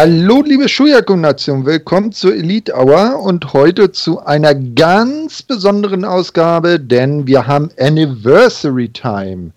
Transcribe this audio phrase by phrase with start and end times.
[0.00, 7.26] Hallo, liebe Schuyaku-Nation, willkommen zur Elite Hour und heute zu einer ganz besonderen Ausgabe, denn
[7.26, 9.50] wir haben Anniversary Time.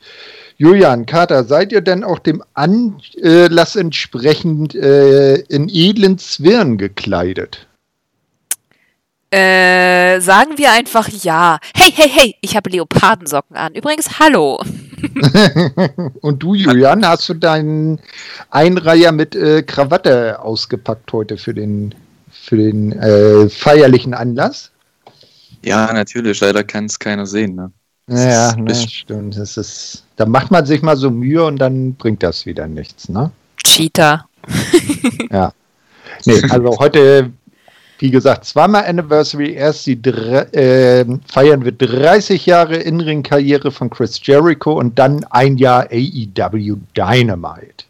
[0.57, 7.67] Julian, Kater, seid ihr denn auch dem Anlass entsprechend äh, in edlen Zwirn gekleidet?
[9.33, 11.57] Äh, sagen wir einfach ja.
[11.73, 13.73] Hey, hey, hey, ich habe Leopardensocken an.
[13.73, 14.59] Übrigens, hallo.
[16.21, 17.99] Und du, Julian, hast du deinen
[18.49, 21.95] Einreiher mit äh, Krawatte ausgepackt heute für den,
[22.29, 24.71] für den äh, feierlichen Anlass?
[25.63, 26.41] Ja, natürlich.
[26.41, 27.55] Leider kann es keiner sehen.
[27.55, 27.71] Ne?
[28.09, 29.37] Ja, ne, stimmt.
[29.37, 33.07] Das ist, da macht man sich mal so Mühe und dann bringt das wieder nichts,
[33.07, 33.31] ne?
[33.63, 34.27] Cheater.
[35.31, 35.53] ja.
[36.25, 37.31] Nee, also heute
[38.01, 39.53] wie gesagt, zweimal Anniversary.
[39.53, 45.87] Erst die äh, feiern wir 30 Jahre In-Ring-Karriere von Chris Jericho und dann ein Jahr
[45.91, 47.85] AEW Dynamite.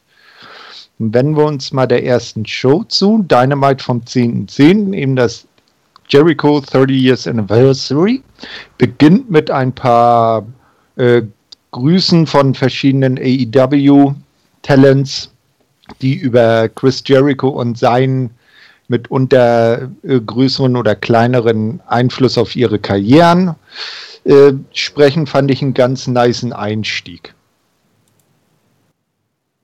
[0.99, 3.23] Und wenden wir uns mal der ersten Show zu.
[3.23, 5.47] Dynamite vom 10.10., .10., eben das
[6.09, 8.21] Jericho 30 Years Anniversary.
[8.77, 10.45] Beginnt mit ein paar
[10.97, 11.21] äh,
[11.71, 14.13] Grüßen von verschiedenen AEW-Talents,
[16.01, 18.31] die über Chris Jericho und seinen
[18.91, 23.55] mitunter äh, größeren oder kleineren Einfluss auf ihre Karrieren
[24.23, 27.33] äh, sprechen, fand ich einen ganz niceen Einstieg.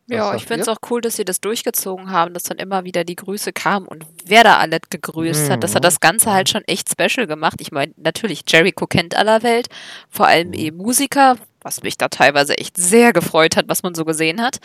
[0.09, 3.03] Ja, ich finde es auch cool, dass sie das durchgezogen haben, dass dann immer wieder
[3.03, 5.51] die Grüße kamen und wer da alle gegrüßt mhm.
[5.51, 5.63] hat.
[5.63, 7.55] Das hat das Ganze halt schon echt special gemacht.
[7.59, 9.67] Ich meine, natürlich, Jericho kennt aller Welt,
[10.09, 10.53] vor allem mhm.
[10.53, 14.59] eben Musiker, was mich da teilweise echt sehr gefreut hat, was man so gesehen hat.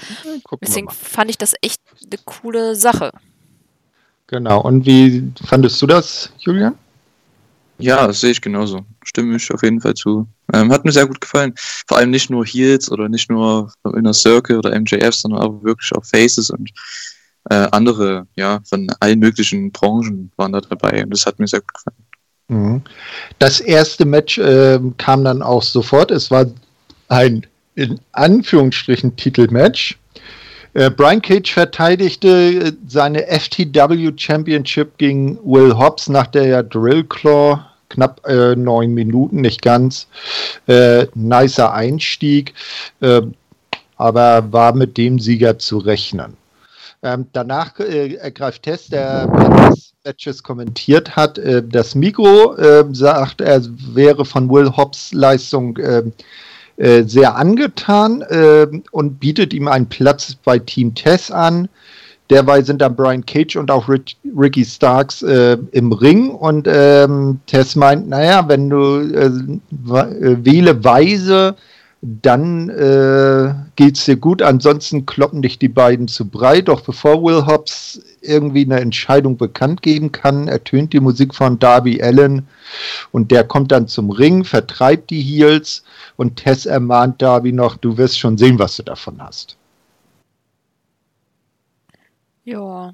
[0.61, 3.11] Deswegen fand ich das echt eine coole Sache.
[4.33, 4.63] Genau.
[4.63, 6.75] Und wie fandest du das, Julian?
[7.77, 8.87] Ja, das sehe ich genauso.
[9.05, 10.27] Stimme ich auf jeden Fall zu.
[10.55, 11.53] Ähm, hat mir sehr gut gefallen.
[11.87, 15.93] Vor allem nicht nur Heels oder nicht nur Inner Circle oder MJF, sondern auch wirklich
[15.95, 16.71] auch Faces und
[17.51, 21.61] äh, andere, ja, von allen möglichen Branchen waren da dabei und das hat mir sehr
[21.61, 21.97] gut gefallen.
[22.49, 22.83] Mhm.
[23.39, 26.11] Das erste Match äh, kam dann auch sofort.
[26.11, 26.47] Es war
[27.09, 29.99] ein in Anführungsstrichen Titelmatch.
[30.75, 37.61] Äh, Brian Cage verteidigte äh, seine FTW Championship gegen Will Hobbs nach der Drill Claw.
[37.91, 40.07] Knapp äh, neun Minuten, nicht ganz.
[40.67, 42.55] Äh, nicer Einstieg,
[43.01, 43.21] äh,
[43.97, 46.39] aber war mit dem Sieger zu rechnen.
[47.03, 53.43] Ähm, danach äh, ergreift Tess, der das Matches kommentiert hat, äh, das Mikro, äh, sagt,
[53.43, 53.61] er
[53.93, 55.77] wäre von Will Hobbs Leistung
[56.83, 61.69] äh, sehr angetan äh, und bietet ihm einen Platz bei Team Tess an.
[62.29, 67.39] Derweil sind dann Brian Cage und auch Rick, Ricky Starks äh, im Ring und ähm,
[67.47, 71.55] Tess meint, naja, wenn du äh, äh wähle weise,
[72.05, 76.67] dann äh, es dir gut, ansonsten kloppen dich die beiden zu breit.
[76.67, 82.03] Doch bevor Will Hobbs irgendwie eine Entscheidung bekannt geben kann, ertönt die Musik von Darby
[82.03, 82.49] Allen
[83.13, 85.85] und der kommt dann zum Ring, vertreibt die Heels
[86.17, 89.57] und Tess ermahnt Darby noch, du wirst schon sehen, was du davon hast.
[92.45, 92.93] Ja,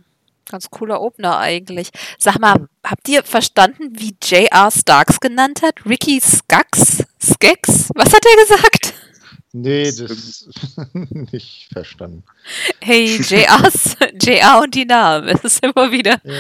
[0.51, 1.91] ganz cooler Opener eigentlich.
[2.19, 4.71] Sag mal, habt ihr verstanden, wie J.R.
[4.71, 5.87] Starks genannt hat?
[5.87, 7.05] Ricky Skaggs?
[7.23, 7.89] Skaggs?
[7.95, 8.98] Was hat er gesagt?
[9.63, 10.49] Nee, das
[11.33, 12.23] nicht verstanden.
[12.81, 13.71] Hey, JR,
[14.23, 16.21] JR und die Namen, es ist immer wieder.
[16.23, 16.33] Ja.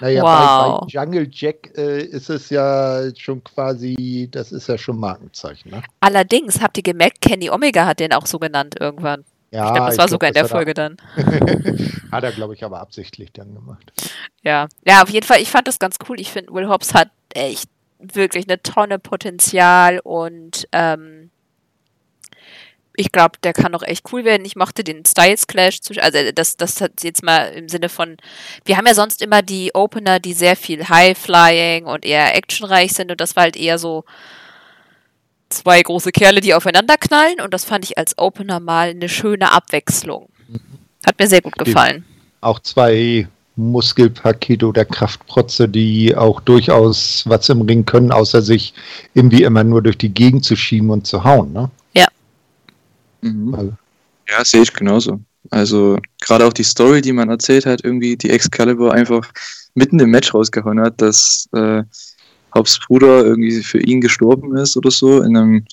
[0.00, 0.80] Naja, wow.
[0.80, 5.72] bei, bei Jungle Jack äh, ist es ja schon quasi, das ist ja schon Markenzeichen.
[5.72, 5.82] Ne?
[6.00, 9.24] Allerdings, habt ihr gemerkt, Kenny Omega hat den auch so genannt irgendwann.
[9.50, 10.96] Ja, ich glaube, das war glaub, sogar in der Folge dann.
[12.12, 13.92] hat er, glaube ich, aber absichtlich dann gemacht.
[14.42, 16.20] Ja, ja, auf jeden Fall, ich fand das ganz cool.
[16.20, 17.68] Ich finde, Will Hobbs hat echt
[17.98, 21.30] wirklich eine Tonne Potenzial und ähm,
[23.02, 24.44] ich glaube, der kann auch echt cool werden.
[24.44, 28.16] Ich mochte den Styles Clash, also das, das hat jetzt mal im Sinne von,
[28.64, 33.10] wir haben ja sonst immer die Opener, die sehr viel High-Flying und eher actionreich sind
[33.10, 34.04] und das war halt eher so
[35.48, 39.50] zwei große Kerle, die aufeinander knallen und das fand ich als Opener mal eine schöne
[39.50, 40.28] Abwechslung.
[41.04, 42.04] Hat mir sehr gut gefallen.
[42.40, 43.26] Auch zwei
[43.56, 48.72] Muskelpakete oder Kraftprotze, die auch durchaus was im Ring können, außer sich
[49.14, 51.68] irgendwie immer nur durch die Gegend zu schieben und zu hauen, ne?
[53.22, 53.76] Mhm.
[54.28, 55.20] Ja, sehe ich genauso.
[55.50, 59.30] Also gerade auch die Story, die man erzählt hat, irgendwie die Excalibur einfach
[59.74, 61.82] mitten im Match rausgehauen hat, dass äh,
[62.54, 65.64] Haupts Bruder irgendwie für ihn gestorben ist oder so in einem,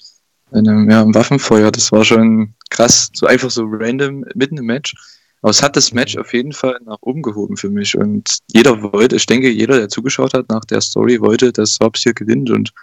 [0.51, 1.71] in einem ja, Waffenfeuer.
[1.71, 4.95] Das war schon krass, so einfach so random mitten im Match.
[5.41, 7.97] Aber es hat das Match auf jeden Fall nach oben gehoben für mich.
[7.97, 12.03] Und jeder wollte, ich denke, jeder, der zugeschaut hat nach der Story, wollte, dass Hobbs
[12.03, 12.73] hier gewinnt und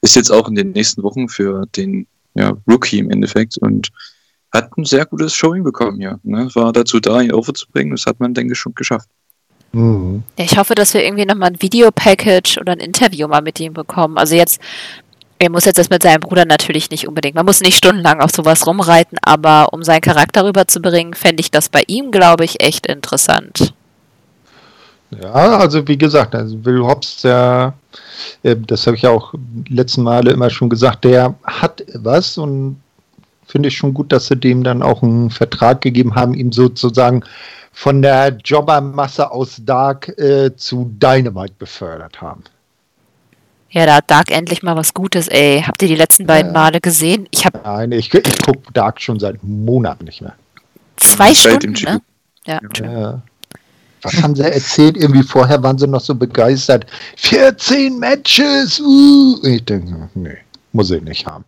[0.00, 3.58] ist jetzt auch in den nächsten Wochen für den ja, Rookie im Endeffekt.
[3.58, 3.90] Und
[4.52, 6.18] hat ein sehr gutes Showing bekommen, ja.
[6.22, 6.48] Ne?
[6.54, 7.92] War dazu da, ihn overzubringen.
[7.92, 9.08] Das hat man, denke ich, schon geschafft.
[9.72, 10.22] Mhm.
[10.38, 13.74] Ja, ich hoffe, dass wir irgendwie nochmal ein Videopackage oder ein Interview mal mit ihm
[13.74, 14.16] bekommen.
[14.16, 14.60] Also jetzt,
[15.38, 17.34] er muss jetzt das mit seinem Bruder natürlich nicht unbedingt.
[17.34, 21.68] Man muss nicht stundenlang auf sowas rumreiten, aber um seinen Charakter rüberzubringen, fände ich das
[21.68, 23.74] bei ihm, glaube ich, echt interessant.
[25.10, 27.72] Ja, also wie gesagt, also Will Hobbs, der,
[28.42, 29.32] äh, das habe ich ja auch
[29.68, 32.80] letzten Male immer schon gesagt, der hat was und
[33.46, 37.24] finde ich schon gut, dass sie dem dann auch einen Vertrag gegeben haben, ihm sozusagen
[37.72, 42.44] von der Jobbermasse aus Dark äh, zu Dynamite befördert haben.
[43.70, 45.62] Ja, da hat Dark endlich mal was Gutes, ey.
[45.66, 46.60] Habt ihr die letzten beiden ja.
[46.60, 47.28] Male gesehen?
[47.30, 50.34] Ich hab Nein, ich, ich gucke Dark schon seit Monaten nicht mehr.
[50.96, 52.00] Zwei Stunden, ne?
[52.46, 52.60] Ja.
[52.80, 53.22] ja.
[54.02, 54.96] Was haben sie erzählt?
[54.96, 56.86] Irgendwie vorher waren sie noch so begeistert.
[57.16, 58.80] 14 Matches!
[58.80, 59.38] Uh.
[59.44, 60.38] Ich denke, nee,
[60.72, 61.44] muss ich nicht haben.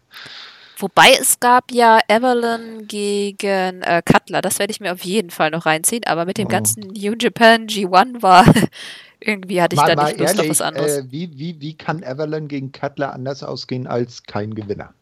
[0.79, 5.51] Wobei es gab ja Evelyn gegen äh, Cutler, das werde ich mir auf jeden Fall
[5.51, 6.51] noch reinziehen, aber mit dem oh.
[6.51, 8.47] ganzen New Japan G1 war
[9.21, 10.97] irgendwie hatte ich mal, da nicht Lust ehrlich, auf was anderes.
[10.97, 14.95] Äh, wie, wie, wie kann Evelyn gegen Cutler anders ausgehen als kein Gewinner?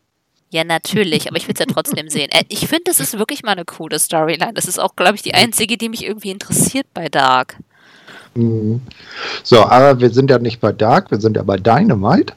[0.50, 2.30] Ja, natürlich, aber ich will es ja trotzdem sehen.
[2.30, 4.54] Äh, ich finde, das ist wirklich mal eine coole Storyline.
[4.54, 7.56] Das ist auch, glaube ich, die einzige, die mich irgendwie interessiert bei Dark.
[8.34, 8.80] Mhm.
[9.42, 12.34] So, aber wir sind ja nicht bei Dark, wir sind ja bei Dynamite.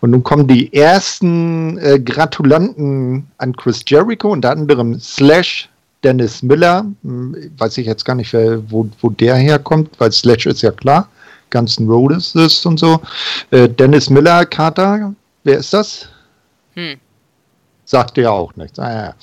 [0.00, 5.68] Und nun kommen die ersten äh, Gratulanten an Chris Jericho, unter anderem Slash
[6.02, 6.84] Dennis Miller.
[7.02, 10.70] Hm, weiß ich jetzt gar nicht, wer, wo, wo der herkommt, weil Slash ist ja
[10.70, 11.08] klar.
[11.50, 13.00] Ganzen Road ist und so.
[13.50, 15.14] Äh, Dennis Miller, Carter,
[15.44, 16.08] wer ist das?
[16.74, 16.96] Hm.
[17.84, 18.78] Sagt ja auch nichts.
[18.78, 19.14] Ah, ja.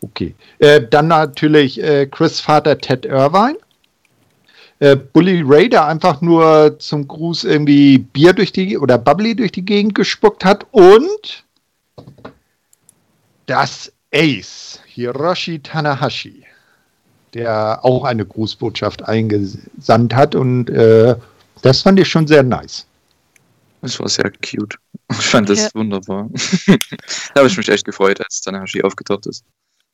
[0.00, 0.34] Okay.
[0.58, 3.56] Äh, dann natürlich äh, Chris Vater Ted Irvine
[4.82, 9.52] äh, Bully Ray, der einfach nur zum Gruß irgendwie Bier durch die oder Bubbly durch
[9.52, 11.44] die Gegend gespuckt hat und
[13.46, 16.44] das Ace, Hiroshi Tanahashi,
[17.32, 21.14] der auch eine Grußbotschaft eingesandt hat und äh,
[21.62, 22.84] das fand ich schon sehr nice.
[23.82, 24.78] Das war sehr cute.
[25.10, 25.68] Ich fand das ja.
[25.74, 26.30] wunderbar.
[26.66, 29.44] da habe ich mich echt gefreut, als Tanahashi aufgetaucht ist.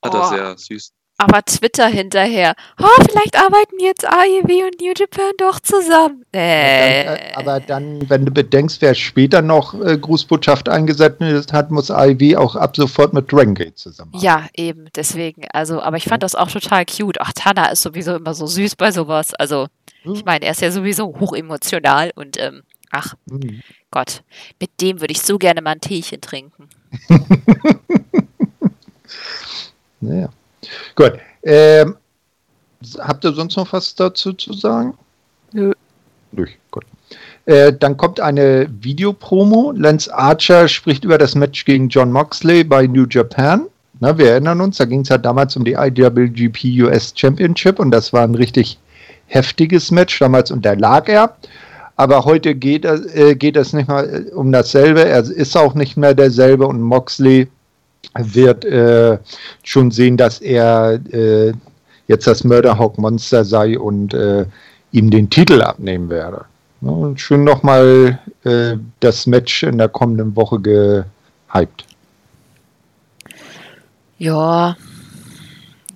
[0.03, 0.19] Hat oh.
[0.19, 2.55] er sehr süß aber Twitter hinterher.
[2.81, 6.25] Oh, vielleicht arbeiten jetzt AEW und New Japan doch zusammen.
[6.33, 7.05] Äh.
[7.05, 11.91] Dann, äh, aber dann, wenn du bedenkst, wer später noch äh, Grußbotschaft eingesetzt hat, muss
[11.91, 14.25] AEW auch ab sofort mit Dragon Gate zusammenarbeiten.
[14.25, 15.43] Ja, eben, deswegen.
[15.53, 17.21] Also, aber ich fand das auch total cute.
[17.21, 19.35] Ach, Tana ist sowieso immer so süß bei sowas.
[19.35, 19.67] Also,
[20.03, 20.15] hm.
[20.15, 22.63] ich meine, er ist ja sowieso hochemotional und ähm,
[22.93, 23.61] ach, hm.
[23.91, 24.23] Gott,
[24.61, 26.69] mit dem würde ich so gerne mal ein Teechen trinken.
[30.01, 30.29] naja.
[30.95, 31.15] Gut.
[31.43, 31.97] Ähm,
[32.99, 34.97] habt ihr sonst noch was dazu zu sagen?
[35.53, 35.73] Nö.
[36.33, 36.85] Nö, gut.
[37.47, 39.73] Äh, dann kommt eine Videopromo.
[39.75, 43.67] Lance Archer spricht über das Match gegen John Moxley bei New Japan.
[44.01, 47.91] Na, wir erinnern uns, da ging es ja damals um die IWGP US Championship und
[47.91, 48.79] das war ein richtig
[49.27, 50.19] heftiges Match.
[50.19, 51.37] Damals unterlag er.
[51.99, 55.05] Aber heute geht, äh, geht es nicht mal äh, um dasselbe.
[55.05, 57.49] Er ist auch nicht mehr derselbe und Moxley
[58.17, 59.19] wird äh,
[59.65, 61.53] schon sehen, dass er äh,
[62.07, 64.47] jetzt das Murderhawk Monster sei und äh,
[64.93, 66.45] ihm den Titel abnehmen werde.
[66.83, 71.85] Und schön nochmal äh, das Match in der kommenden Woche gehypt.
[74.19, 74.77] Ja,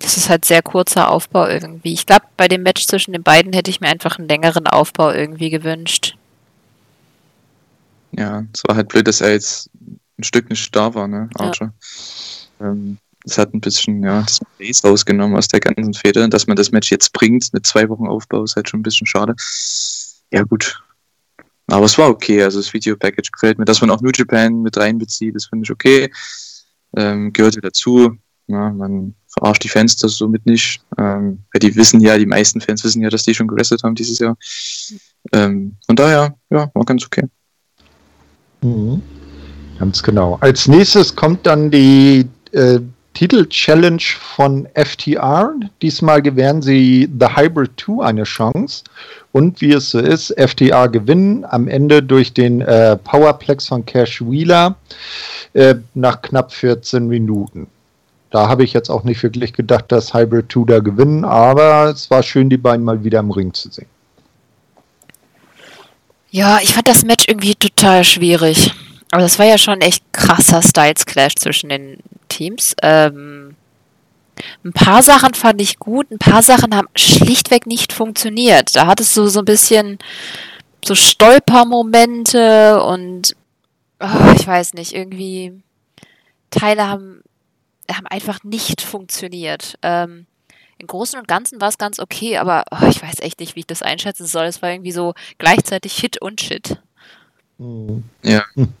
[0.03, 1.93] das ist halt sehr kurzer Aufbau irgendwie.
[1.93, 5.11] Ich glaube, bei dem Match zwischen den beiden hätte ich mir einfach einen längeren Aufbau
[5.11, 6.17] irgendwie gewünscht.
[8.11, 9.69] Ja, es war halt blöd, dass er jetzt
[10.19, 11.73] ein Stück nicht da war, ne, Archer.
[12.59, 12.67] Ja.
[12.67, 16.27] Ähm, das hat ein bisschen, ja, das Base rausgenommen aus der ganzen Feder.
[16.27, 19.07] Dass man das Match jetzt bringt mit zwei Wochen Aufbau, ist halt schon ein bisschen
[19.07, 19.33] schade.
[20.31, 20.83] Ja, gut.
[21.67, 22.43] Aber es war okay.
[22.43, 23.63] Also das Video-Package gefällt mir.
[23.65, 26.11] Dass man auch New Japan mit reinbezieht, das finde ich okay.
[26.97, 28.17] Ähm, gehört dazu.
[28.47, 30.81] Ja, man verarscht die Fans das somit nicht.
[30.97, 33.95] Ähm, weil die wissen ja, die meisten Fans wissen ja, dass die schon gewrestelt haben
[33.95, 34.37] dieses Jahr.
[35.31, 37.23] Ähm, von daher, ja, war ganz okay.
[38.61, 39.01] Mhm.
[39.79, 40.37] Ganz genau.
[40.41, 42.79] Als nächstes kommt dann die äh,
[43.13, 45.53] Titel-Challenge von FTR.
[45.81, 48.83] Diesmal gewähren sie The Hybrid 2 eine Chance.
[49.31, 54.21] Und wie es so ist, FTR gewinnen am Ende durch den äh, Powerplex von Cash
[54.21, 54.75] Wheeler
[55.53, 57.67] äh, nach knapp 14 Minuten.
[58.33, 62.09] Da habe ich jetzt auch nicht wirklich gedacht, dass Hybrid 2 da gewinnen, aber es
[62.09, 63.85] war schön, die beiden mal wieder im Ring zu sehen.
[66.31, 68.71] Ja, ich fand das Match irgendwie total schwierig.
[69.11, 71.97] Aber das war ja schon echt krasser Styles Clash zwischen den
[72.27, 72.75] Teams.
[72.81, 73.55] Ähm,
[74.65, 78.75] ein paar Sachen fand ich gut, ein paar Sachen haben schlichtweg nicht funktioniert.
[78.75, 79.99] Da hattest du so ein bisschen
[80.83, 83.35] so Stolpermomente und
[83.99, 85.61] oh, ich weiß nicht, irgendwie
[86.49, 87.22] Teile haben
[87.91, 89.77] haben einfach nicht funktioniert.
[89.81, 90.25] Ähm,
[90.77, 93.61] Im Großen und Ganzen war es ganz okay, aber oh, ich weiß echt nicht, wie
[93.61, 94.45] ich das einschätzen soll.
[94.45, 96.81] Es war irgendwie so gleichzeitig Hit und Shit.
[97.57, 98.03] Mhm.
[98.23, 98.43] Ja.
[98.55, 98.73] Hm.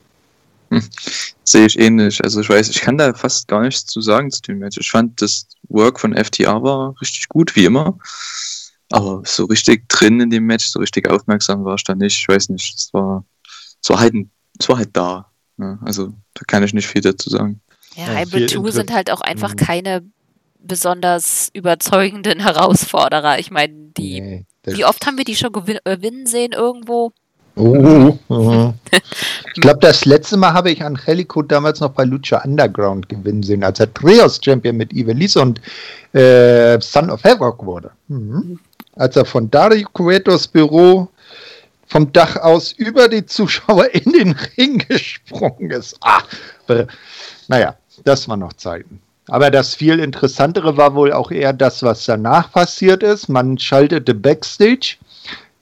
[1.43, 2.23] Sehe ich ähnlich.
[2.23, 4.77] Also ich weiß, ich kann da fast gar nichts zu sagen zu dem Match.
[4.79, 7.97] Ich fand das Work von FTR war richtig gut, wie immer.
[8.91, 12.17] Aber so richtig drin in dem Match, so richtig aufmerksam war ich da nicht.
[12.17, 12.75] Ich weiß nicht.
[12.75, 13.25] Es war,
[13.81, 14.13] es war halt,
[14.59, 15.29] es war halt da.
[15.57, 17.61] Ja, also da kann ich nicht viel dazu sagen.
[17.95, 19.57] Ja, Hybrid 2 sind halt auch einfach mhm.
[19.57, 20.03] keine
[20.59, 23.39] besonders überzeugenden Herausforderer.
[23.39, 27.11] Ich meine, die, nee, wie oft haben wir die schon gewinnen sehen irgendwo?
[27.55, 28.73] Oh, uh,
[29.53, 33.63] ich glaube, das letzte Mal habe ich Angelico damals noch bei Lucha Underground gewinnen sehen,
[33.63, 35.61] als er Trios-Champion mit Ivelisse und
[36.13, 37.91] äh, Son of Havoc wurde.
[38.07, 38.59] Mhm.
[38.95, 41.09] Als er von Dario Cuetos Büro
[41.85, 45.95] vom Dach aus über die Zuschauer in den Ring gesprungen ist.
[46.01, 46.23] Ah,
[47.47, 49.01] naja, das waren noch Zeiten.
[49.27, 53.29] Aber das viel interessantere war wohl auch eher das, was danach passiert ist.
[53.29, 54.97] Man schaltete Backstage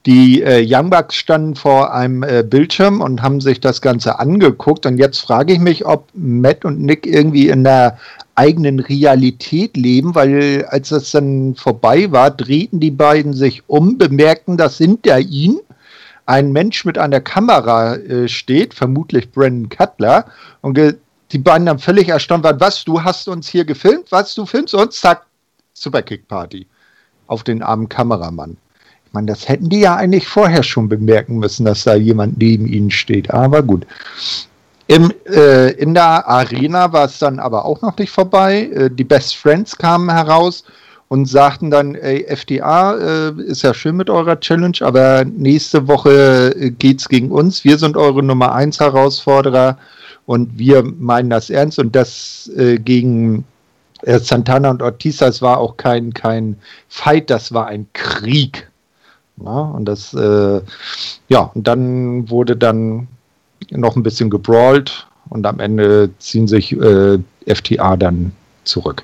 [0.06, 4.84] die äh, Young Bucks standen vor einem äh, Bildschirm und haben sich das Ganze angeguckt.
[4.84, 7.98] Und jetzt frage ich mich, ob Matt und Nick irgendwie in der
[8.34, 14.56] eigenen Realität leben, weil als das dann vorbei war, drehten die beiden sich um, bemerkten,
[14.56, 15.60] dass hinter ihnen
[16.26, 20.24] ein Mensch mit einer Kamera äh, steht, vermutlich Brandon Cutler,
[20.62, 20.78] und
[21.32, 24.74] die beiden dann völlig erstaunt waren, was, du hast uns hier gefilmt, was, du filmst
[24.74, 25.26] uns, zack,
[25.74, 26.66] Superkick Party
[27.26, 28.56] auf den armen Kameramann
[29.12, 32.90] meine, das hätten die ja eigentlich vorher schon bemerken müssen, dass da jemand neben ihnen
[32.90, 33.30] steht.
[33.30, 33.86] Aber gut.
[34.88, 38.70] Im, äh, in der Arena war es dann aber auch noch nicht vorbei.
[38.74, 40.64] Äh, die Best Friends kamen heraus
[41.08, 46.54] und sagten dann, ey, FDA äh, ist ja schön mit eurer Challenge, aber nächste Woche
[46.58, 47.64] äh, geht's gegen uns.
[47.64, 49.78] Wir sind eure Nummer 1 Herausforderer
[50.26, 53.44] und wir meinen das ernst und das äh, gegen
[54.02, 56.56] äh, Santana und Ortiz, das war auch kein, kein
[56.88, 58.68] Fight, das war ein Krieg.
[59.36, 60.60] Na, und das, äh,
[61.28, 63.08] ja, und dann wurde dann
[63.70, 68.32] noch ein bisschen gebrawlt und am Ende ziehen sich äh, FTA dann
[68.64, 69.02] zurück.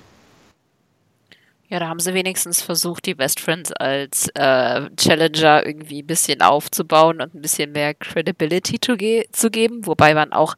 [1.70, 6.40] Ja, da haben sie wenigstens versucht, die Best Friends als äh, Challenger irgendwie ein bisschen
[6.40, 10.54] aufzubauen und ein bisschen mehr Credibility zu, ge zu geben, wobei man auch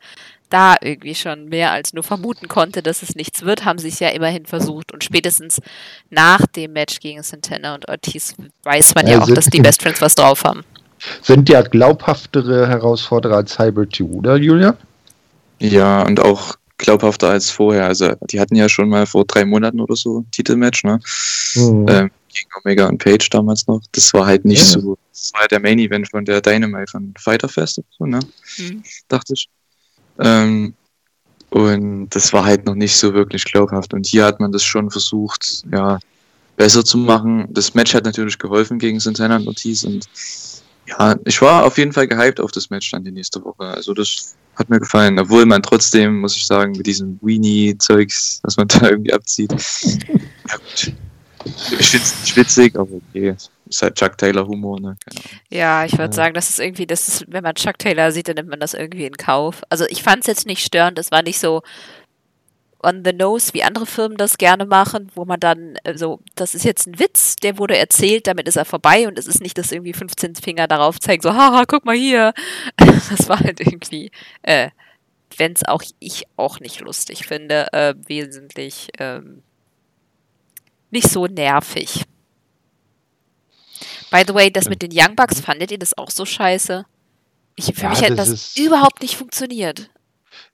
[0.50, 4.00] da irgendwie schon mehr als nur vermuten konnte, dass es nichts wird, haben sie es
[4.00, 4.92] ja immerhin versucht.
[4.92, 5.60] Und spätestens
[6.10, 9.82] nach dem Match gegen Santana und Ortiz weiß man ja, ja auch, dass die Best
[9.82, 10.62] Friends was drauf haben.
[11.22, 14.76] Sind ja glaubhaftere Herausforderer als Hybrid 2, oder Julia?
[15.58, 17.86] Ja, und auch glaubhafter als vorher.
[17.86, 21.00] Also die hatten ja schon mal vor drei Monaten oder so Titelmatch, ne?
[21.54, 21.86] Mhm.
[21.88, 23.80] Ähm, gegen Omega und Page damals noch.
[23.92, 24.80] Das war halt nicht ja.
[24.80, 24.98] so.
[25.12, 28.20] Das war ja der Main Event von der Dynamite von Fighter Fest, so, ne?
[28.58, 28.82] Mhm.
[29.08, 29.48] Dachte ich.
[30.20, 30.74] Ähm,
[31.50, 33.92] und das war halt noch nicht so wirklich glaubhaft.
[33.92, 35.98] Und hier hat man das schon versucht, ja,
[36.56, 37.48] besser zu machen.
[37.50, 39.82] Das Match hat natürlich geholfen gegen Santana und Ortiz.
[39.82, 40.06] Und
[40.86, 43.64] ja, ich war auf jeden Fall gehypt auf das Match dann die nächste Woche.
[43.64, 45.18] Also das hat mir gefallen.
[45.18, 49.52] Obwohl man trotzdem, muss ich sagen, mit diesem Weenie-Zeugs, was man da irgendwie abzieht.
[49.52, 50.92] ja gut.
[51.80, 53.34] Ich finde es nicht witzig, aber okay
[53.70, 54.96] ist halt Chuck Taylor Humor, ne?
[55.48, 56.12] Ja, ich würde ja.
[56.12, 58.74] sagen, das ist irgendwie, das ist, wenn man Chuck Taylor sieht, dann nimmt man das
[58.74, 59.62] irgendwie in Kauf.
[59.68, 61.62] Also ich fand es jetzt nicht störend, es war nicht so
[62.82, 66.54] on the nose, wie andere Firmen das gerne machen, wo man dann äh, so, das
[66.54, 69.58] ist jetzt ein Witz, der wurde erzählt, damit ist er vorbei und es ist nicht,
[69.58, 72.32] dass irgendwie 15 Finger darauf zeigen, so, haha, guck mal hier.
[73.10, 74.10] Das war halt irgendwie,
[74.42, 74.70] äh,
[75.36, 79.42] wenn es auch ich auch nicht lustig finde, äh, wesentlich ähm,
[80.90, 82.04] nicht so nervig.
[84.10, 86.84] By the way, das mit den Young Bucks, fandet ihr das auch so scheiße?
[87.56, 89.90] Ich, für ja, mich hat das, das überhaupt nicht funktioniert.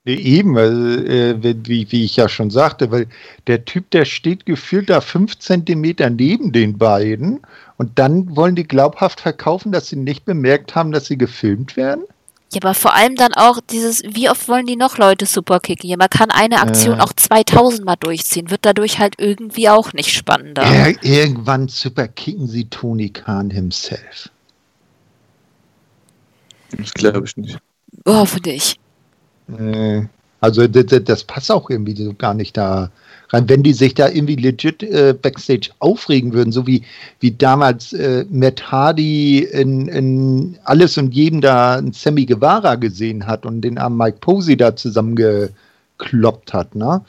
[0.05, 3.07] Nee, eben, äh, wie, wie ich ja schon sagte, weil
[3.47, 7.41] der Typ, der steht gefühlt da fünf Zentimeter neben den beiden
[7.77, 12.05] und dann wollen die glaubhaft verkaufen, dass sie nicht bemerkt haben, dass sie gefilmt werden?
[12.53, 15.91] Ja, aber vor allem dann auch dieses, wie oft wollen die noch Leute superkicken?
[15.91, 17.03] Ja, man kann eine Aktion äh.
[17.03, 20.63] auch 2000 Mal durchziehen, wird dadurch halt irgendwie auch nicht spannender.
[20.63, 24.31] Ir irgendwann superkicken sie Tony Khan himself.
[26.71, 27.59] Das glaube ich nicht.
[28.07, 28.79] Hoffentlich.
[29.59, 30.03] Äh,
[30.41, 32.91] also das, das passt auch irgendwie so gar nicht da
[33.31, 33.49] rein.
[33.49, 36.83] Wenn die sich da irgendwie legit äh, Backstage aufregen würden, so wie,
[37.21, 43.27] wie damals äh, Matt Hardy in, in Alles und Jedem da ein Sammy Guevara gesehen
[43.27, 47.03] hat und den armen Mike Posey da zusammengekloppt hat, ne?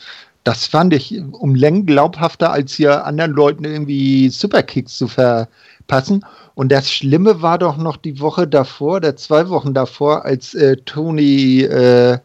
[0.44, 6.24] Das fand ich um Längen glaubhafter, als hier anderen Leuten irgendwie Superkicks zu verpassen.
[6.56, 10.78] Und das Schlimme war doch noch die Woche davor, oder zwei Wochen davor, als äh,
[10.78, 12.20] Tony äh,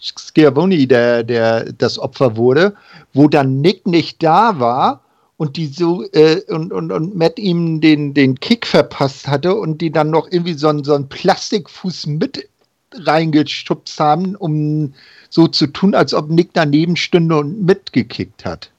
[0.00, 2.74] Schiavone, der, der das Opfer wurde,
[3.12, 5.02] wo dann Nick nicht da war
[5.36, 9.80] und die so äh, und, und, und Matt ihm den, den Kick verpasst hatte und
[9.80, 12.48] die dann noch irgendwie so einen, so einen Plastikfuß mit
[12.94, 14.94] reingestupst haben, um
[15.30, 18.70] so zu tun, als ob Nick daneben stünde und mitgekickt hat.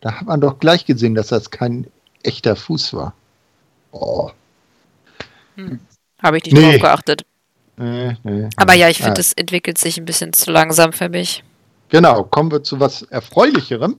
[0.00, 1.86] Da hat man doch gleich gesehen, dass das kein
[2.22, 3.14] echter Fuß war.
[3.92, 4.30] Oh.
[5.56, 5.78] Hm.
[6.22, 6.72] Habe ich nicht nee.
[6.72, 7.22] drauf geachtet.
[7.80, 11.42] Nee, nee, Aber ja, ich finde, es entwickelt sich ein bisschen zu langsam für mich.
[11.88, 13.96] Genau, kommen wir zu was Erfreulicherem.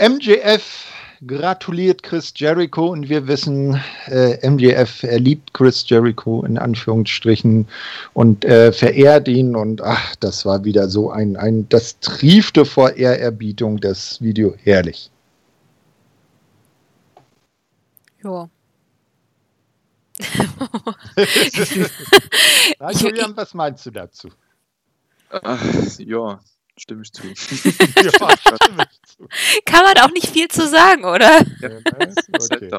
[0.00, 0.86] MJF
[1.26, 7.66] gratuliert Chris Jericho und wir wissen, äh, MJF, er liebt Chris Jericho in Anführungsstrichen
[8.14, 12.92] und äh, verehrt ihn und ach, das war wieder so ein, ein das triefte vor
[12.92, 15.10] Ehrerbietung, das Video herrlich.
[18.22, 18.48] Ja.
[22.78, 24.28] Na, Julian, was meinst du dazu?
[25.30, 25.60] Ach,
[25.98, 26.38] ja,
[26.76, 27.22] stimme ich zu.
[27.26, 29.26] ja, stimme ich zu.
[29.64, 31.40] Kann man auch nicht viel zu sagen, oder?
[31.60, 31.70] Ja,
[32.32, 32.70] okay.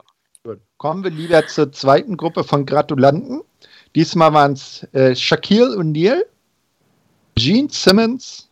[0.43, 0.59] Gut.
[0.77, 3.43] Kommen wir lieber zur zweiten Gruppe von Gratulanten.
[3.95, 6.25] Diesmal waren es äh, Shaquille O'Neal,
[7.35, 8.49] Gene Simmons,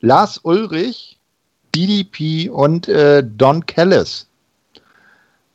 [0.00, 1.18] Lars Ulrich,
[1.74, 4.26] DDP und äh, Don Kellis.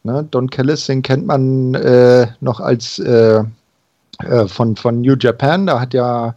[0.07, 3.43] Ne, Don Kellis, den kennt man äh, noch als äh,
[4.19, 5.67] äh, von, von New Japan.
[5.67, 6.33] Da hat ja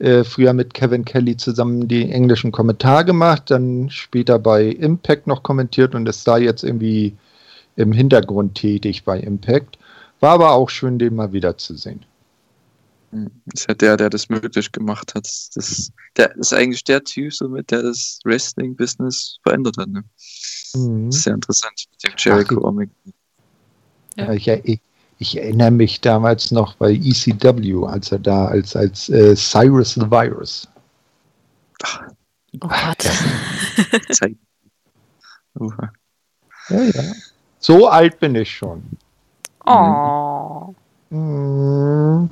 [0.00, 5.42] äh, früher mit Kevin Kelly zusammen die englischen Kommentare gemacht, dann später bei Impact noch
[5.42, 7.16] kommentiert und ist da jetzt irgendwie
[7.76, 9.78] im Hintergrund tätig bei Impact.
[10.20, 12.04] War aber auch schön, den mal wiederzusehen.
[13.12, 15.26] Das ist ja der, der das möglich gemacht hat.
[15.54, 19.88] Das, der ist eigentlich der Typ, somit, der das Wrestling-Business verändert hat.
[19.88, 20.04] Ne?
[20.74, 21.10] Mhm.
[21.10, 22.92] Sehr interessant mit dem Jericho Omega.
[24.16, 24.32] Ja.
[24.32, 24.80] Ich, ich,
[25.18, 30.10] ich erinnere mich damals noch bei ECW, als er da als, als äh, Cyrus the
[30.10, 30.68] Virus.
[31.82, 32.02] Ach.
[32.62, 33.04] Oh Gott.
[36.68, 37.02] ja, ja.
[37.58, 38.82] So alt bin ich schon.
[39.66, 40.74] Oh.
[41.10, 42.30] Mhm.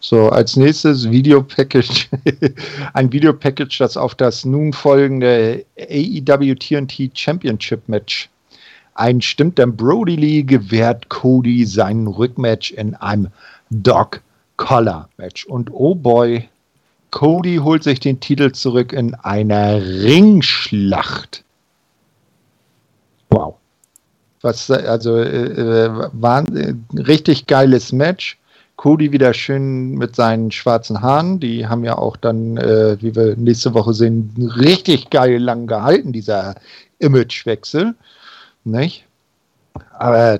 [0.00, 2.08] So, als nächstes Videopackage.
[2.92, 8.28] ein Videopackage, das auf das nun folgende AEW TNT Championship Match
[8.96, 13.28] einstimmt, denn Brody Lee gewährt Cody seinen Rückmatch in einem
[13.70, 14.20] Dog
[14.56, 15.44] Collar Match.
[15.46, 16.48] Und oh boy,
[17.10, 21.44] Cody holt sich den Titel zurück in einer Ringschlacht.
[23.30, 23.56] Wow.
[24.42, 28.38] Was, also, äh, äh war ein richtig geiles Match.
[28.76, 31.40] Cody wieder schön mit seinen schwarzen Haaren.
[31.40, 36.12] Die haben ja auch dann, äh, wie wir nächste Woche sehen, richtig geil lang gehalten,
[36.12, 36.56] dieser
[36.98, 37.94] Imagewechsel.
[38.64, 39.04] Nicht?
[39.98, 40.38] Aber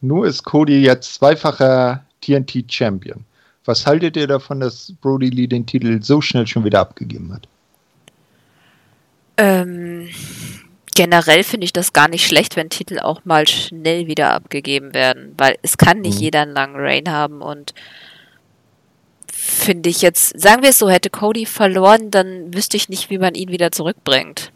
[0.00, 3.24] nur ist Cody jetzt zweifacher TNT-Champion.
[3.64, 7.46] Was haltet ihr davon, dass Brody Lee den Titel so schnell schon wieder abgegeben hat?
[9.36, 10.08] Ähm,
[10.94, 15.34] generell finde ich das gar nicht schlecht, wenn Titel auch mal schnell wieder abgegeben werden,
[15.36, 16.22] weil es kann nicht mhm.
[16.22, 17.74] jeder einen langen Reign haben und
[19.32, 23.18] finde ich jetzt, sagen wir es so, hätte Cody verloren, dann wüsste ich nicht, wie
[23.18, 24.52] man ihn wieder zurückbringt.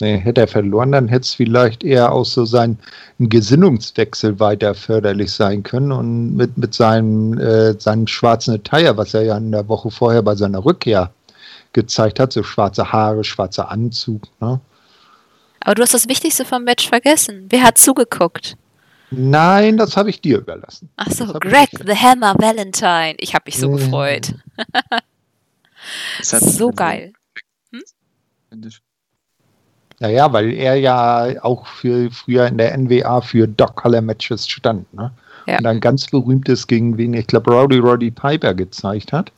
[0.00, 2.78] Nee, hätte er verloren, dann hätte es vielleicht eher auch so sein
[3.18, 9.22] Gesinnungswechsel weiter förderlich sein können und mit, mit seinem, äh, seinem schwarzen Attire, was er
[9.22, 11.10] ja in der Woche vorher bei seiner Rückkehr
[11.72, 14.22] gezeigt hat, so schwarze Haare, schwarzer Anzug.
[14.40, 14.60] Ne?
[15.60, 17.46] Aber du hast das Wichtigste vom Match vergessen.
[17.50, 18.56] Wer hat zugeguckt?
[19.10, 20.90] Nein, das habe ich dir überlassen.
[20.96, 23.14] Ach so, Greg the Hammer Valentine.
[23.18, 23.76] Ich habe mich so äh.
[23.78, 24.34] gefreut.
[26.22, 27.12] so geil.
[27.72, 27.82] Hm?
[30.00, 34.92] Naja, weil er ja auch für früher in der NWA für Dog Color Matches stand,
[34.94, 35.10] ne?
[35.46, 35.56] Ja.
[35.56, 39.32] Und dann ganz berühmtes gegen wen, ich glaube, Rowdy Roddy Piper gezeigt hat.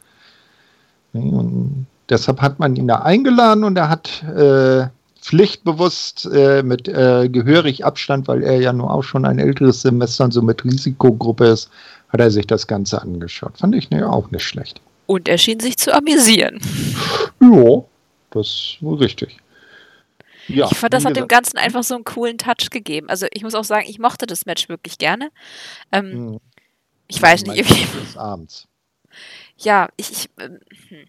[1.13, 4.89] Und deshalb hat man ihn da eingeladen und er hat äh,
[5.31, 10.25] pflichtbewusst äh, mit äh, gehörig Abstand, weil er ja nur auch schon ein älteres Semester
[10.25, 11.71] und so mit Risikogruppe ist,
[12.09, 13.57] hat er sich das Ganze angeschaut.
[13.59, 14.81] Fand ich ne, auch nicht schlecht.
[15.07, 16.59] Und er schien sich zu amüsieren.
[17.40, 17.85] Ja,
[18.33, 19.37] das ist wohl richtig.
[20.49, 23.09] Ja, ich fand, das hat dem Ganzen einfach so einen coolen Touch gegeben.
[23.09, 25.31] Also ich muss auch sagen, ich mochte das Match wirklich gerne.
[25.93, 26.40] Ähm, hm.
[27.07, 27.71] Ich weiß nicht.
[27.71, 28.66] Des Abends.
[29.59, 31.07] Ja, ich, ich ähm, hm.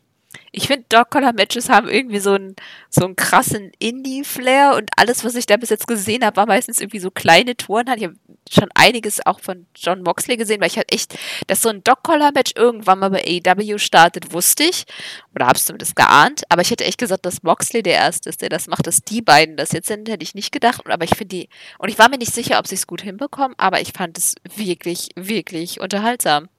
[0.53, 2.55] Ich finde, Dog-Collar-Matches haben irgendwie so einen,
[2.89, 6.81] so einen krassen Indie-Flair und alles, was ich da bis jetzt gesehen habe, war meistens
[6.81, 7.87] irgendwie so kleine Touren.
[7.95, 8.15] Ich habe
[8.49, 12.53] schon einiges auch von John Moxley gesehen, weil ich halt echt, dass so ein Dog-Collar-Match
[12.57, 14.85] irgendwann mal bei AEW startet, wusste ich.
[15.33, 16.43] Oder habe es zumindest geahnt.
[16.49, 19.21] Aber ich hätte echt gesagt, dass Moxley der Erste ist, der das macht, dass die
[19.21, 20.81] beiden das jetzt sind, hätte ich nicht gedacht.
[20.85, 23.57] Aber ich finde die, und ich war mir nicht sicher, ob sie es gut hinbekommen,
[23.57, 26.49] aber ich fand es wirklich, wirklich unterhaltsam.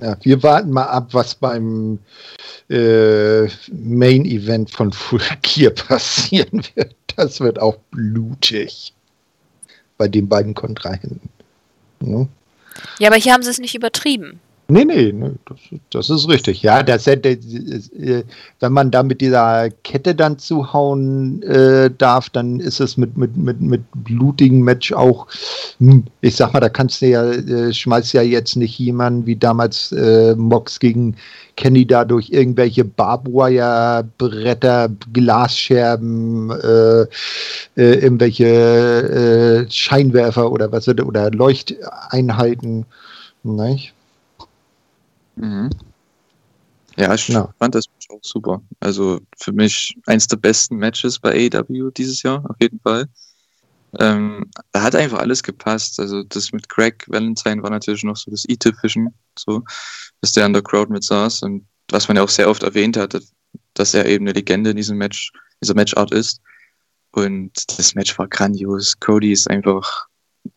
[0.00, 1.98] Ja, wir warten mal ab, was beim
[2.68, 6.94] äh, Main Event von Full Gear passieren wird.
[7.16, 8.94] Das wird auch blutig
[9.98, 11.28] bei den beiden Kontrahenten.
[12.02, 12.26] Ja.
[12.98, 14.40] ja, aber hier haben sie es nicht übertrieben.
[14.70, 15.58] Nee, nee, nee das,
[15.90, 16.62] das, ist richtig.
[16.62, 18.22] Ja, das, das, äh,
[18.60, 23.36] wenn man da mit dieser Kette dann zuhauen äh, darf, dann ist es mit, mit,
[23.36, 25.26] mit, mit blutigen Match auch,
[25.78, 29.34] hm, ich sag mal, da kannst du ja, äh, schmeißt ja jetzt nicht jemanden wie
[29.34, 31.16] damals äh, Mox gegen
[31.56, 37.02] Kenny da durch irgendwelche Barbwire-Bretter, Glasscherben, äh,
[37.76, 42.86] äh, irgendwelche Scheinwerfer oder was oder Leuchteinheiten.
[43.42, 43.94] Nicht?
[45.40, 45.70] Mhm.
[46.96, 47.52] Ja, ich ja.
[47.58, 48.62] fand das auch super.
[48.80, 53.06] Also für mich eins der besten Matches bei AEW dieses Jahr, auf jeden Fall.
[53.98, 55.98] Ähm, da hat einfach alles gepasst.
[55.98, 59.62] Also das mit Craig Valentine war natürlich noch so das E-Tip-Fischen, so,
[60.20, 62.96] dass der an der Crowd mit saß und was man ja auch sehr oft erwähnt
[62.96, 63.18] hat,
[63.74, 66.40] dass er eben eine Legende in diesem Match, dieser Matchart ist.
[67.12, 68.98] Und das Match war grandios.
[69.00, 70.06] Cody ist einfach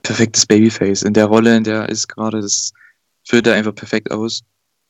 [0.04, 1.04] perfektes Babyface.
[1.04, 2.72] In der Rolle, in der er ist gerade, das
[3.24, 4.44] führt er einfach perfekt aus.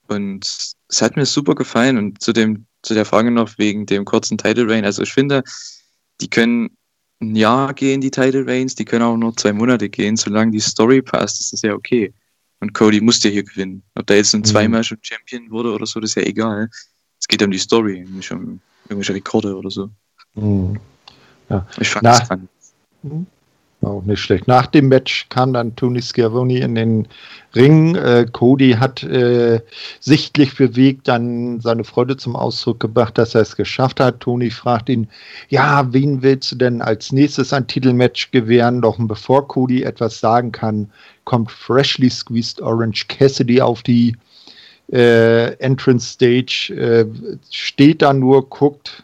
[0.08, 0.46] Und
[0.90, 1.98] es hat mir super gefallen.
[1.98, 4.86] Und zu, dem, zu der Frage noch wegen dem kurzen Title Reign.
[4.86, 5.44] Also ich finde,
[6.22, 6.78] die können
[7.22, 10.18] ein Jahr gehen, die Title Reigns, die können auch nur zwei Monate gehen.
[10.18, 12.14] Solange die Story passt, ist das ja okay.
[12.60, 13.84] Und Cody musste hier gewinnen.
[13.96, 14.46] Ob da jetzt ein mhm.
[14.46, 16.70] zweimal schon Champion wurde oder so, das ist ja egal.
[17.20, 19.90] Es geht um die Story, nicht um irgendwelche Rekorde oder so.
[20.36, 20.80] Mhm.
[21.50, 21.68] Ja.
[21.80, 22.50] Ich fand Na, das spannend.
[23.84, 23.90] Mhm.
[23.90, 24.48] Auch nicht schlecht.
[24.48, 27.08] Nach dem Match kam dann Tony Schiavone in den
[27.56, 27.96] Ring.
[27.96, 29.62] Äh, Cody hat äh,
[30.00, 34.22] sichtlich bewegt dann seine Freude zum Ausdruck gebracht, dass er es geschafft hat.
[34.22, 35.08] Tony fragt ihn,
[35.50, 38.82] ja, wen willst du denn als nächstes ein Titelmatch gewähren?
[38.82, 40.90] Doch bevor Cody etwas sagen kann,
[41.26, 44.16] kommt Freshly Squeezed Orange Cassidy auf die
[44.92, 47.06] äh, Entrance Stage, äh,
[47.50, 49.04] steht da nur, guckt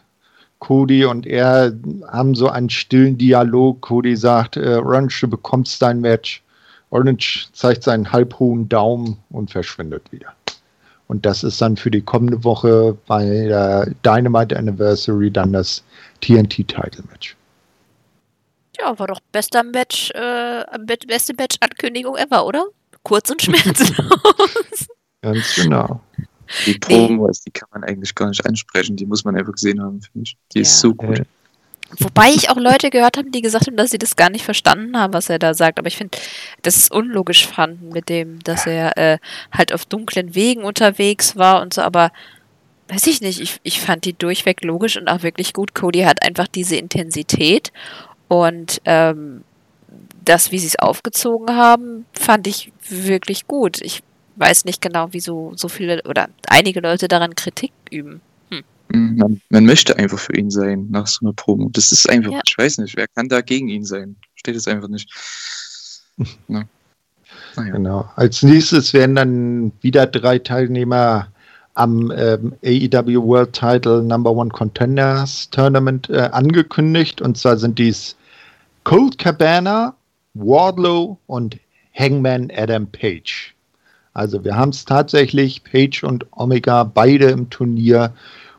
[0.60, 1.72] Cody und er
[2.06, 3.80] haben so einen stillen Dialog.
[3.80, 6.42] Cody sagt, äh, Orange, du bekommst dein Match.
[6.90, 10.32] Orange zeigt seinen halbhohen Daumen und verschwindet wieder.
[11.08, 15.82] Und das ist dann für die kommende Woche bei der Dynamite Anniversary dann das
[16.20, 17.36] TNT-Title-Match.
[18.78, 20.64] Ja, war doch bester Match, äh,
[21.06, 22.66] beste Match-Ankündigung ever, oder?
[23.02, 23.98] Kurz und schmerzlos.
[25.22, 26.00] Ganz genau.
[26.66, 28.96] Die Promos, die kann man eigentlich gar nicht ansprechen.
[28.96, 30.36] Die muss man einfach gesehen haben, finde ich.
[30.52, 30.62] Die ja.
[30.62, 31.22] ist so gut.
[31.98, 34.96] Wobei ich auch Leute gehört habe, die gesagt haben, dass sie das gar nicht verstanden
[34.96, 35.78] haben, was er da sagt.
[35.78, 36.16] Aber ich finde,
[36.62, 39.18] das ist unlogisch fanden mit dem, dass er äh,
[39.52, 41.82] halt auf dunklen Wegen unterwegs war und so.
[41.82, 42.12] Aber
[42.88, 45.74] weiß ich nicht, ich, ich fand die durchweg logisch und auch wirklich gut.
[45.74, 47.72] Cody hat einfach diese Intensität
[48.28, 49.42] und ähm,
[50.24, 53.80] das, wie sie es aufgezogen haben, fand ich wirklich gut.
[53.80, 54.02] Ich
[54.40, 58.20] weiß nicht genau, wieso so viele oder einige Leute daran Kritik üben.
[58.48, 58.64] Hm.
[58.92, 61.68] Mhm, man, man, möchte einfach für ihn sein nach so einer Promo.
[61.72, 62.40] Das ist einfach, ja.
[62.44, 64.16] ich weiß nicht, wer kann da gegen ihn sein?
[64.34, 65.10] Steht es einfach nicht.
[66.48, 66.64] Ja.
[67.56, 67.72] Ah, ja.
[67.72, 68.10] Genau.
[68.16, 71.28] Als nächstes werden dann wieder drei Teilnehmer
[71.74, 77.22] am ähm, AEW World Title Number One Contenders Tournament äh, angekündigt.
[77.22, 78.16] Und zwar sind dies
[78.84, 79.94] Cold Cabana,
[80.34, 81.58] Wardlow und
[81.94, 83.54] Hangman Adam Page.
[84.12, 88.12] Also wir haben es tatsächlich, Page und Omega, beide im Turnier.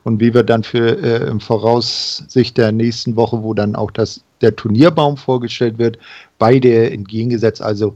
[0.03, 4.23] Und wie wir dann für äh, im Voraussicht der nächsten Woche, wo dann auch das,
[4.41, 5.99] der Turnierbaum vorgestellt wird,
[6.39, 7.95] beide entgegengesetzt, also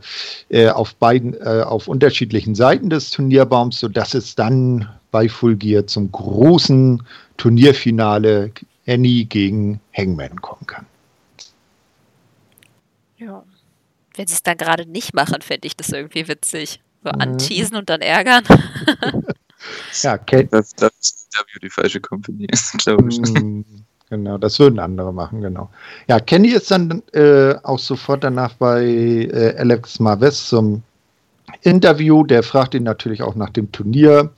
[0.49, 5.87] äh, auf beiden, äh, auf unterschiedlichen Seiten des Turnierbaums, sodass es dann bei Full Gear
[5.87, 7.01] zum großen
[7.37, 8.51] Turnierfinale
[8.85, 10.85] Annie gegen Hangman kommen kann.
[13.17, 13.43] Ja.
[14.15, 16.79] Wenn sie es dann gerade nicht machen, fände ich das irgendwie witzig.
[17.05, 17.21] So mhm.
[17.21, 18.43] anteasen und dann ärgern.
[20.01, 20.47] ja, Kate.
[20.49, 22.47] Das, das ist die falsche Company,
[22.79, 23.19] glaube ich.
[23.19, 23.63] Mhm,
[24.09, 25.69] genau, das würden andere machen, genau.
[26.07, 30.81] Ja, Kenny ist dann äh, auch sofort danach bei äh, Alex Marves zum
[31.61, 32.23] Interview.
[32.23, 34.31] Der fragt ihn natürlich auch nach dem Turnier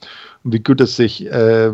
[0.44, 1.74] und wie gut es sich äh, äh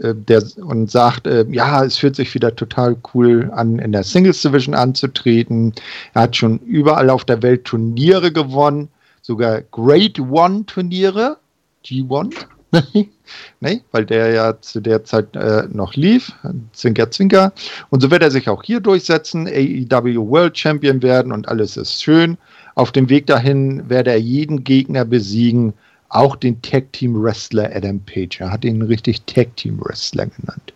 [0.00, 4.42] der, und sagt, äh, ja, es fühlt sich wieder total cool an, in der Singles
[4.42, 5.74] Division anzutreten.
[6.12, 8.88] Er hat schon überall auf der Welt Turniere gewonnen
[9.24, 11.38] sogar Grade One Turniere,
[11.82, 12.34] G1,
[13.60, 13.80] ne?
[13.90, 16.32] weil der ja zu der Zeit äh, noch lief,
[16.74, 17.52] Zwinker, Zwinker.
[17.88, 22.02] Und so wird er sich auch hier durchsetzen, AEW World Champion werden und alles ist
[22.02, 22.36] schön.
[22.74, 25.72] Auf dem Weg dahin werde er jeden Gegner besiegen,
[26.10, 28.40] auch den Tag Team Wrestler Adam Page.
[28.40, 30.74] Er hat ihn richtig Tag Team Wrestler genannt.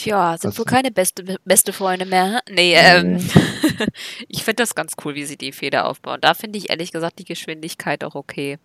[0.00, 2.40] Tja, sind wohl keine beste, beste Freunde mehr.
[2.48, 3.18] Nee, ähm,
[4.28, 6.22] ich finde das ganz cool, wie sie die Feder aufbauen.
[6.22, 8.58] Da finde ich ehrlich gesagt die Geschwindigkeit auch okay.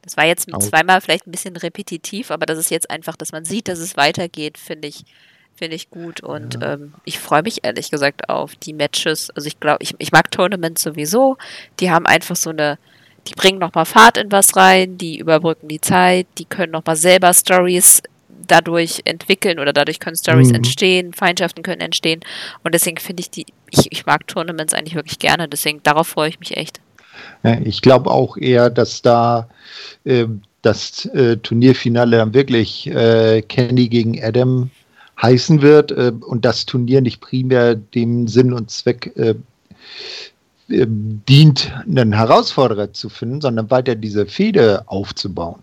[0.00, 3.32] Das war jetzt mit zweimal vielleicht ein bisschen repetitiv, aber das ist jetzt einfach, dass
[3.32, 5.04] man sieht, dass es weitergeht, finde ich,
[5.54, 6.22] finde ich gut.
[6.22, 6.72] Und ja.
[6.72, 9.28] ähm, ich freue mich ehrlich gesagt auf die Matches.
[9.28, 11.36] Also ich glaube, ich, ich mag Tournaments sowieso.
[11.78, 12.78] Die haben einfach so eine,
[13.26, 17.34] die bringen nochmal Fahrt in was rein, die überbrücken die Zeit, die können nochmal selber
[17.34, 18.02] Stories
[18.46, 20.56] dadurch entwickeln oder dadurch können Stories mhm.
[20.56, 22.20] entstehen, Feindschaften können entstehen.
[22.64, 26.28] Und deswegen finde ich die, ich, ich mag Tournaments eigentlich wirklich gerne, deswegen darauf freue
[26.28, 26.80] ich mich echt.
[27.64, 29.48] Ich glaube auch eher, dass da
[30.04, 30.26] äh,
[30.62, 34.70] das äh, Turnierfinale dann wirklich äh, Kenny gegen Adam
[35.20, 39.34] heißen wird äh, und das Turnier nicht primär dem Sinn und Zweck äh,
[40.68, 45.60] äh, dient, einen Herausforderer zu finden, sondern weiter diese Fehde aufzubauen.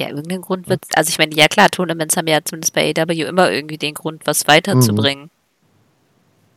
[0.00, 3.20] Ja, irgendeinen Grund wird also ich meine, ja klar, Tournaments haben ja zumindest bei AW
[3.20, 5.30] immer irgendwie den Grund, was weiterzubringen.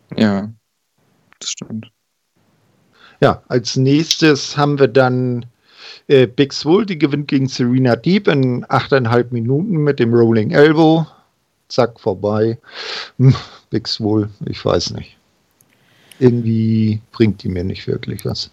[0.10, 0.18] Mhm.
[0.18, 0.50] Ja,
[1.40, 1.92] das stimmt.
[3.20, 5.46] Ja, als nächstes haben wir dann
[6.08, 11.06] äh, Big Swole, die gewinnt gegen Serena Deep in 8,5 Minuten mit dem Rolling Elbow.
[11.68, 12.58] Zack, vorbei.
[13.18, 13.36] Hm,
[13.70, 15.18] Big Swole, ich weiß nicht.
[16.20, 18.52] Irgendwie bringt die mir nicht wirklich was.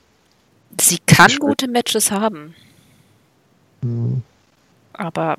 [0.80, 2.56] Sie kann gute Matches haben.
[3.82, 4.22] Hm.
[5.00, 5.38] Aber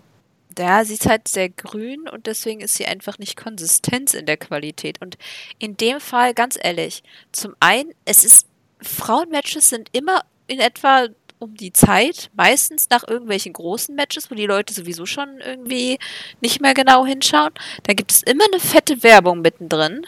[0.57, 4.37] ja, sie ist halt sehr grün und deswegen ist sie einfach nicht konsistent in der
[4.37, 4.99] Qualität.
[4.99, 5.17] Und
[5.59, 8.47] in dem Fall, ganz ehrlich, zum einen, es ist,
[8.81, 14.45] Frauenmatches sind immer in etwa um die Zeit, meistens nach irgendwelchen großen Matches, wo die
[14.45, 15.99] Leute sowieso schon irgendwie
[16.41, 17.53] nicht mehr genau hinschauen.
[17.83, 20.05] Da gibt es immer eine fette Werbung mittendrin.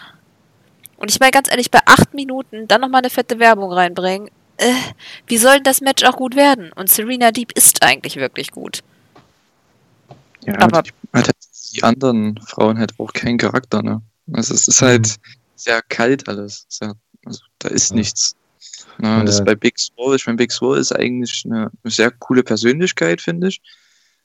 [0.97, 4.73] Und ich meine ganz ehrlich, bei acht Minuten dann nochmal eine fette Werbung reinbringen, äh,
[5.27, 6.71] wie soll das Match auch gut werden?
[6.73, 8.83] Und Serena Deep ist eigentlich wirklich gut.
[10.45, 11.29] Ja, aber halt
[11.73, 14.01] die anderen Frauen halt auch keinen Charakter, ne?
[14.31, 15.39] Also es ist halt mhm.
[15.55, 16.65] sehr kalt alles.
[16.69, 16.93] Sehr,
[17.25, 17.95] also da ist ja.
[17.97, 18.35] nichts.
[18.97, 19.07] Ne?
[19.07, 19.23] Ja.
[19.23, 23.21] Das ist bei Big Swole, ich meine, Big Swole ist eigentlich eine sehr coole Persönlichkeit,
[23.21, 23.61] finde ich.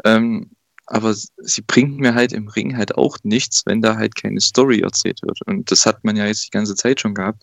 [0.04, 0.50] Ähm,
[0.86, 4.80] aber sie bringt mir halt im Ring halt auch nichts, wenn da halt keine Story
[4.80, 5.40] erzählt wird.
[5.46, 7.42] Und das hat man ja jetzt die ganze Zeit schon gehabt.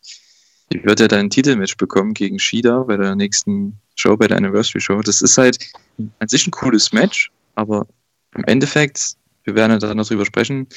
[0.74, 4.38] Die wird ja da ein Titelmatch bekommen gegen Shida bei der nächsten Show, bei der
[4.38, 5.00] Anniversary Show.
[5.02, 5.60] Das ist halt
[6.18, 7.86] an sich ein cooles Match, aber
[8.36, 10.68] im Endeffekt, wir werden ja da noch drüber sprechen,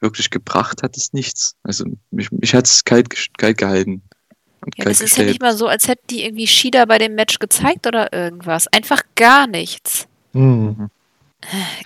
[0.00, 1.56] wirklich gebracht hat es nichts.
[1.62, 4.02] Also mich, mich hat es kalt, kalt gehalten.
[4.76, 7.38] Ja, das ist ja nicht mal so, als hätten die irgendwie Shida bei dem Match
[7.38, 8.66] gezeigt oder irgendwas.
[8.68, 10.08] Einfach gar nichts.
[10.32, 10.90] Mhm.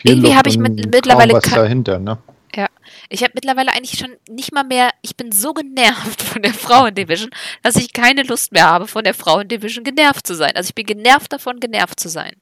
[0.03, 2.19] Irgendwie habe ich mit, mittlerweile was dahinter, ne?
[2.55, 2.69] Ja,
[3.09, 7.31] ich habe mittlerweile eigentlich schon nicht mal mehr, ich bin so genervt von der Frauendivision,
[7.63, 10.53] dass ich keine Lust mehr habe, von der Frauendivision genervt zu sein.
[10.55, 12.33] Also ich bin genervt davon, genervt zu sein.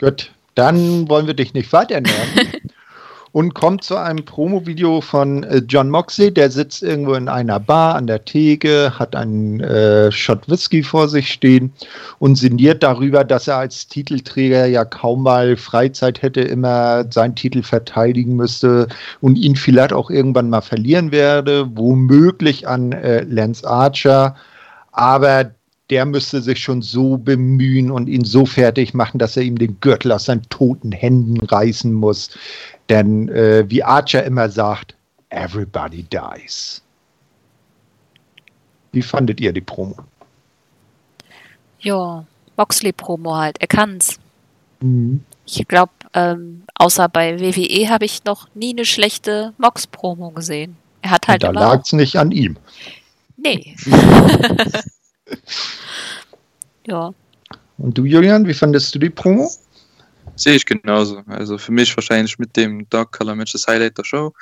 [0.00, 2.60] Gut, dann wollen wir dich nicht weiter nerven.
[3.34, 7.96] und kommt zu einem Promo-Video von äh, John Moxley, der sitzt irgendwo in einer Bar
[7.96, 11.72] an der Theke, hat einen äh, Shot Whisky vor sich stehen
[12.20, 17.64] und sinniert darüber, dass er als Titelträger ja kaum mal Freizeit hätte, immer seinen Titel
[17.64, 18.86] verteidigen müsste
[19.20, 24.36] und ihn vielleicht auch irgendwann mal verlieren werde, womöglich an äh, Lance Archer.
[24.92, 25.50] Aber
[25.90, 29.78] der müsste sich schon so bemühen und ihn so fertig machen, dass er ihm den
[29.80, 32.30] Gürtel aus seinen toten Händen reißen muss.
[32.88, 34.94] Denn äh, wie Archer immer sagt,
[35.28, 36.82] everybody dies.
[38.92, 39.96] Wie fandet ihr die Promo?
[41.80, 42.24] Ja,
[42.56, 43.60] Moxley-Promo halt.
[43.60, 44.18] Er kann's.
[44.80, 45.22] Mhm.
[45.44, 50.76] Ich glaube, ähm, außer bei WWE habe ich noch nie eine schlechte Mox-Promo gesehen.
[51.02, 51.44] Er hat halt.
[51.44, 52.56] Und da lag es nicht an ihm.
[53.36, 53.76] Nee.
[56.86, 57.12] ja.
[57.78, 59.50] Und du, Julian, wie fandest du die Promo?
[60.36, 61.22] Sehe ich genauso.
[61.26, 64.32] Also für mich wahrscheinlich mit dem Dark Color Match das Highlight der Show.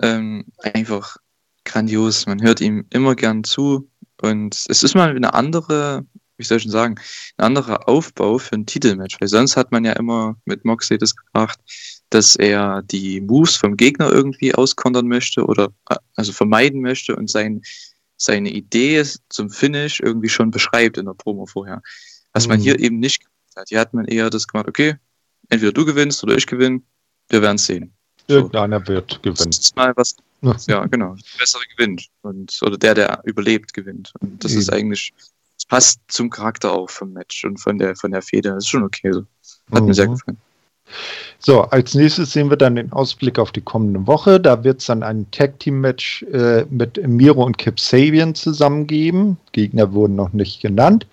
[0.00, 1.16] Ähm, einfach
[1.64, 2.26] grandios.
[2.26, 3.88] Man hört ihm immer gern zu.
[4.20, 6.04] Und es ist mal eine andere,
[6.36, 6.94] wie soll ich schon sagen,
[7.36, 9.20] ein anderer Aufbau für ein Titelmatch.
[9.20, 11.58] Weil sonst hat man ja immer mit Moxley das gemacht,
[12.10, 17.28] dass er die Moves vom Gegner irgendwie auskontern möchte oder äh, also vermeiden möchte und
[17.28, 17.62] sein,
[18.24, 21.82] seine Idee zum Finish irgendwie schon beschreibt in der Promo vorher.
[22.32, 22.52] Was mhm.
[22.52, 23.22] man hier eben nicht
[23.68, 24.96] hier hat man eher das gemacht, okay,
[25.48, 26.82] entweder du gewinnst oder ich gewinne,
[27.28, 27.92] wir werden es sehen.
[28.28, 28.88] Irgendeiner so.
[28.88, 29.50] wird gewinnen.
[29.50, 30.16] Das ist mal was,
[30.66, 31.14] ja, genau.
[31.14, 32.08] Der bessere gewinnt.
[32.22, 34.12] Und, oder der, der überlebt, gewinnt.
[34.20, 34.60] Und das Eben.
[34.60, 35.12] ist eigentlich,
[35.56, 38.54] das passt zum Charakter auch vom Match und von der, von der Feder.
[38.54, 39.12] Das ist schon okay.
[39.12, 39.26] So.
[39.70, 39.88] Hat mhm.
[39.88, 40.14] mir sehr mhm.
[40.14, 40.38] gefallen.
[41.44, 44.38] So, als nächstes sehen wir dann den Ausblick auf die kommende Woche.
[44.38, 49.36] Da wird es dann ein Tag-Team-Match äh, mit Miro und Kip Sabian zusammengeben.
[49.50, 51.04] Gegner wurden noch nicht genannt.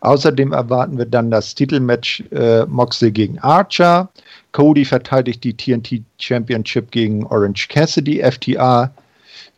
[0.00, 4.08] Außerdem erwarten wir dann das Titelmatch äh, Moxley gegen Archer.
[4.50, 8.90] Cody verteidigt die TNT Championship gegen Orange Cassidy, FTA.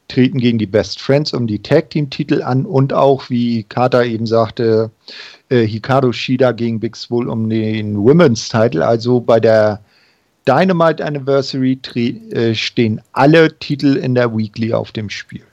[0.08, 4.02] treten gegen die Best Friends um die Tag Team Titel an und auch, wie Kata
[4.02, 4.90] eben sagte,
[5.48, 8.86] äh, Hikaru Shida gegen Big Swole um den Women's Title.
[8.86, 9.80] Also bei der
[10.46, 15.44] Dynamite Anniversary äh, stehen alle Titel in der Weekly auf dem Spiel.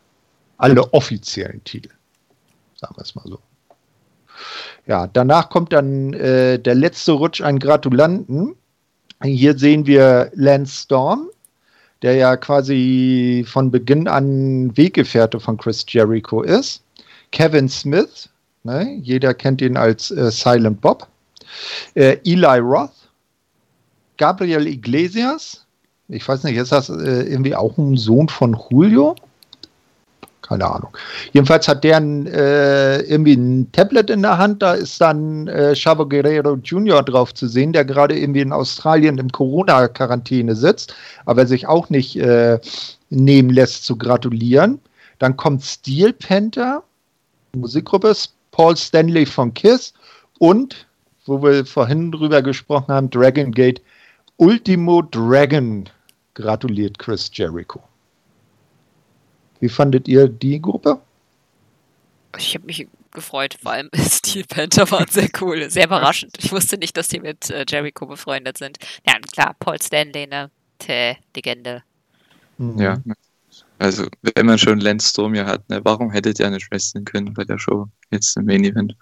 [0.58, 1.90] Alle offiziellen Titel.
[2.76, 3.40] Sagen wir es mal so.
[4.86, 8.56] Ja, danach kommt dann äh, der letzte Rutsch an Gratulanten.
[9.24, 11.30] Hier sehen wir Lance Storm,
[12.02, 16.84] der ja quasi von Beginn an Weggefährte von Chris Jericho ist.
[17.32, 18.30] Kevin Smith,
[18.64, 21.08] ne, jeder kennt ihn als äh, Silent Bob.
[21.96, 22.92] Äh, Eli Roth,
[24.18, 25.66] Gabriel Iglesias,
[26.10, 29.16] ich weiß nicht, ist das äh, irgendwie auch ein Sohn von Julio?
[30.48, 30.96] keine Ahnung.
[31.34, 36.08] Jedenfalls hat der äh, irgendwie ein Tablet in der Hand, da ist dann äh, Chavo
[36.08, 37.04] Guerrero Jr.
[37.04, 42.16] drauf zu sehen, der gerade irgendwie in Australien im Corona-Quarantäne sitzt, aber sich auch nicht
[42.18, 42.60] äh,
[43.10, 44.80] nehmen lässt zu gratulieren.
[45.20, 46.84] Dann kommt Steel Panther,
[47.54, 48.14] Musikgruppe,
[48.52, 49.94] Paul Stanley von Kiss
[50.40, 50.88] und,
[51.26, 53.82] wo wir vorhin drüber gesprochen haben, Dragon Gate,
[54.38, 55.90] Ultimo Dragon
[56.34, 57.82] gratuliert Chris Jericho.
[59.60, 61.02] Wie fandet ihr die Gruppe?
[62.38, 66.38] Ich habe mich gefreut, vor allem Steel Panther waren sehr cool, sehr überraschend.
[66.40, 68.78] Ich wusste nicht, dass die mit äh, Jericho befreundet sind.
[69.08, 70.52] Ja, klar, Paul Stanley, ne?
[70.78, 71.84] Tä, Legende.
[72.60, 72.80] Mhm.
[72.80, 73.02] Ja,
[73.80, 77.34] also wenn man schon Lance Storm ja hat, ne, warum hättet ihr nicht wresteln können
[77.34, 78.96] bei der Show jetzt im Main Event?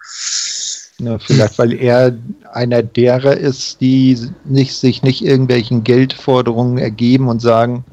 [0.98, 2.16] Ja, vielleicht, weil er
[2.52, 7.84] einer derer ist, die nicht, sich nicht irgendwelchen Geldforderungen ergeben und sagen,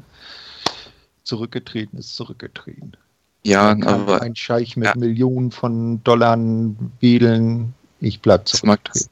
[1.22, 2.96] zurückgetreten ist zurückgetreten.
[3.42, 4.22] Ja, aber.
[4.22, 4.94] Ein Scheich mit ja.
[4.96, 6.38] Millionen von Dollar
[7.00, 7.74] wedeln.
[8.00, 9.10] Ich bleib zurückgetreten.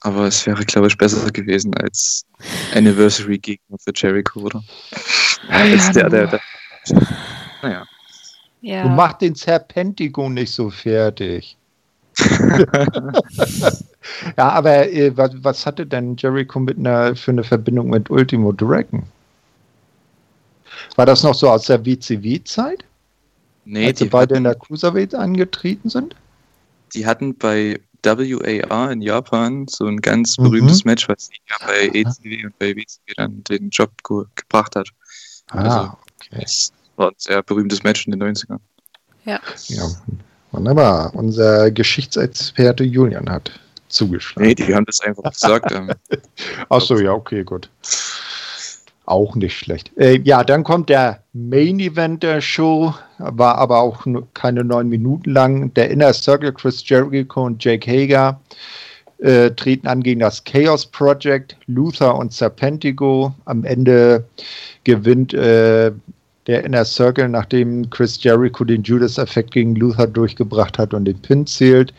[0.00, 2.26] Aber es wäre, glaube ich, besser gewesen als
[2.74, 4.62] Anniversary-Gegner für Jericho, oder?
[5.48, 6.40] als der, der, der.
[7.62, 7.86] Naja.
[8.60, 8.82] Ja.
[8.82, 11.56] Du machst den Serpentico nicht so fertig.
[14.36, 18.52] ja, aber äh, was, was, hatte denn Jericho mit einer, für eine Verbindung mit Ultimo
[18.52, 19.02] Dragon?
[20.96, 22.84] War das noch so aus der WCW-Zeit?
[23.64, 26.14] Nee, als die beide hatten, in der Cruiserweight angetreten sind?
[26.94, 30.44] Die hatten bei WAR in Japan so ein ganz mhm.
[30.44, 34.90] berühmtes Match, was ja bei ECW und bei WCW dann den Job ge gebracht hat.
[35.48, 36.42] Ah, also, okay.
[36.42, 38.60] Das war ein sehr berühmtes Match in den 90ern.
[39.24, 39.40] Ja.
[39.68, 39.88] ja.
[40.54, 41.10] Wunderbar.
[41.14, 43.50] Unser Geschichtsexperte Julian hat
[43.88, 44.46] zugeschlagen.
[44.46, 45.72] Nee, die haben das einfach gesagt.
[45.72, 45.90] Ähm,
[46.68, 47.68] Achso, ja, okay, gut.
[49.04, 49.90] Auch nicht schlecht.
[49.96, 55.32] Äh, ja, dann kommt der Main Event der Show, war aber auch keine neun Minuten
[55.32, 55.74] lang.
[55.74, 58.40] Der Inner Circle, Chris Jericho und Jake Hager
[59.18, 63.34] äh, treten an gegen das Chaos Project, Luther und Serpentigo.
[63.44, 64.24] Am Ende
[64.84, 65.90] gewinnt äh,
[66.46, 71.46] der Inner Circle, nachdem Chris Jericho den Judas-Effekt gegen Luther durchgebracht hat und den Pin
[71.46, 71.94] zählt.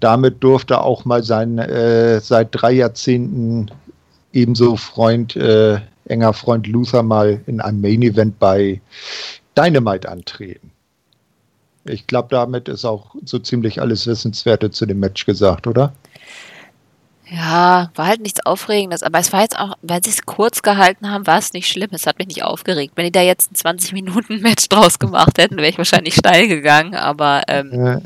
[0.00, 3.70] Damit durfte auch mal sein äh, seit drei Jahrzehnten
[4.32, 8.80] ebenso Freund äh, enger Freund Luther mal in einem Main Event bei
[9.56, 10.70] Dynamite antreten.
[11.84, 15.92] Ich glaube, damit ist auch so ziemlich alles Wissenswerte zu dem Match gesagt, oder?
[17.30, 21.10] Ja, war halt nichts Aufregendes, aber es war jetzt auch, weil sie es kurz gehalten
[21.10, 21.90] haben, war es nicht schlimm.
[21.92, 22.94] Es hat mich nicht aufgeregt.
[22.96, 27.42] Wenn die da jetzt ein 20-Minuten-Match draus gemacht hätten, wäre ich wahrscheinlich steil gegangen, aber
[27.48, 28.00] ähm, äh.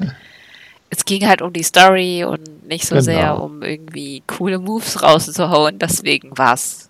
[0.91, 3.05] es ging halt um die Story und nicht so genau.
[3.05, 5.79] sehr um irgendwie coole Moves rauszuhauen.
[5.79, 6.89] Deswegen war es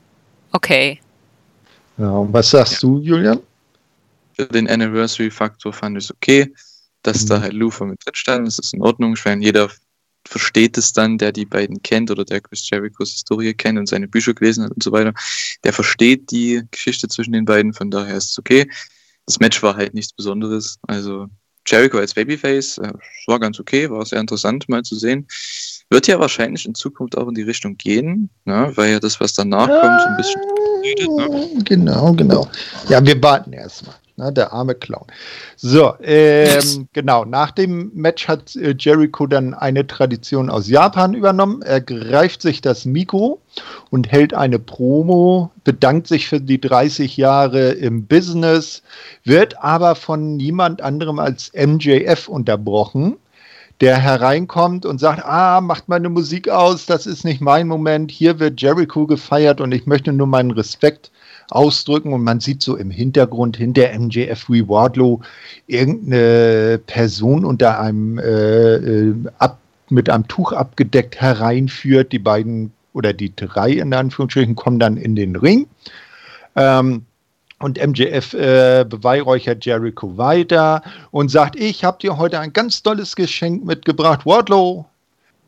[0.52, 1.00] okay.
[1.98, 2.78] Ja, und was sagst ja.
[2.80, 3.40] du, Julian?
[4.34, 6.50] Für den Anniversary-Faktor fand ich es okay,
[7.02, 7.28] dass mhm.
[7.28, 8.46] da halt Lufa mit drin stand.
[8.46, 9.12] Das ist in Ordnung.
[9.12, 9.68] Ich meine, jeder
[10.32, 14.08] versteht es dann, der die beiden kennt oder der Chris Jerichos Historie kennt und seine
[14.08, 15.12] Bücher gelesen hat und so weiter.
[15.62, 18.68] Der versteht die Geschichte zwischen den beiden, von daher ist es okay.
[19.26, 20.78] Das Match war halt nichts Besonderes.
[20.88, 21.28] Also
[21.66, 22.92] Jericho als Babyface äh,
[23.26, 25.28] war ganz okay, war sehr interessant mal zu sehen.
[25.90, 28.72] Wird ja wahrscheinlich in Zukunft auch in die Richtung gehen, ne?
[28.74, 30.40] weil ja das, was danach kommt, so ein bisschen.
[31.16, 31.62] Ne?
[31.64, 32.50] Genau, genau.
[32.88, 33.94] Ja, wir warten erstmal.
[34.17, 35.06] Ne, der arme Clown.
[35.56, 37.25] So, ähm, genau.
[37.25, 41.63] Nach dem Match hat äh, Jericho dann eine Tradition aus Japan übernommen.
[41.63, 43.40] Er greift sich das Mikro
[43.90, 48.83] und hält eine Promo, bedankt sich für die 30 Jahre im Business,
[49.25, 53.17] wird aber von niemand anderem als MJF unterbrochen
[53.83, 58.38] der hereinkommt und sagt, ah, macht meine Musik aus, das ist nicht mein Moment, hier
[58.38, 61.10] wird Jericho gefeiert und ich möchte nur meinen Respekt
[61.50, 65.20] ausdrücken und man sieht so im Hintergrund hinter MJF Wardlow
[65.66, 69.58] irgendeine Person unter einem äh, äh, ab,
[69.90, 72.12] mit einem Tuch abgedeckt hereinführt.
[72.12, 75.66] Die beiden oder die drei in Anführungsstrichen kommen dann in den Ring.
[76.54, 77.04] Ähm,
[77.63, 80.83] Und MJF äh, beweihräuchert Jericho weiter
[81.13, 84.27] und sagt, ich habe dir heute ein ganz tolles Geschenk mitgebracht.
[84.27, 84.85] Wardlow,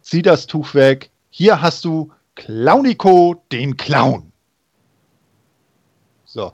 [0.01, 1.11] zieh das Tuch weg.
[1.31, 4.31] Hier hast du Clownico, den Clown.
[6.25, 6.53] So.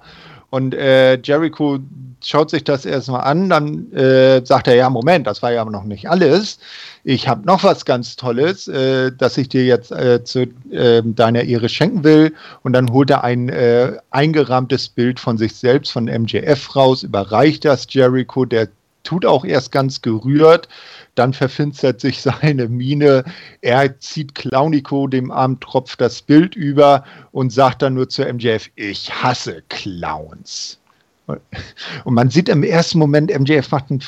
[0.50, 1.78] Und äh, Jericho
[2.22, 5.84] schaut sich das erstmal an, dann äh, sagt er, ja, Moment, das war ja noch
[5.84, 6.58] nicht alles.
[7.02, 11.44] Ich habe noch was ganz Tolles, äh, das ich dir jetzt äh, zu ähm, deiner
[11.44, 12.34] Ehre schenken will.
[12.62, 17.64] Und dann holt er ein äh, eingerahmtes Bild von sich selbst, von MJF raus, überreicht
[17.64, 18.68] das Jericho, der
[19.02, 20.68] tut auch erst ganz gerührt,
[21.14, 23.24] dann verfinstert sich seine Miene,
[23.60, 28.70] er zieht Clownico dem armen Tropf das Bild über und sagt dann nur zu MJF,
[28.76, 30.78] ich hasse Clowns.
[31.26, 34.00] Und man sieht im ersten Moment, MJF macht ein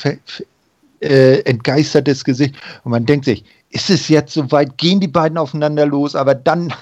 [1.01, 5.85] äh, entgeistertes Gesicht und man denkt sich, ist es jetzt soweit, gehen die beiden aufeinander
[5.85, 6.73] los, aber dann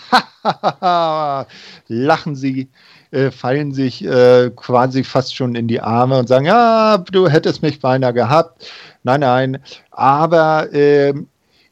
[1.88, 2.68] lachen sie
[3.12, 7.62] äh, fallen sich äh, quasi fast schon in die Arme und sagen, ja, du hättest
[7.62, 8.66] mich beinahe gehabt.
[9.04, 9.60] Nein, nein.
[9.92, 11.14] Aber äh,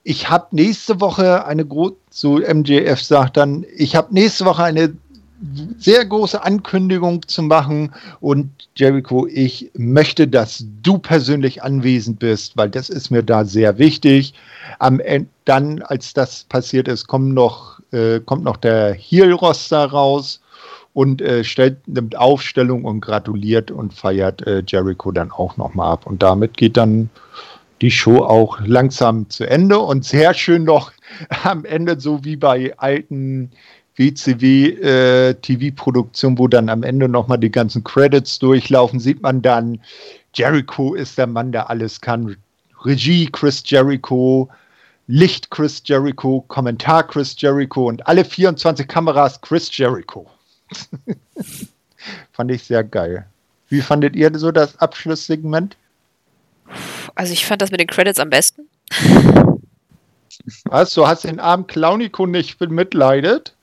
[0.04, 4.94] ich habe nächste Woche eine große, so MJF sagt dann, ich habe nächste Woche eine
[5.78, 12.70] sehr große Ankündigung zu machen und Jericho, ich möchte, dass du persönlich anwesend bist, weil
[12.70, 14.34] das ist mir da sehr wichtig.
[14.80, 20.42] Am Ende, dann, als das passiert ist, kommt noch, äh, kommt noch der Heel-Roster raus
[21.00, 26.06] und äh, stellt, nimmt Aufstellung und gratuliert und feiert äh, Jericho dann auch nochmal ab.
[26.06, 27.10] Und damit geht dann
[27.80, 30.92] die Show auch langsam zu Ende und sehr schön noch
[31.46, 33.50] am Ende, so wie bei alten
[33.96, 39.80] WCW-TV-Produktionen, äh, wo dann am Ende nochmal die ganzen Credits durchlaufen, sieht man dann,
[40.34, 42.36] Jericho ist der Mann, der alles kann.
[42.84, 44.50] Regie Chris Jericho,
[45.08, 50.28] Licht Chris Jericho, Kommentar Chris Jericho und alle 24 Kameras Chris Jericho.
[52.32, 53.26] Fand ich sehr geil.
[53.68, 55.78] Wie fandet ihr so das Abschlusssegment?
[57.16, 58.68] Also ich fand das mit den Credits am besten.
[60.66, 63.54] Was, du hast den armen Clownico nicht bemitleidet?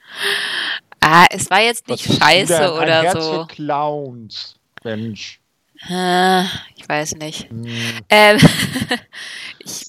[1.00, 3.32] Ah, es war jetzt nicht Was scheiße oder Herz so.
[3.32, 5.40] Für Clowns, Mensch.
[5.88, 6.44] Ah,
[6.74, 7.48] ich weiß nicht.
[7.50, 7.66] Hm.
[8.08, 8.38] Ähm,
[9.60, 9.86] ich,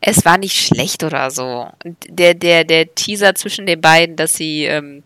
[0.00, 1.70] es war nicht schlecht oder so.
[2.08, 5.02] Der, der, der Teaser zwischen den beiden, dass sie ähm,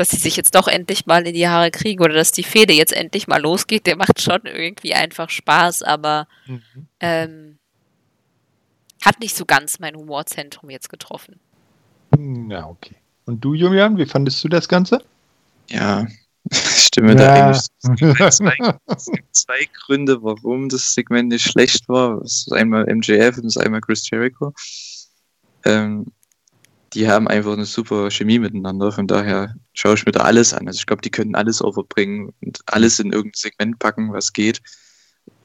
[0.00, 2.72] dass sie sich jetzt doch endlich mal in die Haare kriegen oder dass die Fehde
[2.72, 6.62] jetzt endlich mal losgeht, der macht schon irgendwie einfach Spaß, aber mhm.
[7.00, 7.58] ähm,
[9.04, 11.38] hat nicht so ganz mein Humorzentrum jetzt getroffen.
[12.48, 12.96] Ja, okay.
[13.26, 15.04] Und du, Julian, wie fandest du das Ganze?
[15.68, 16.06] Ja,
[16.50, 17.14] stimme ja.
[17.14, 17.68] da eigentlich.
[18.86, 22.20] Es gibt zwei Gründe, warum das Segment nicht schlecht war.
[22.20, 24.54] Das ist einmal MJF und das ist einmal Chris Jericho.
[25.66, 26.06] Ähm,
[26.92, 28.90] die haben einfach eine super Chemie miteinander.
[28.92, 30.66] Von daher schaue ich mir da alles an.
[30.66, 34.60] Also ich glaube, die können alles overbringen und alles in irgendein Segment packen, was geht.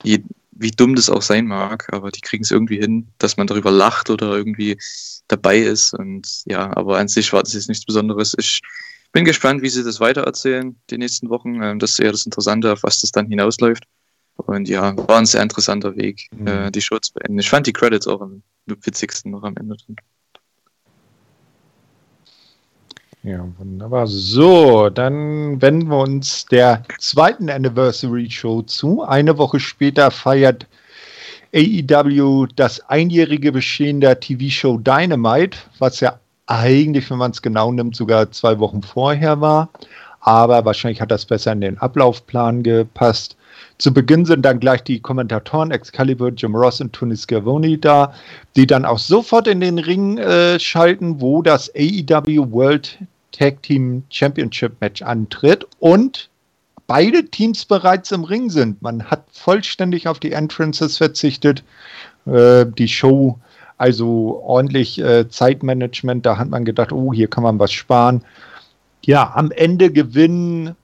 [0.03, 3.47] Je, wie dumm das auch sein mag, aber die kriegen es irgendwie hin, dass man
[3.47, 4.77] darüber lacht oder irgendwie
[5.27, 5.93] dabei ist.
[5.93, 8.35] Und ja, aber an sich war das jetzt nichts Besonderes.
[8.39, 8.61] Ich
[9.11, 11.61] bin gespannt, wie sie das weitererzählen die nächsten Wochen.
[11.61, 13.83] Ähm, das ist eher das Interessante, auf was das dann hinausläuft.
[14.37, 16.47] Und ja, war ein sehr interessanter Weg, mhm.
[16.47, 17.39] Äh, die Show zu beenden.
[17.39, 19.95] Ich fand die Credits auch am witzigsten noch am Ende drin.
[23.25, 24.05] Ja, wunderbar.
[24.05, 29.01] So, dann wenden wir uns der zweiten Anniversary Show zu.
[29.01, 30.67] Eine Woche später feiert
[31.51, 37.95] AEW das einjährige Bestehen der TV-Show Dynamite, was ja eigentlich, wenn man es genau nimmt,
[37.95, 39.69] sogar zwei Wochen vorher war.
[40.19, 43.37] Aber wahrscheinlich hat das besser in den Ablaufplan gepasst.
[43.79, 48.13] Zu Beginn sind dann gleich die Kommentatoren Excalibur, Jim Ross und Tony Schiavone da,
[48.55, 52.99] die dann auch sofort in den Ring äh, schalten, wo das AEW World
[53.35, 56.29] Tag Team Championship Match antritt und
[56.87, 58.81] beide Teams bereits im Ring sind.
[58.81, 61.63] Man hat vollständig auf die Entrances verzichtet.
[62.25, 63.39] Äh, die Show,
[63.77, 68.23] also ordentlich äh, Zeitmanagement, da hat man gedacht, oh, hier kann man was sparen.
[69.05, 70.75] Ja, am Ende gewinnen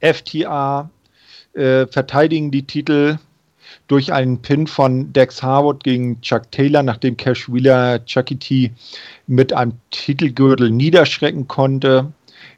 [0.00, 0.90] FTA,
[1.52, 3.18] äh, verteidigen die Titel
[3.86, 8.72] durch einen Pin von Dex Harwood gegen Chuck Taylor, nachdem Cash Wheeler Chucky T
[9.26, 12.12] mit einem Titelgürtel niederschrecken konnte.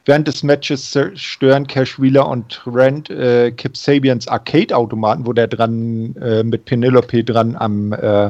[0.05, 6.15] Während des Matches zerstören Cash Wheeler und Rand äh, Kip Sabians Arcade-Automaten, wo der dran
[6.17, 8.29] äh, mit Penelope dran am äh,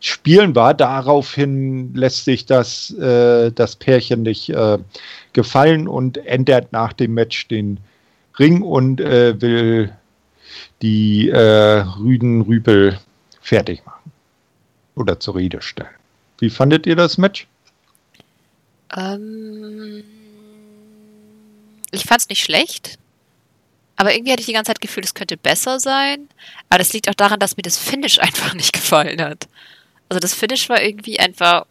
[0.00, 0.74] Spielen war.
[0.74, 4.78] Daraufhin lässt sich das, äh, das Pärchen nicht äh,
[5.32, 7.78] gefallen und ändert nach dem Match den
[8.38, 9.92] Ring und äh, will
[10.82, 12.98] die Rüden Rüpel
[13.40, 14.12] fertig machen
[14.96, 15.88] oder zur Rede stellen.
[16.38, 17.46] Wie fandet ihr das Match?
[18.96, 20.04] Ähm,
[21.90, 22.98] ich fand's nicht schlecht.
[23.96, 26.28] Aber irgendwie hatte ich die ganze Zeit Gefühl, es könnte besser sein.
[26.68, 29.48] Aber das liegt auch daran, dass mir das Finish einfach nicht gefallen hat.
[30.08, 31.66] Also das Finish war irgendwie einfach.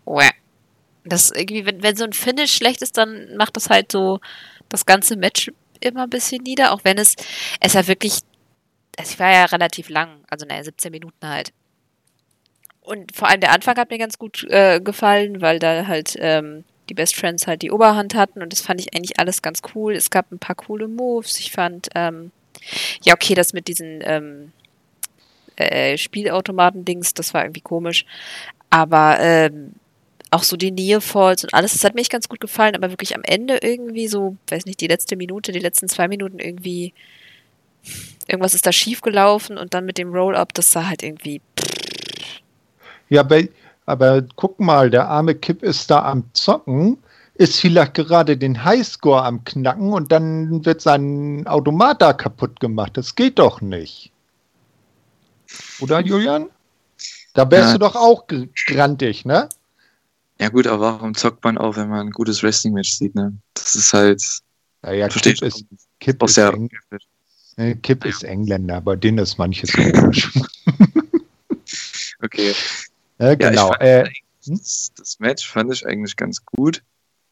[1.05, 4.21] Das irgendwie, wenn, wenn so ein Finish schlecht ist, dann macht das halt so
[4.69, 5.51] das ganze Match
[5.81, 7.15] immer ein bisschen nieder, auch wenn es,
[7.59, 8.19] es ja wirklich,
[8.95, 11.51] es war ja relativ lang, also naja, 17 Minuten halt.
[12.79, 16.63] Und vor allem der Anfang hat mir ganz gut äh, gefallen, weil da halt ähm,
[16.89, 19.93] die Best Friends halt die Oberhand hatten und das fand ich eigentlich alles ganz cool.
[19.93, 21.39] Es gab ein paar coole Moves.
[21.39, 22.31] Ich fand, ähm,
[23.03, 24.51] ja, okay, das mit diesen ähm,
[25.55, 28.05] äh, Spielautomaten-Dings, das war irgendwie komisch.
[28.69, 29.73] Aber ähm,
[30.31, 33.15] auch so die Nearfalls und alles, das hat mir echt ganz gut gefallen, aber wirklich
[33.15, 36.93] am Ende irgendwie so, weiß nicht, die letzte Minute, die letzten zwei Minuten irgendwie,
[38.27, 41.41] irgendwas ist da schief gelaufen und dann mit dem Roll-Up, das sah halt irgendwie.
[43.09, 43.43] Ja, aber,
[43.85, 46.97] aber guck mal, der arme Kip ist da am Zocken,
[47.35, 52.95] ist vielleicht gerade den Highscore am Knacken und dann wird sein Automat da kaputt gemacht.
[52.95, 54.11] Das geht doch nicht.
[55.79, 56.47] Oder, Julian?
[57.33, 57.73] Da wärst ja.
[57.73, 58.25] du doch auch
[58.67, 59.49] grantig, ne?
[60.39, 63.33] Ja gut, aber warum zockt man auch, wenn man ein gutes Wrestling-Match sieht, ne?
[63.53, 64.23] Das ist halt...
[64.83, 65.65] Ja, ja, Kipp ist,
[65.99, 66.69] Kipp ist, Eng
[67.55, 70.31] äh, Kipp ist Engländer, bei denen ist manches komisch.
[72.21, 72.53] okay.
[73.19, 73.73] Ja, genau.
[73.73, 74.05] Ja, äh,
[74.45, 74.57] hm?
[74.57, 76.81] das, das, Match fand ich eigentlich ganz gut,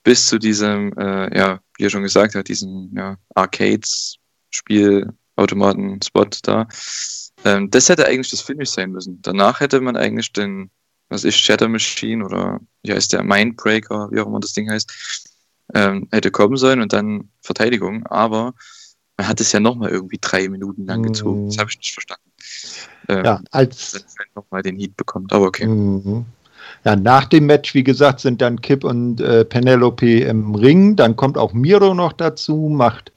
[0.03, 6.67] bis zu diesem, äh, ja, wie er schon gesagt hat, diesem ja, Arcades-Spielautomaten-Spot da.
[7.43, 9.21] Ähm, das hätte eigentlich das Finish sein müssen.
[9.21, 10.71] Danach hätte man eigentlich den
[11.11, 15.29] was ist Shatter Machine oder wie heißt der Mindbreaker, wie auch immer das Ding heißt,
[15.75, 18.53] ähm, hätte kommen sollen und dann Verteidigung, aber
[19.17, 21.47] man hat es ja nochmal irgendwie drei Minuten lang gezogen.
[21.47, 21.59] Das mhm.
[21.59, 22.30] habe ich nicht verstanden.
[23.09, 24.05] Ähm, ja, als
[24.36, 25.68] nochmal den Heat bekommt, aber okay.
[25.68, 26.26] Mhm.
[26.84, 30.95] Ja, nach dem Match, wie gesagt, sind dann Kip und äh, Penelope im Ring.
[30.95, 33.12] Dann kommt auch Miro noch dazu, macht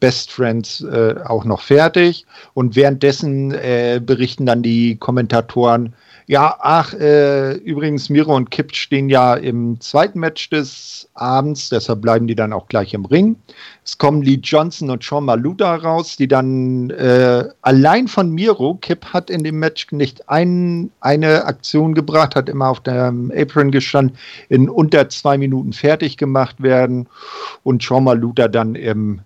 [0.00, 2.26] Best Friends äh, auch noch fertig.
[2.54, 5.94] Und währenddessen äh, berichten dann die Kommentatoren,
[6.28, 12.00] ja, ach, äh, übrigens, Miro und Kip stehen ja im zweiten Match des Abends, deshalb
[12.00, 13.36] bleiben die dann auch gleich im Ring.
[13.84, 19.04] Es kommen Lee Johnson und Sean Maluda raus, die dann äh, allein von Miro, Kip
[19.12, 24.18] hat in dem Match nicht ein, eine Aktion gebracht, hat immer auf dem Apron gestanden,
[24.48, 27.08] in unter zwei Minuten fertig gemacht werden
[27.62, 29.20] und Sean Maluda dann im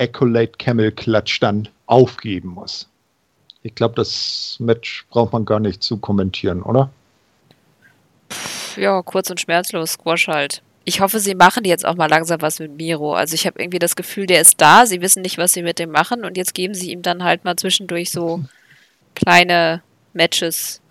[0.00, 2.88] Accolade Camel Clutch dann aufgeben muss.
[3.64, 6.90] Ich glaube, das Match braucht man gar nicht zu kommentieren, oder?
[8.76, 10.62] Ja, kurz und schmerzlos, Squash halt.
[10.84, 13.14] Ich hoffe, sie machen jetzt auch mal langsam was mit Miro.
[13.14, 15.78] Also ich habe irgendwie das Gefühl, der ist da, sie wissen nicht, was sie mit
[15.78, 18.44] dem machen und jetzt geben sie ihm dann halt mal zwischendurch so
[19.14, 20.82] kleine Matches,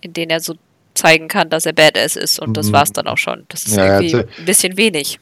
[0.00, 0.54] in denen er so
[0.94, 2.72] zeigen kann, dass er Badass ist und das mhm.
[2.74, 3.44] war's dann auch schon.
[3.48, 5.18] Das ist ja, irgendwie also, ein bisschen wenig.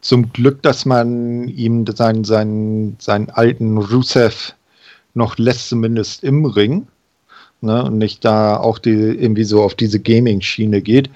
[0.00, 4.54] Zum Glück, dass man ihm seinen, seinen, seinen alten Rusev
[5.16, 6.86] noch lässt, zumindest im Ring.
[7.62, 11.08] Ne, und nicht da auch die, irgendwie so auf diese Gaming-Schiene geht.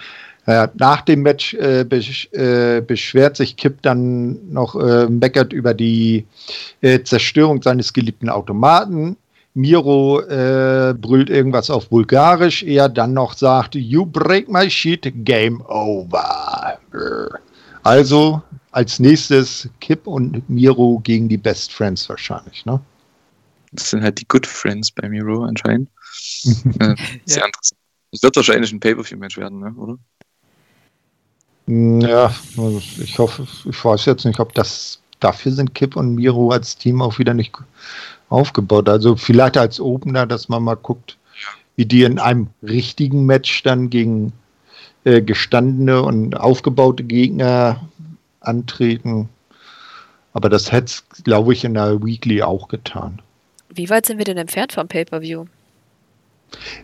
[0.47, 5.75] Äh, nach dem Match äh, besch äh, beschwert sich Kip dann noch, äh, meckert über
[5.75, 6.25] die
[6.81, 9.17] äh, Zerstörung seines geliebten Automaten.
[9.55, 15.61] Miro äh, brüllt irgendwas auf Bulgarisch, er dann noch sagt, You break my shit, game
[15.67, 16.79] over.
[17.83, 18.41] Also
[18.71, 22.81] als nächstes Kip und Miro gegen die Best Friends wahrscheinlich, ne?
[23.73, 25.89] Das sind halt die Good Friends bei Miro anscheinend.
[26.45, 27.47] äh, sehr ja.
[27.47, 27.79] interessant.
[28.13, 29.73] Das wird wahrscheinlich ein Pay-Per-View-Match werden, ne?
[29.75, 29.97] oder?
[31.67, 36.15] Mm, ja, also ich hoffe, ich weiß jetzt nicht, ob das dafür sind Kip und
[36.17, 37.55] Miro als Team auch wieder nicht
[38.29, 38.89] aufgebaut.
[38.89, 41.19] Also vielleicht als Opener, dass man mal guckt,
[41.77, 44.33] wie die in einem richtigen Match dann gegen
[45.05, 47.89] äh, gestandene und aufgebaute Gegner
[48.41, 49.29] antreten.
[50.33, 53.21] Aber das hätte es, glaube ich, in der Weekly auch getan.
[53.73, 55.47] Wie weit sind wir denn entfernt vom Pay-Per-View?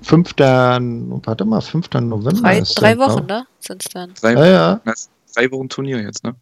[0.03, 0.31] 5.
[0.39, 1.91] Warte mal, 5.
[1.95, 2.41] November.
[2.41, 3.47] Drei, drei Wochen, ne?
[3.61, 4.15] Sind es dann.
[4.21, 4.95] Drei, ja, ja.
[5.35, 6.35] drei Wochen Turnier jetzt, ne?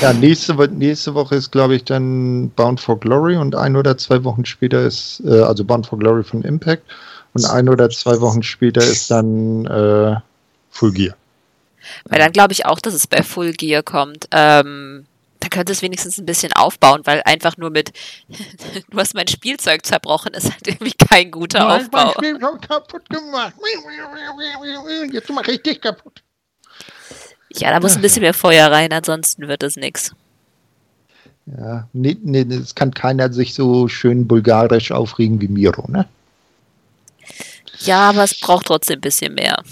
[0.00, 4.22] Ja, nächste, nächste Woche ist, glaube ich, dann Bound for Glory und ein oder zwei
[4.24, 6.84] Wochen später ist, äh, also Bound for Glory von Impact
[7.34, 10.16] und ein oder zwei Wochen später ist dann äh,
[10.70, 11.16] Full Gear.
[12.04, 14.28] Weil dann glaube ich auch, dass es bei Full Gear kommt.
[14.30, 15.06] Ähm,
[15.48, 17.92] da könnte es wenigstens ein bisschen aufbauen, weil einfach nur mit,
[18.90, 21.98] du hast mein Spielzeug zerbrochen, ist halt irgendwie kein guter du Aufbau.
[21.98, 23.54] Hast mein Spielzeug kaputt gemacht.
[25.12, 26.22] Jetzt mach ich dich kaputt.
[27.50, 30.12] Ja, da muss ein bisschen mehr Feuer rein, ansonsten wird es nichts.
[31.46, 36.06] Ja, nee, nee, es kann keiner sich so schön bulgarisch aufregen wie Miro, ne?
[37.80, 39.62] Ja, aber es braucht trotzdem ein bisschen mehr.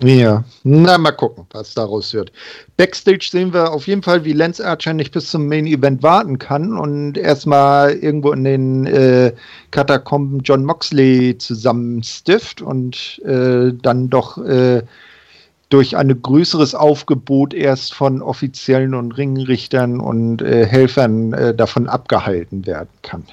[0.00, 2.30] Ja, na mal gucken, was daraus wird.
[2.76, 6.38] Backstage sehen wir auf jeden Fall, wie Lance Archer nicht bis zum Main Event warten
[6.38, 9.32] kann und erstmal irgendwo in den äh,
[9.72, 14.82] Katakomben John Moxley zusammenstifft und äh, dann doch äh,
[15.68, 22.66] durch ein größeres Aufgebot erst von Offiziellen und Ringrichtern und äh, Helfern äh, davon abgehalten
[22.66, 23.24] werden kann.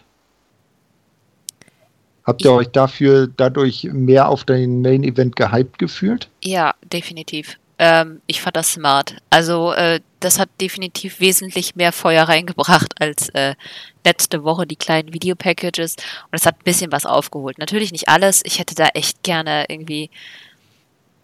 [2.25, 6.27] Habt ihr euch dafür dadurch mehr auf den Main Event gehypt gefühlt?
[6.43, 7.57] Ja, definitiv.
[7.77, 9.17] Ähm, ich fand das smart.
[9.29, 13.55] Also äh, das hat definitiv wesentlich mehr Feuer reingebracht als äh,
[14.03, 15.97] letzte Woche die kleinen Videopackages.
[16.31, 17.59] Und es hat ein bisschen was aufgeholt.
[17.59, 18.41] Natürlich nicht alles.
[18.43, 20.09] Ich hätte da echt gerne irgendwie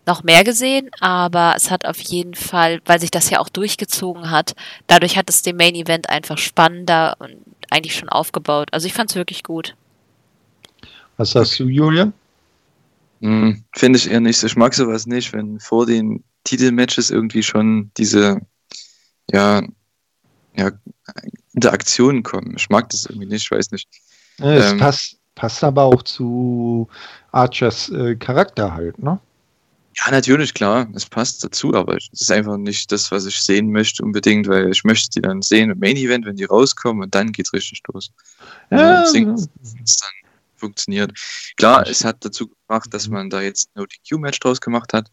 [0.05, 4.31] noch mehr gesehen, aber es hat auf jeden Fall, weil sich das ja auch durchgezogen
[4.31, 4.55] hat,
[4.87, 7.37] dadurch hat es den Main Event einfach spannender und
[7.69, 8.69] eigentlich schon aufgebaut.
[8.71, 9.75] Also ich fand es wirklich gut.
[11.21, 12.13] Was sagst du, Julian?
[13.19, 14.47] Hm, Finde ich eher nicht so.
[14.47, 18.41] Ich mag sowas nicht, wenn vor den Titelmatches irgendwie schon diese
[19.31, 19.61] ja,
[20.55, 20.71] ja,
[21.53, 22.55] Interaktionen kommen.
[22.57, 23.87] Ich mag das irgendwie nicht, ich weiß nicht.
[24.39, 26.87] Es ähm, passt, passt aber auch zu
[27.31, 29.19] Archers äh, Charakter halt, ne?
[30.03, 33.71] Ja, natürlich, klar, es passt dazu, aber es ist einfach nicht das, was ich sehen
[33.71, 37.13] möchte unbedingt, weil ich möchte die dann sehen im Main Event, wenn die rauskommen und
[37.13, 38.11] dann geht's richtig los.
[38.71, 39.13] Ja, ja.
[39.13, 39.37] dann
[40.61, 41.11] funktioniert.
[41.57, 45.09] Klar, es hat dazu gebracht, dass man da jetzt ein OTQ-Match draus gemacht hat.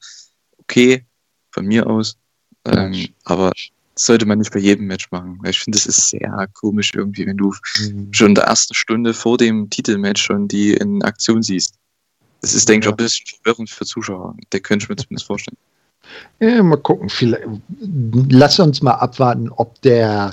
[0.59, 1.05] Okay,
[1.51, 2.17] von mir aus.
[2.65, 3.53] Ähm, aber
[3.95, 5.39] das sollte man nicht bei jedem Match machen.
[5.43, 8.13] Weil ich finde, es ist sehr komisch irgendwie, wenn du mhm.
[8.13, 11.75] schon in der ersten Stunde vor dem Titelmatch schon die in Aktion siehst.
[12.41, 14.37] Das ist, denke ich, auch ein bisschen verwirrend für Zuschauer.
[14.53, 15.57] Der könnte ich mir zumindest vorstellen.
[16.41, 17.09] Ja, mal gucken.
[17.09, 17.45] Vielleicht,
[18.31, 20.33] lass uns mal abwarten, ob der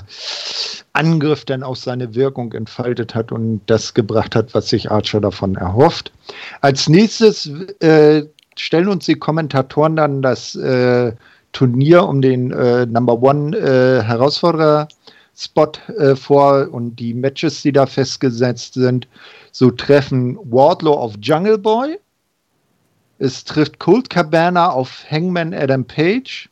[0.92, 5.56] Angriff dann auch seine Wirkung entfaltet hat und das gebracht hat, was sich Archer davon
[5.56, 6.12] erhofft.
[6.60, 7.50] Als nächstes
[7.80, 8.24] äh,
[8.56, 11.12] stellen uns die Kommentatoren dann das äh,
[11.52, 14.88] Turnier um den äh, Number One äh, Herausforderer
[15.36, 19.06] Spot äh, vor und die Matches, die da festgesetzt sind.
[19.52, 21.98] So treffen Wardlow auf Jungle Boy.
[23.18, 26.48] Es trifft Colt Cabana auf Hangman Adam Page.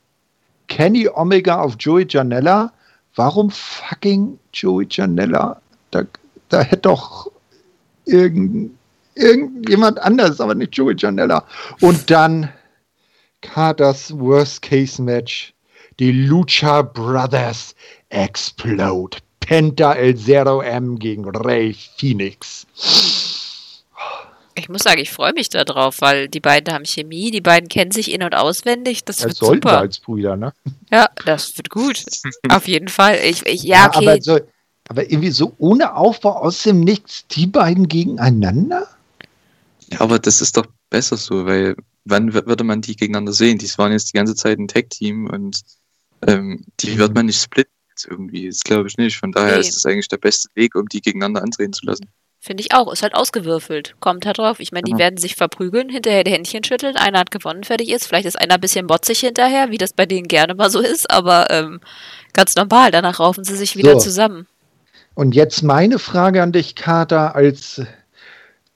[0.69, 2.73] Kenny Omega auf Joey Janella.
[3.17, 5.61] Warum fucking Joey Janella?
[5.91, 6.05] Da,
[6.49, 7.31] da hätte doch
[8.07, 8.73] irgend,
[9.15, 11.45] irgendjemand anders, aber nicht Joey Janella.
[11.81, 12.49] Und dann
[13.43, 15.53] Carters Worst Case Match.
[16.01, 17.75] Die Lucha Brothers
[18.09, 19.19] Explode.
[19.41, 22.67] Penta El Zero M gegen Ray Phoenix.
[24.57, 27.91] Ich muss sagen, ich freue mich darauf, weil die beiden haben Chemie, die beiden kennen
[27.91, 29.05] sich in- und auswendig.
[29.05, 29.79] Das, das wird super.
[29.79, 30.53] als Brüder, ne?
[30.91, 32.05] Ja, das wird gut.
[32.49, 33.19] Auf jeden Fall.
[33.25, 34.09] Ich, ich, ja, okay.
[34.09, 34.41] aber, so,
[34.89, 38.89] aber irgendwie so ohne Aufbau aus dem Nichts, die beiden gegeneinander?
[39.91, 41.75] Ja, aber das ist doch besser so, weil
[42.05, 43.59] wann würde man die gegeneinander sehen?
[43.59, 45.63] Die waren jetzt die ganze Zeit ein Tag-Team und
[46.27, 46.99] ähm, die mhm.
[46.99, 48.49] wird man nicht splitten jetzt irgendwie.
[48.49, 49.17] Das glaube ich nicht.
[49.17, 49.61] Von daher nee.
[49.61, 52.07] ist es eigentlich der beste Weg, um die gegeneinander antreten zu lassen.
[52.45, 52.93] Finde ich auch.
[52.93, 53.95] Ist halt ausgewürfelt.
[54.01, 54.61] Kommt halt drauf.
[54.61, 54.99] Ich meine, die ja.
[54.99, 56.95] werden sich verprügeln, hinterher die Händchen schütteln.
[56.95, 58.07] Einer hat gewonnen, fertig ist.
[58.07, 61.11] Vielleicht ist einer ein bisschen botzig hinterher, wie das bei denen gerne mal so ist,
[61.11, 61.81] aber ähm,
[62.35, 62.91] ganz normal.
[62.91, 64.01] Danach raufen sie sich wieder so.
[64.01, 64.47] zusammen.
[65.15, 67.81] Und jetzt meine Frage an dich, Kater, als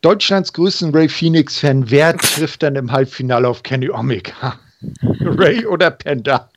[0.00, 1.90] Deutschlands größten Ray Phoenix-Fan.
[1.90, 4.58] Wer trifft dann im Halbfinale auf Kenny Omega?
[5.20, 6.48] Ray oder Penta?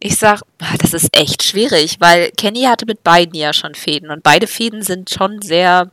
[0.00, 4.10] Ich sag, ah, das ist echt schwierig, weil Kenny hatte mit beiden ja schon Fäden
[4.10, 5.90] und beide Fäden sind schon sehr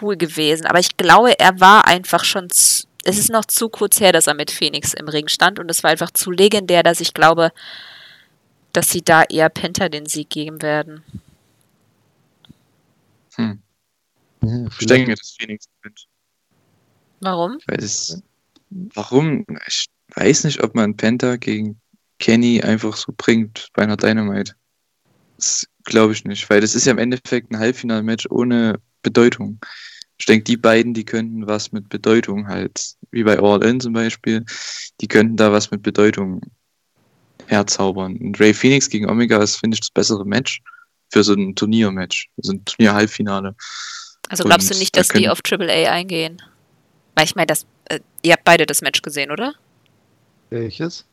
[0.00, 0.66] cool gewesen.
[0.66, 2.46] Aber ich glaube, er war einfach schon.
[2.46, 5.82] es ist noch zu kurz her, dass er mit Phoenix im Ring stand und es
[5.82, 7.52] war einfach zu legendär, dass ich glaube,
[8.72, 11.02] dass sie da eher Penta den Sieg geben werden.
[13.34, 13.62] Hm.
[14.42, 16.06] Ja, ich denke dass Phoenix gewinnt.
[17.20, 17.58] Warum?
[17.66, 18.22] Weil es,
[18.70, 19.44] warum?
[19.66, 21.80] Ich weiß nicht, ob man Penta gegen
[22.18, 24.54] Kenny einfach so bringt bei einer Dynamite.
[25.36, 29.60] Das glaube ich nicht, weil das ist ja im Endeffekt ein Halbfinalmatch ohne Bedeutung.
[30.18, 33.92] Ich denke, die beiden, die könnten was mit Bedeutung halt, wie bei All In zum
[33.92, 34.44] Beispiel,
[35.00, 36.40] die könnten da was mit Bedeutung
[37.46, 38.16] herzaubern.
[38.16, 40.60] Und Ray Phoenix gegen Omega ist, finde ich, das bessere Match
[41.10, 43.54] für so ein Turniermatch, so ein Turnier-Halbfinale.
[44.28, 46.42] Also glaubst Und du nicht, dass da die auf Triple A eingehen?
[47.14, 49.54] Weil ich meine, das, äh, ihr habt beide das Match gesehen, oder?
[50.50, 51.06] Welches?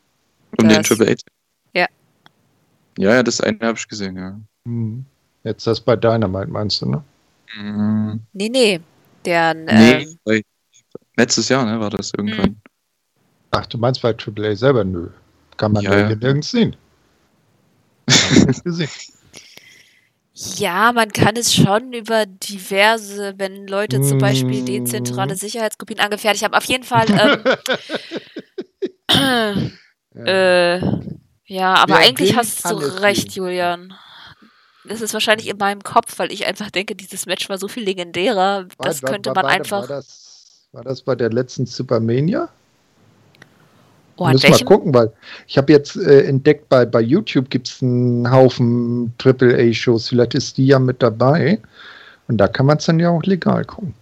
[0.58, 1.16] Um den Triple H?
[1.74, 1.88] Ja.
[2.98, 4.40] Ja, ja, das eine habe ich gesehen, ja.
[4.66, 5.06] Hm.
[5.44, 7.04] Jetzt das bei Dynamite, meinst du, ne?
[7.56, 8.22] Mhm.
[8.34, 8.80] Nee, nee.
[9.26, 10.42] Der, nee, ähm,
[11.18, 12.52] letztes Jahr, ne, war das irgendwann.
[12.52, 12.62] Mhm.
[13.52, 14.84] Ach, du meinst bei Triple A selber?
[14.84, 15.10] Nö.
[15.58, 16.16] Kann man ja, ja.
[16.16, 16.76] nirgends sehen.
[18.64, 18.90] gesehen.
[20.58, 24.66] Ja, man kann es schon über diverse, wenn Leute zum Beispiel Mm.
[24.66, 26.54] dezentrale Sicherheitskopien angefertigt haben.
[26.54, 27.06] Auf jeden Fall.
[29.08, 29.72] Ähm,
[30.16, 30.80] äh,
[31.48, 33.44] ja, aber Wer eigentlich hast du recht, sehen.
[33.44, 33.94] Julian.
[34.88, 37.84] Das ist wahrscheinlich in meinem Kopf, weil ich einfach denke, dieses Match war so viel
[37.84, 38.66] legendärer.
[38.80, 39.82] Das War- könnte war- man war, einfach.
[39.82, 42.50] War das, war das bei der letzten Supermania?
[44.18, 44.66] Oh, wir welchem?
[44.66, 45.12] gucken, weil
[45.46, 50.08] ich habe jetzt äh, entdeckt, bei, bei YouTube gibt es einen Haufen AAA-Shows.
[50.10, 51.60] Vielleicht ist die ja mit dabei.
[52.28, 53.94] Und da kann man es dann ja auch legal gucken.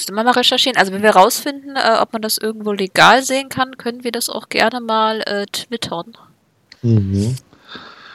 [0.00, 0.78] Müsste man mal recherchieren.
[0.78, 4.30] Also wenn wir rausfinden, äh, ob man das irgendwo legal sehen kann, können wir das
[4.30, 6.16] auch gerne mal äh, twittern.
[6.80, 7.36] Mhm.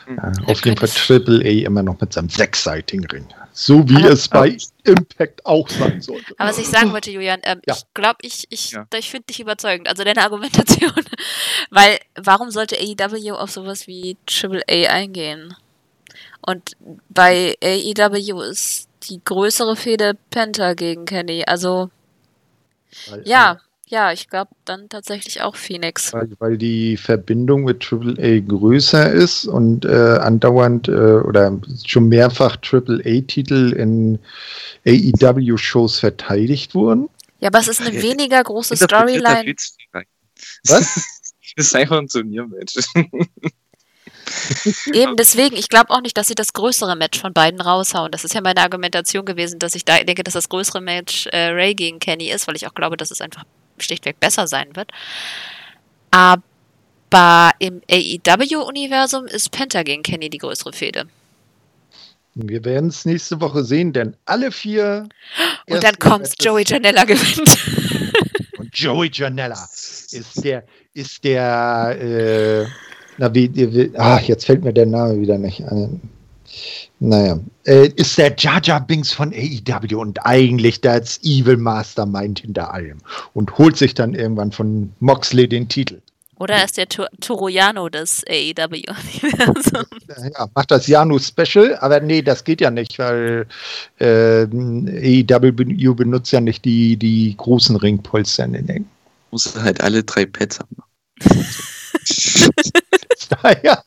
[0.08, 0.16] Hm.
[0.18, 3.28] Ja, auf jeden Fall könntest- AAA immer noch mit seinem sechsseitigen Ring.
[3.54, 6.34] So wie Aber- es bei Impact auch sein sollte.
[6.40, 7.76] Aber was ich sagen wollte, Julian, ähm, Ja.
[7.76, 8.88] ich glaube, ich, ich, Ja.
[8.98, 9.88] ich finde dich überzeugend.
[9.88, 10.92] Also deine Argumentation.
[11.70, 15.56] Weil, warum sollte AEW auf sowas wie AAA eingehen?
[16.42, 16.72] Und
[17.10, 21.44] bei AEW ist die größere Fehde Penta gegen Kenny.
[21.46, 21.90] Also,
[23.10, 26.12] Weil- ja, ja, ich glaube dann tatsächlich auch Phoenix.
[26.12, 32.58] Weil, weil die Verbindung mit AAA größer ist und äh, andauernd äh, oder schon mehrfach
[32.58, 34.20] AAA-Titel in
[34.88, 37.10] AEW-Shows verteidigt wurden.
[37.40, 39.56] Ja, aber es ist eine Ja, weniger große Storyline.
[40.68, 41.12] Was?
[41.56, 42.76] Das ist einfach ein Turniermatch.
[44.94, 48.12] Eben, deswegen, ich glaube auch nicht, dass sie das größere Match von beiden raushauen.
[48.12, 51.50] Das ist ja meine Argumentation gewesen, dass ich da denke, dass das größere Match äh,
[51.50, 53.44] Ray gegen Kenny ist, weil ich auch glaube, dass es einfach
[53.78, 54.92] schlichtweg besser sein wird.
[56.12, 61.08] Aber im AEW-Universum ist Penta gegen Kenny die größere Fehde.
[62.36, 65.08] Wir werden es nächste Woche sehen, denn alle vier.
[65.68, 67.58] Und dann Matches- Joey Janella gewinnt.
[68.58, 72.66] Und Joey Janella ist der, ist der, äh,
[73.18, 76.02] na wie, wie, ach, jetzt fällt mir der Name wieder nicht ein.
[77.00, 83.00] Naja, äh, ist der Jaja Binks von AEW und eigentlich das Evil Mastermind hinter allem
[83.34, 86.02] und holt sich dann irgendwann von Moxley den Titel.
[86.38, 89.88] Oder er ist der Tor- Toroyano des AEW-Universums.
[90.38, 93.48] Ja, macht das Janu Special, aber nee, das geht ja nicht, weil
[94.00, 98.90] äh, AEW benutzt ja nicht die, die großen Ringpolster in den Ecken.
[99.32, 100.78] Muss halt alle drei Pads haben.
[103.64, 103.82] ja.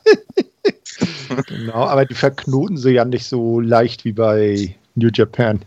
[1.47, 5.61] genau, aber die verknoten sie ja nicht so leicht wie bei New Japan.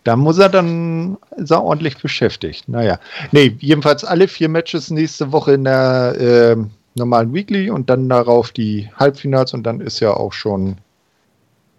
[0.04, 2.68] Da muss er dann ist er ordentlich beschäftigt.
[2.68, 2.98] Naja.
[3.32, 8.52] Nee, jedenfalls alle vier Matches nächste Woche in der ähm, normalen Weekly und dann darauf
[8.52, 10.76] die Halbfinals und dann ist ja auch schon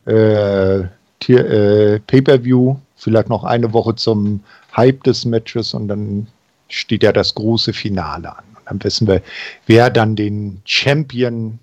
[0.06, 0.84] äh,
[1.20, 2.78] Tier- äh, Pay-Per-View.
[2.96, 4.44] Vielleicht noch eine Woche zum
[4.76, 6.28] Hype des Matches und dann
[6.68, 8.45] steht ja das große Finale an.
[8.66, 9.22] Dann wissen wir,
[9.68, 11.60] wer dann den Champion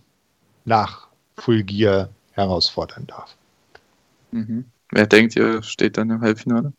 [0.65, 3.35] nach Full Gear herausfordern darf.
[4.31, 4.65] Mhm.
[4.91, 6.73] Wer denkt ihr, steht dann im Halbfinale?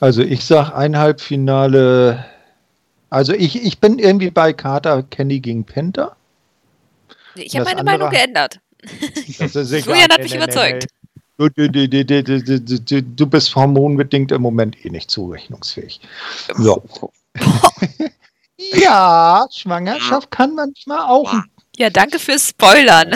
[0.00, 2.24] Also ich sage ein Halbfinale.
[3.10, 6.16] Also ich, ich bin irgendwie bei Carter Kenny gegen Penta.
[7.34, 8.60] Ich habe meine andere, Meinung geändert.
[9.26, 10.86] Julian hat mich überzeugt.
[11.36, 16.00] Du, du, du, du, bist hormonbedingt im Moment eh nicht zurechnungsfähig.
[16.56, 16.82] So.
[17.00, 17.10] Oh.
[18.72, 21.32] Ja, Schwangerschaft kann manchmal auch.
[21.76, 23.12] Ja, danke fürs Spoilern.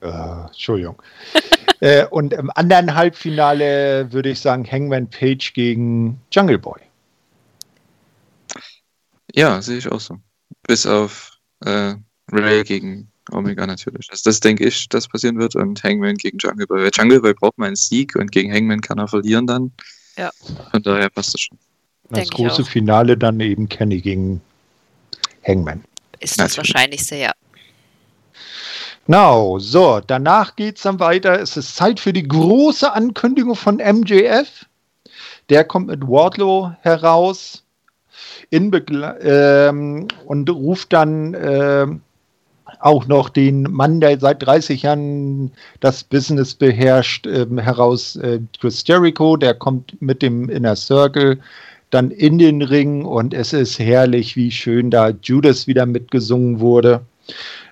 [0.00, 1.00] Äh, Entschuldigung.
[1.80, 6.80] äh, und im anderen Halbfinale würde ich sagen Hangman Page gegen Jungle Boy.
[9.34, 10.16] Ja, sehe ich auch so.
[10.62, 11.32] Bis auf
[11.64, 11.94] äh,
[12.32, 14.10] Ray gegen Omega natürlich.
[14.10, 16.82] Also das denke ich, das passieren wird und Hangman gegen Jungle Boy.
[16.82, 19.72] Weil Jungle Boy braucht mal einen Sieg und gegen Hangman kann er verlieren dann.
[20.16, 20.30] Ja.
[20.70, 21.58] Von daher passt das schon.
[22.10, 22.64] Das Denk große.
[22.64, 24.40] Finale dann eben Kenny gegen
[25.46, 25.84] Hangman.
[26.18, 26.74] Ist das Natürlich.
[26.74, 27.32] wahrscheinlichste, ja.
[29.06, 31.40] Genau, so, danach geht es dann weiter.
[31.40, 34.66] Es ist Zeit für die große Ankündigung von MJF.
[35.48, 37.64] Der kommt mit Wardlow heraus
[38.50, 42.02] in Begle ähm, und ruft dann ähm,
[42.78, 48.84] auch noch den Mann, der seit 30 Jahren das Business beherrscht, ähm, heraus, äh, Chris
[48.86, 49.36] Jericho.
[49.36, 51.40] Der kommt mit dem Inner Circle
[51.90, 57.02] dann in den Ring und es ist herrlich, wie schön da Judas wieder mitgesungen wurde.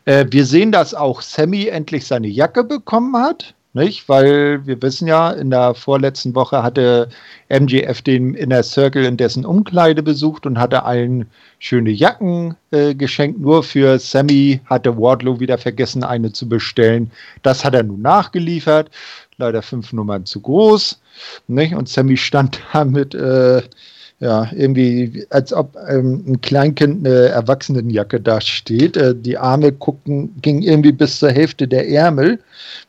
[0.04, 4.08] Äh, wir sehen, dass auch Sammy endlich seine Jacke bekommen hat, nicht?
[4.08, 7.10] Weil wir wissen ja, in der vorletzten Woche hatte
[7.48, 11.26] MJF den Inner Circle in dessen Umkleide besucht und hatte allen
[11.58, 13.38] schöne Jacken äh, geschenkt.
[13.38, 17.10] Nur für Sammy hatte Wardlow wieder vergessen, eine zu bestellen.
[17.42, 18.90] Das hat er nun nachgeliefert.
[19.36, 21.00] Leider fünf Nummern zu groß.
[21.46, 21.74] Nicht?
[21.74, 23.62] Und Sammy stand da mit, äh,
[24.20, 28.96] ja, irgendwie, als ob ähm, ein Kleinkind eine Erwachsenenjacke da steht.
[28.96, 32.40] Äh, die Arme guckten, gingen irgendwie bis zur Hälfte der Ärmel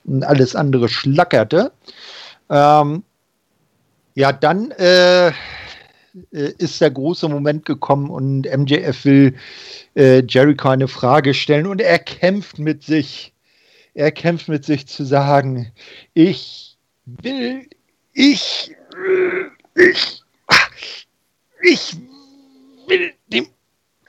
[0.05, 1.71] und alles andere schlackerte.
[2.49, 3.03] Ähm,
[4.15, 5.32] ja, dann äh, äh
[6.57, 9.36] ist der große Moment gekommen und MJF will
[9.95, 13.34] äh, Jericho eine Frage stellen und er kämpft mit sich.
[13.93, 15.71] Er kämpft mit sich zu sagen,
[16.15, 17.67] ich will,
[18.13, 18.75] ich,
[19.75, 20.23] ich,
[21.62, 21.97] ich
[22.88, 23.47] will dem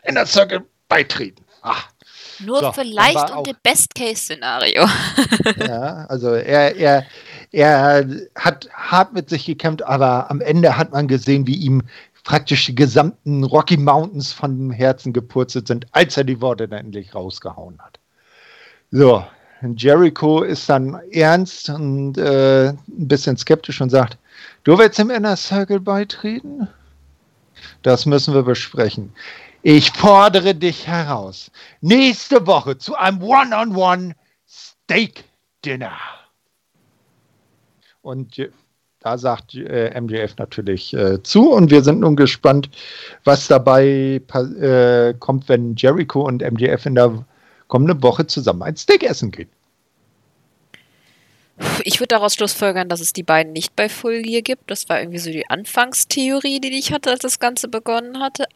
[0.05, 1.45] Inner Circle beitreten.
[1.63, 1.89] Ach.
[2.45, 4.87] Nur so, vielleicht und dem Best-Case-Szenario.
[5.59, 7.07] ja, also er, er,
[7.53, 11.83] er hat hart mit sich gekämpft, aber am Ende hat man gesehen, wie ihm
[12.25, 16.87] praktisch die gesamten Rocky Mountains von dem Herzen gepurzelt sind, als er die Worte dann
[16.87, 17.99] endlich rausgehauen hat.
[18.91, 19.25] So,
[19.77, 24.17] Jericho ist dann ernst und äh, ein bisschen skeptisch und sagt,
[24.65, 26.69] du willst im Inner Circle beitreten?
[27.83, 29.13] Das müssen wir besprechen.
[29.63, 31.51] Ich fordere dich heraus.
[31.81, 34.15] Nächste Woche zu einem One-on-One
[34.49, 35.25] Steak
[35.65, 35.97] Dinner.
[38.03, 38.41] Und
[39.01, 42.71] da sagt äh, MJF natürlich äh, zu und wir sind nun gespannt,
[43.25, 47.25] was dabei äh, kommt, wenn Jericho und MJF in der
[47.69, 49.49] kommenden Woche zusammen ein Steak essen gehen.
[51.85, 54.71] Ich würde daraus schlussfolgern, dass es die beiden nicht bei Full Gear gibt.
[54.71, 58.47] Das war irgendwie so die Anfangstheorie, die ich hatte, als das Ganze begonnen hatte.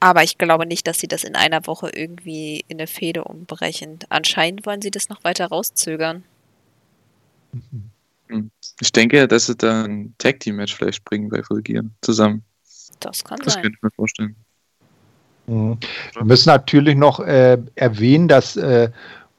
[0.00, 3.98] Aber ich glaube nicht, dass sie das in einer Woche irgendwie in eine Fehde umbrechen.
[4.08, 6.24] Anscheinend wollen sie das noch weiter rauszögern.
[7.52, 8.50] Hm.
[8.80, 12.44] Ich denke, dass sie da ein Tag Team Match vielleicht bringen bei Full Gear zusammen.
[13.00, 13.62] Das kann das sein.
[13.62, 14.36] Das könnte ich mir vorstellen.
[15.46, 15.78] Mhm.
[16.14, 18.90] Wir müssen natürlich noch äh, erwähnen, dass äh,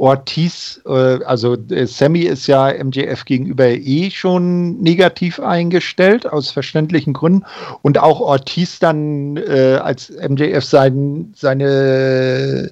[0.02, 7.14] Ortiz, äh, also äh, Sammy ist ja MJF gegenüber eh schon negativ eingestellt, aus verständlichen
[7.14, 7.46] Gründen.
[7.84, 12.72] Und auch Ortiz dann, äh, als MJF sein, seine,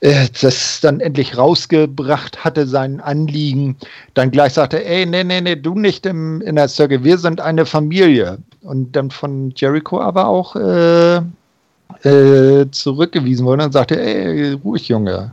[0.00, 3.76] äh, das dann endlich rausgebracht hatte, sein Anliegen,
[4.14, 7.64] dann gleich sagte, ey, nee, nee, nee, du nicht im Inner Circle, wir sind eine
[7.64, 8.38] Familie.
[8.62, 11.18] Und dann von Jericho aber auch äh,
[12.02, 15.30] äh, zurückgewiesen wurde und sagte, ey, ruhig, Junge,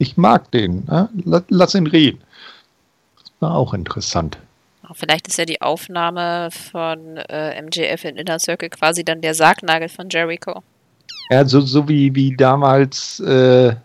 [0.00, 0.84] ich mag den.
[0.86, 1.08] Ne?
[1.48, 2.20] Lass ihn reden.
[3.18, 4.38] Das war auch interessant.
[4.94, 9.88] Vielleicht ist ja die Aufnahme von äh, MJF in Inner Circle quasi dann der Sargnagel
[9.88, 10.62] von Jericho.
[11.30, 13.76] Ja, so, so wie, wie damals, äh,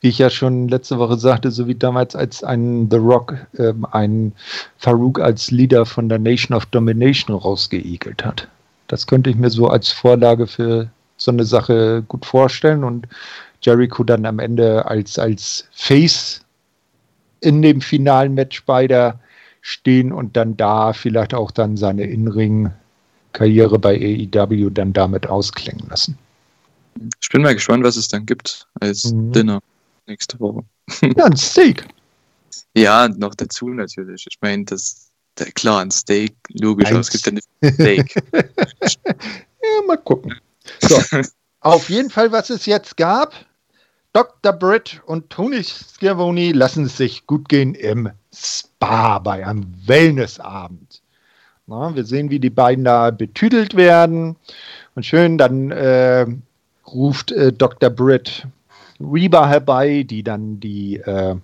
[0.00, 3.72] wie ich ja schon letzte Woche sagte, so wie damals, als ein The Rock äh,
[3.90, 4.32] einen
[4.78, 8.46] Farouk als Leader von der Nation of Domination rausgeekelt hat.
[8.86, 13.08] Das könnte ich mir so als Vorlage für so eine Sache gut vorstellen und
[13.64, 16.42] Jericho dann am Ende als, als Face
[17.40, 19.20] in dem finalen Match beider
[19.60, 26.18] stehen und dann da vielleicht auch dann seine In-Ring-Karriere bei AEW dann damit ausklingen lassen.
[27.20, 29.32] Ich bin mal gespannt, was es dann gibt als mhm.
[29.32, 29.60] Dinner
[30.06, 30.64] nächste Woche.
[31.16, 31.86] Ja, ein Steak.
[32.76, 34.26] ja, noch dazu natürlich.
[34.28, 38.14] Ich meine, das der, klar, ein Steak, logisch, aber es gibt dann ein Steak.
[38.34, 40.38] ja, mal gucken.
[40.80, 41.00] So,
[41.60, 43.34] auf jeden Fall, was es jetzt gab,
[44.14, 44.52] Dr.
[44.52, 51.02] Britt und Tony Schiavone lassen es sich gut gehen im Spa bei einem Wellnessabend.
[51.66, 54.36] Na, wir sehen, wie die beiden da betüdelt werden.
[54.94, 56.26] Und schön, dann äh,
[56.86, 57.90] ruft äh, Dr.
[57.90, 58.46] Britt
[59.00, 61.34] Reba herbei, die dann die äh,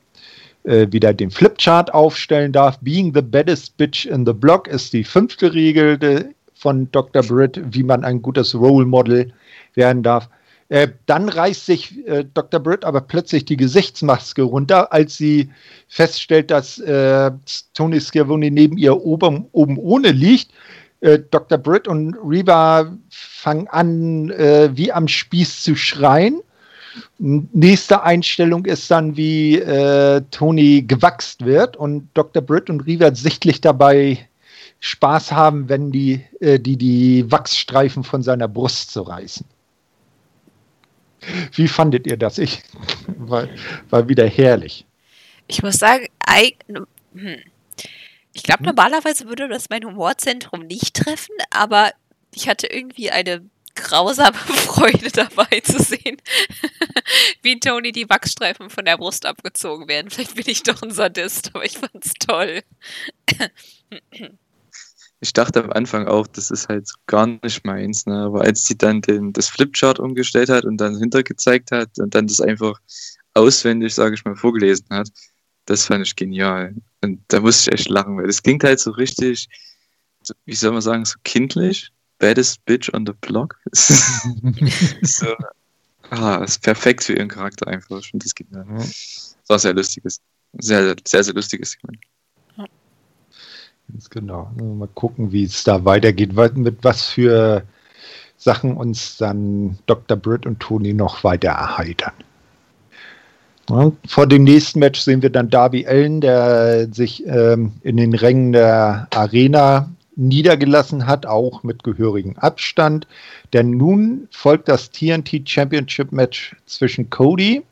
[0.62, 2.78] äh, wieder den Flipchart aufstellen darf.
[2.78, 7.24] Being the baddest bitch in the block ist die fünfte Regel von Dr.
[7.24, 9.32] Britt, wie man ein gutes Role Model
[9.74, 10.28] werden darf.
[10.70, 12.60] Äh, dann reißt sich äh, Dr.
[12.60, 15.50] Britt aber plötzlich die Gesichtsmaske runter, als sie
[15.88, 17.32] feststellt, dass äh,
[17.74, 20.52] Tony Schiavone neben ihr oben, oben ohne liegt.
[21.00, 21.58] Äh, Dr.
[21.58, 26.40] Britt und Reba fangen an, äh, wie am Spieß zu schreien.
[27.18, 32.42] Nächste Einstellung ist dann, wie äh, Tony gewachst wird und Dr.
[32.42, 34.28] Britt und Reba sichtlich dabei
[34.78, 39.44] Spaß haben, wenn die, die, die Wachsstreifen von seiner Brust zu reißen.
[41.52, 42.38] Wie fandet ihr das?
[42.38, 42.62] Ich
[43.06, 43.48] war,
[43.90, 44.86] war wieder herrlich.
[45.46, 46.56] Ich muss sagen, I,
[47.14, 47.38] hm.
[48.32, 48.66] ich glaube, hm?
[48.66, 51.92] normalerweise würde das mein Humorzentrum nicht treffen, aber
[52.34, 53.42] ich hatte irgendwie eine
[53.74, 56.16] grausame Freude dabei zu sehen,
[57.42, 60.10] wie Tony die Wachsstreifen von der Brust abgezogen werden.
[60.10, 62.62] Vielleicht bin ich doch ein Sadist, aber ich fand's toll.
[65.20, 68.24] ich dachte am Anfang auch, das ist halt gar nicht meins, ne?
[68.24, 72.14] aber als sie dann den, das Flipchart umgestellt hat und dann hinter gezeigt hat und
[72.14, 72.80] dann das einfach
[73.34, 75.10] auswendig, sage ich mal, vorgelesen hat,
[75.66, 76.74] das fand ich genial.
[77.02, 79.48] Und da musste ich echt lachen, weil das klingt halt so richtig,
[80.46, 81.90] wie soll man sagen, so kindlich.
[82.18, 83.56] baddest bitch on the block.
[83.72, 85.34] so,
[86.10, 87.98] ah, ist perfekt für ihren Charakter einfach.
[87.98, 88.76] Ich finde, das mir.
[88.76, 90.20] Das war sehr lustiges.
[90.58, 91.98] Sehr, sehr, sehr lustiges Segment.
[93.92, 94.50] Ganz genau.
[94.56, 97.64] Mal gucken, wie es da weitergeht, mit was für
[98.36, 100.16] Sachen uns dann Dr.
[100.16, 102.12] Britt und Tony noch weiter erheitern.
[103.68, 108.14] Ja, vor dem nächsten Match sehen wir dann Darby Allen, der sich ähm, in den
[108.14, 113.06] Rängen der Arena niedergelassen hat, auch mit gehörigem Abstand.
[113.52, 117.62] Denn nun folgt das TNT Championship Match zwischen Cody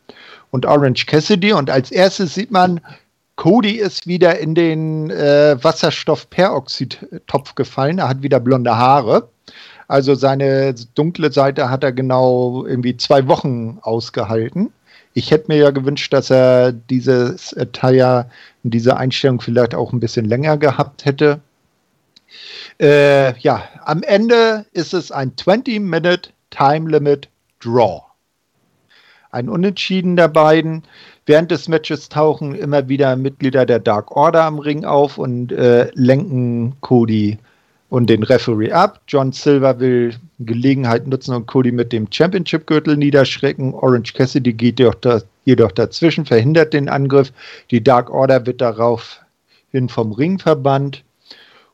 [0.50, 2.80] und Orange Cassidy und als erstes sieht man
[3.38, 8.00] Cody ist wieder in den äh, Wasserstoffperoxid-Topf gefallen.
[8.00, 9.28] Er hat wieder blonde Haare.
[9.86, 14.72] Also seine dunkle Seite hat er genau irgendwie zwei Wochen ausgehalten.
[15.14, 18.28] Ich hätte mir ja gewünscht, dass er dieses Attire,
[18.64, 21.38] diese Einstellung vielleicht auch ein bisschen länger gehabt hätte.
[22.80, 27.28] Äh, ja, am Ende ist es ein 20-Minute Time Limit
[27.60, 28.02] Draw.
[29.30, 30.82] Ein Unentschieden der beiden.
[31.28, 35.90] Während des Matches tauchen immer wieder Mitglieder der Dark Order am Ring auf und äh,
[35.92, 37.36] lenken Cody
[37.90, 39.02] und den Referee ab.
[39.08, 43.74] John Silver will Gelegenheit nutzen und Cody mit dem Championship-Gürtel niederschrecken.
[43.74, 47.30] Orange Cassidy geht jedoch, da, jedoch dazwischen, verhindert den Angriff.
[47.70, 51.04] Die Dark Order wird daraufhin vom Ring verbannt.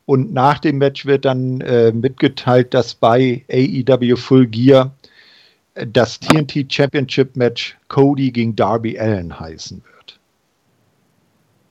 [0.05, 4.91] Und nach dem Match wird dann äh, mitgeteilt, dass bei AEW Full Gear
[5.75, 10.19] das TNT Championship Match Cody gegen Darby Allen heißen wird.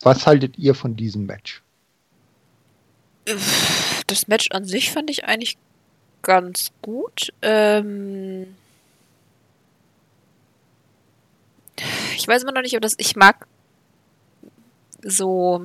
[0.03, 1.63] Was haltet ihr von diesem Match?
[4.07, 5.57] Das Match an sich fand ich eigentlich
[6.21, 7.33] ganz gut.
[7.41, 8.55] Ähm
[12.17, 12.95] ich weiß immer noch nicht, ob das.
[12.99, 13.47] Ich mag
[15.03, 15.65] so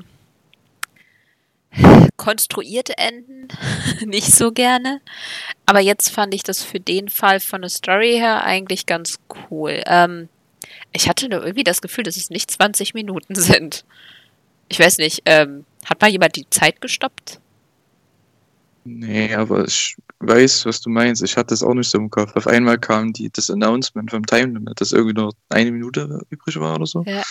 [2.17, 3.47] konstruierte Enden
[4.05, 5.01] nicht so gerne.
[5.65, 9.81] Aber jetzt fand ich das für den Fall von der Story her eigentlich ganz cool.
[9.85, 10.29] Ähm,
[10.91, 13.85] ich hatte nur irgendwie das Gefühl, dass es nicht 20 Minuten sind.
[14.67, 17.39] Ich weiß nicht, ähm, hat mal jemand die Zeit gestoppt?
[18.83, 21.21] Nee, aber ich weiß, was du meinst.
[21.23, 22.35] Ich hatte das auch nicht so im Kopf.
[22.35, 26.59] Auf einmal kam die, das Announcement vom Time Limit, dass irgendwie noch eine Minute übrig
[26.59, 27.03] war oder so.
[27.05, 27.23] Ja.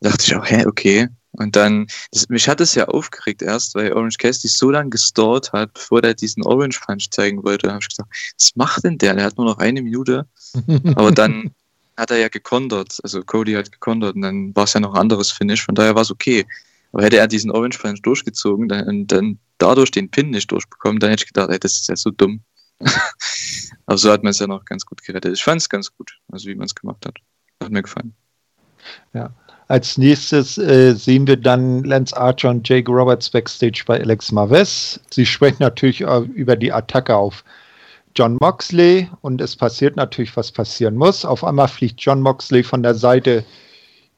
[0.00, 1.08] Da dachte ich auch, hä, okay.
[1.32, 5.52] Und dann, das, mich hat es ja aufgeregt erst, weil Orange Cassidy so lange gestallt
[5.52, 7.68] hat, bevor der diesen Orange Punch zeigen wollte.
[7.68, 9.14] Da habe ich gesagt, was macht denn der?
[9.14, 10.26] Der hat nur noch eine Minute.
[10.96, 11.52] Aber dann
[11.96, 15.00] hat er ja gekontert, also Cody hat gekontert und dann war es ja noch ein
[15.00, 16.46] anderes Finish, von daher war es okay.
[16.92, 20.98] Aber hätte er diesen Orange Punch durchgezogen dann, und dann dadurch den Pin nicht durchbekommen,
[20.98, 22.40] dann hätte ich gedacht, ey, das ist ja so dumm.
[23.86, 25.34] Aber so hat man es ja noch ganz gut gerettet.
[25.34, 27.18] Ich fand es ganz gut, also wie man es gemacht hat.
[27.62, 28.14] Hat mir gefallen.
[29.12, 29.34] Ja,
[29.70, 34.98] als nächstes äh, sehen wir dann Lance Archer und Jake Roberts backstage bei Alex Marvez.
[35.10, 37.44] Sie sprechen natürlich über die Attacke auf
[38.16, 41.24] John Moxley und es passiert natürlich, was passieren muss.
[41.24, 43.44] Auf einmal fliegt John Moxley von der Seite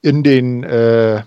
[0.00, 1.22] in den äh,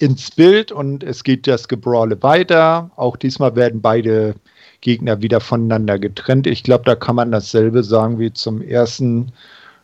[0.00, 2.90] ins Bild und es geht das Gebrawle weiter.
[2.96, 4.34] Auch diesmal werden beide
[4.82, 6.46] Gegner wieder voneinander getrennt.
[6.46, 9.32] Ich glaube, da kann man dasselbe sagen wie zum ersten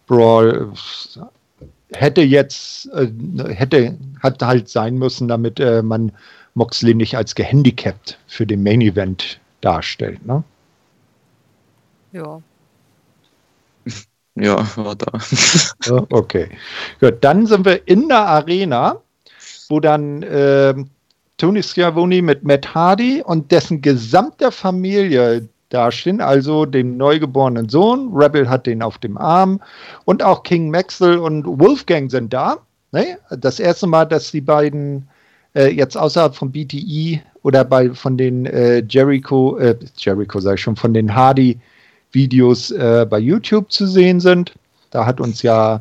[0.07, 0.71] Brawl
[1.93, 3.09] hätte jetzt, äh,
[3.49, 6.13] hätte, hat halt sein müssen, damit äh, man
[6.55, 10.43] Moxley nicht als gehandicapt für den Main Event darstellt, ne?
[12.13, 12.41] Ja.
[14.37, 15.11] Ja, war da.
[16.11, 16.49] okay.
[17.01, 19.03] Gut, dann sind wir in der Arena,
[19.69, 20.73] wo dann äh,
[21.37, 28.11] Tony Schiavone mit Matt Hardy und dessen gesamte Familie dastehen, also dem neugeborenen Sohn.
[28.13, 29.61] Rebel hat den auf dem Arm
[30.05, 32.59] und auch King Maxwell und Wolfgang sind da.
[32.93, 33.19] Ne?
[33.31, 35.09] Das erste Mal, dass die beiden
[35.55, 40.61] äh, jetzt außerhalb von BTE oder bei von den äh, Jericho, äh, Jericho sage ich
[40.61, 44.53] schon, von den Hardy-Videos äh, bei YouTube zu sehen sind.
[44.91, 45.81] Da hat uns ja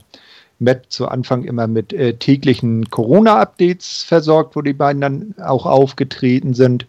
[0.60, 6.54] Matt zu Anfang immer mit äh, täglichen Corona-Updates versorgt, wo die beiden dann auch aufgetreten
[6.54, 6.86] sind.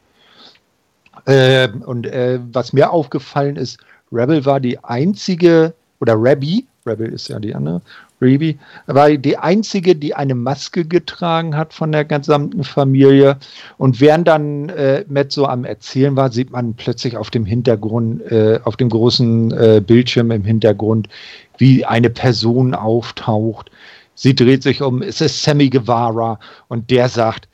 [1.27, 3.79] Äh, und äh, was mir aufgefallen ist,
[4.13, 7.83] Rebel war die einzige, oder Rebby, Rebel ist ja die andere,
[8.21, 13.39] Reby, war die einzige, die eine Maske getragen hat von der gesamten Familie.
[13.79, 18.23] Und während dann äh, Matt so am Erzählen war, sieht man plötzlich auf dem Hintergrund,
[18.31, 21.09] äh, auf dem großen äh, Bildschirm im Hintergrund,
[21.59, 23.71] wie eine Person auftaucht.
[24.15, 27.49] Sie dreht sich um, es ist Sammy Guevara und der sagt,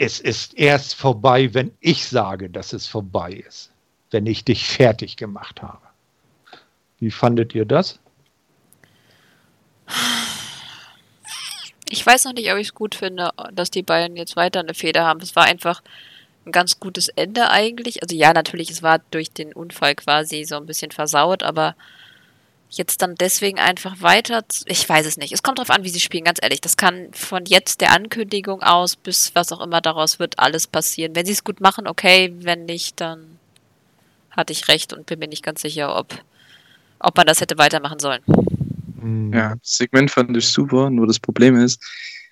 [0.00, 3.70] es ist erst vorbei, wenn ich sage, dass es vorbei ist,
[4.10, 5.86] wenn ich dich fertig gemacht habe.
[7.00, 7.98] Wie fandet ihr das?
[11.90, 14.72] Ich weiß noch nicht, ob ich es gut finde, dass die beiden jetzt weiter eine
[14.72, 15.20] Feder haben.
[15.20, 15.82] Es war einfach
[16.46, 18.02] ein ganz gutes Ende eigentlich.
[18.02, 21.76] Also ja, natürlich, es war durch den Unfall quasi so ein bisschen versaut, aber
[22.70, 24.44] jetzt dann deswegen einfach weiter.
[24.66, 25.32] Ich weiß es nicht.
[25.32, 26.60] Es kommt darauf an, wie sie spielen, ganz ehrlich.
[26.60, 31.14] Das kann von jetzt der Ankündigung aus bis was auch immer daraus wird, alles passieren.
[31.14, 32.32] Wenn sie es gut machen, okay.
[32.38, 33.38] Wenn nicht, dann
[34.30, 36.14] hatte ich recht und bin mir nicht ganz sicher, ob,
[37.00, 38.22] ob man das hätte weitermachen sollen.
[39.00, 39.32] Hm.
[39.32, 41.82] Ja, das Segment fand ich super, nur das Problem ist,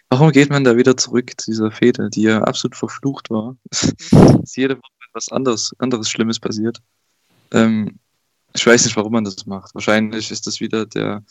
[0.09, 3.57] warum geht man da wieder zurück zu dieser Fehde, die ja absolut verflucht war?
[4.11, 4.43] Mhm.
[4.55, 6.79] jede Woche etwas anderes, anderes Schlimmes passiert.
[7.53, 7.99] Ähm,
[8.55, 9.75] ich weiß nicht, warum man das macht.
[9.75, 11.23] Wahrscheinlich ist das wieder der,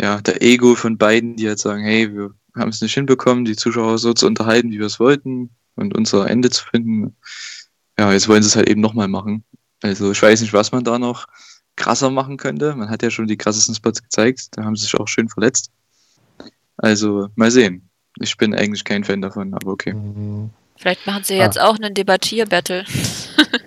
[0.00, 3.56] ja, der Ego von beiden, die halt sagen, hey, wir haben es nicht hinbekommen, die
[3.56, 7.16] Zuschauer so zu unterhalten, wie wir es wollten und unser Ende zu finden.
[7.98, 9.44] Ja, jetzt wollen sie es halt eben nochmal machen.
[9.82, 11.26] Also ich weiß nicht, was man da noch
[11.76, 12.74] krasser machen könnte.
[12.74, 15.70] Man hat ja schon die krassesten Spots gezeigt, da haben sie sich auch schön verletzt.
[16.76, 17.88] Also mal sehen.
[18.18, 19.94] Ich bin eigentlich kein Fan davon, aber okay.
[20.76, 21.44] Vielleicht machen sie ah.
[21.44, 22.84] jetzt auch einen Debattier-Battle.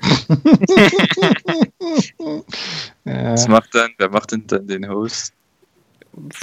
[3.04, 3.92] Was macht dann?
[3.98, 5.34] Wer macht denn dann den Host?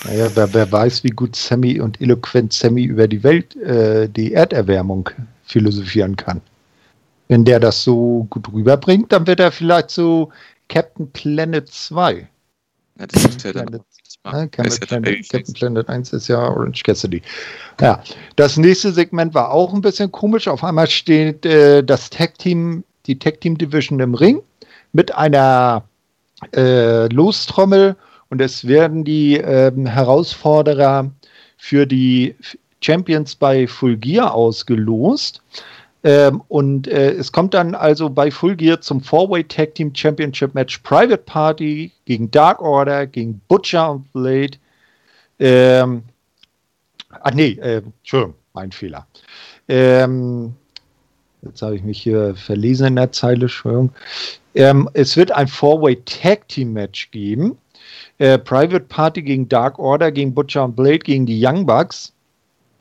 [0.05, 4.32] Naja, wer, wer weiß, wie gut Sammy und eloquent Sammy über die Welt, äh, die
[4.32, 5.09] Erderwärmung
[5.45, 6.41] philosophieren kann.
[7.28, 10.32] Wenn der das so gut rüberbringt, dann wird er vielleicht so
[10.68, 12.28] Captain Planet 2.
[12.99, 13.82] Ja, das ist ja dann Planet,
[14.24, 17.22] ja, Captain, Planet, Captain Planet 1 ist ja Orange Cassidy.
[17.80, 18.03] Ja,
[18.36, 20.49] das nächste Segment war auch ein bisschen komisch.
[20.49, 24.42] Auf einmal steht äh, das Tag Team die Tag Team Division im Ring
[24.92, 25.84] mit einer
[26.55, 27.96] äh, Lostrommel
[28.28, 31.11] und es werden die äh, Herausforderer
[31.57, 32.34] für die
[32.80, 35.42] Champions bei Full Gear ausgelost.
[36.03, 40.55] Ähm, und äh, es kommt dann also bei Full Gear zum Four-Way Tag Team Championship
[40.55, 44.57] Match Private Party gegen Dark Order, gegen Butcher und Blade.
[45.38, 46.05] Ähm,
[47.11, 49.07] ah, nee, äh, Entschuldigung, mein Fehler.
[49.68, 50.55] Ähm,
[51.43, 53.93] Jetzt habe ich mich hier verlesen in der Zeile, Entschuldigung.
[54.55, 57.57] Ähm, es wird ein Four-Way Tag Team Match geben.
[58.18, 62.12] Äh, Private Party gegen Dark Order, gegen Butcher und Blade, gegen die Young Bucks.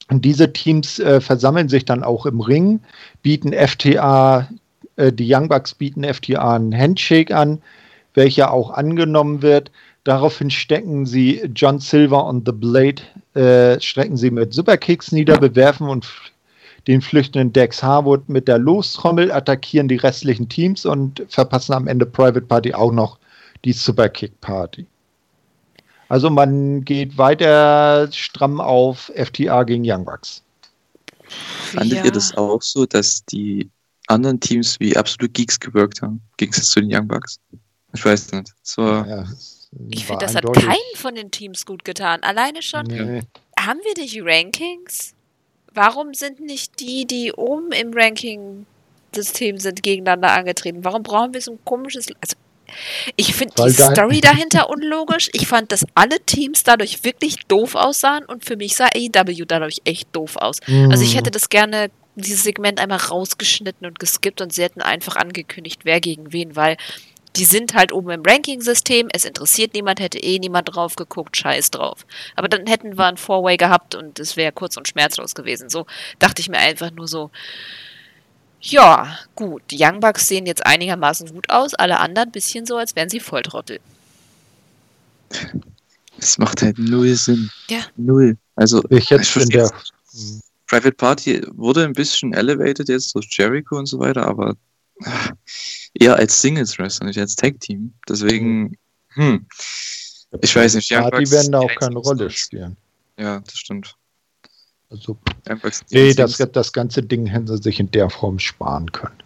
[0.10, 2.82] Und diese Teams äh, versammeln sich dann auch im Ring,
[3.22, 4.50] bieten FTA,
[4.96, 7.62] äh, die Young Bucks bieten FTA einen Handshake an,
[8.16, 9.72] welcher auch angenommen wird.
[10.04, 13.04] Daraufhin stecken sie John Silver und The Blade,
[13.36, 16.08] äh, strecken sie mit Superkicks nieder, bewerfen und
[16.90, 22.08] den flüchtenden Dex Harwood mit der Lostrommel, attackieren die restlichen Teams und verpassen am Ende
[22.08, 23.20] Private Party auch noch
[23.64, 24.88] die Superkick Party.
[26.08, 30.42] Also man geht weiter stramm auf FTA gegen Young Bucks.
[31.28, 32.06] Fandet ja.
[32.06, 33.70] ihr das auch so, dass die
[34.08, 37.40] anderen Teams wie Absolute Geeks gewirkt haben, im Gegensatz zu den Young Bucks?
[37.94, 38.52] Ich weiß nicht.
[38.64, 39.26] So ja,
[39.92, 40.64] ich finde, das eindeutig.
[40.64, 42.24] hat keinen von den Teams gut getan.
[42.24, 42.88] Alleine schon.
[42.88, 43.22] Nee.
[43.60, 45.14] Haben wir die Rankings?
[45.74, 50.84] Warum sind nicht die, die oben im Ranking-System sind, gegeneinander angetreten?
[50.84, 52.08] Warum brauchen wir so ein komisches.
[52.22, 52.36] Also,
[53.16, 55.30] ich finde die Story dahinter unlogisch.
[55.34, 59.82] Ich fand, dass alle Teams dadurch wirklich doof aussahen und für mich sah AEW dadurch
[59.86, 60.60] echt doof aus.
[60.68, 60.92] Mm.
[60.92, 65.16] Also ich hätte das gerne dieses Segment einmal rausgeschnitten und geskippt und sie hätten einfach
[65.16, 66.78] angekündigt, wer gegen wen, weil
[67.36, 71.72] die sind halt oben im Ranking-System, es interessiert niemand, hätte eh niemand drauf geguckt, scheiß
[71.72, 72.06] drauf.
[72.36, 75.70] Aber dann hätten wir ein Four-Way gehabt und es wäre kurz und schmerzlos gewesen.
[75.70, 75.86] So
[76.18, 77.30] dachte ich mir einfach nur so,
[78.62, 82.78] ja, gut, die Young Bucks sehen jetzt einigermaßen gut aus, alle anderen ein bisschen so,
[82.78, 83.80] als wären sie Volltrottel.
[86.18, 87.50] Es macht halt null Sinn.
[87.70, 87.80] Ja.
[87.96, 88.38] Null.
[88.56, 89.72] Also, ich jetzt in der
[90.68, 94.56] Private Party wurde ein bisschen elevated jetzt durch Jericho und so weiter, aber
[95.94, 97.94] eher als Singles-Wrestler, nicht als Tag-Team.
[98.08, 98.78] Deswegen,
[99.10, 99.46] hm,
[100.42, 100.90] ich weiß nicht.
[100.90, 102.78] Ja, die werden da auch keine Rolle spielen.
[103.18, 103.96] Ja, das stimmt.
[104.90, 105.18] Also,
[105.92, 109.22] nee, das, das ganze Ding hätten sie sich in der Form sparen können.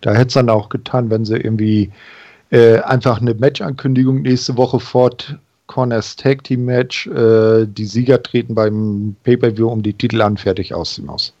[0.00, 1.92] Da hätte es dann auch getan, wenn sie irgendwie
[2.50, 8.54] äh, einfach eine Match-Ankündigung nächste Woche fort Corners Tag Team Match, äh, die Sieger treten
[8.54, 11.32] beim Pay-Per-View um die Titel an, fertig aus dem Haus.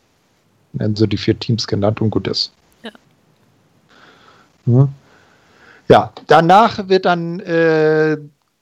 [0.72, 2.52] Dann sind die vier Teams genannt und gut ist.
[5.88, 8.16] Ja, danach wird dann äh,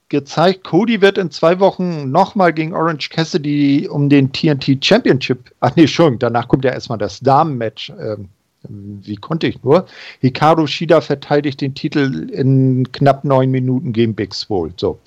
[0.09, 5.51] gezeigt, Cody wird in zwei Wochen nochmal gegen Orange Cassidy um den TNT Championship.
[5.59, 7.91] Ach nee, Entschuldigung, danach kommt ja erstmal das Damen-Match.
[7.99, 8.29] Ähm,
[8.67, 9.85] wie konnte ich nur?
[10.21, 14.73] Hikaru Shida verteidigt den Titel in knapp neun Minuten gegen Big Swole.
[14.77, 14.99] So.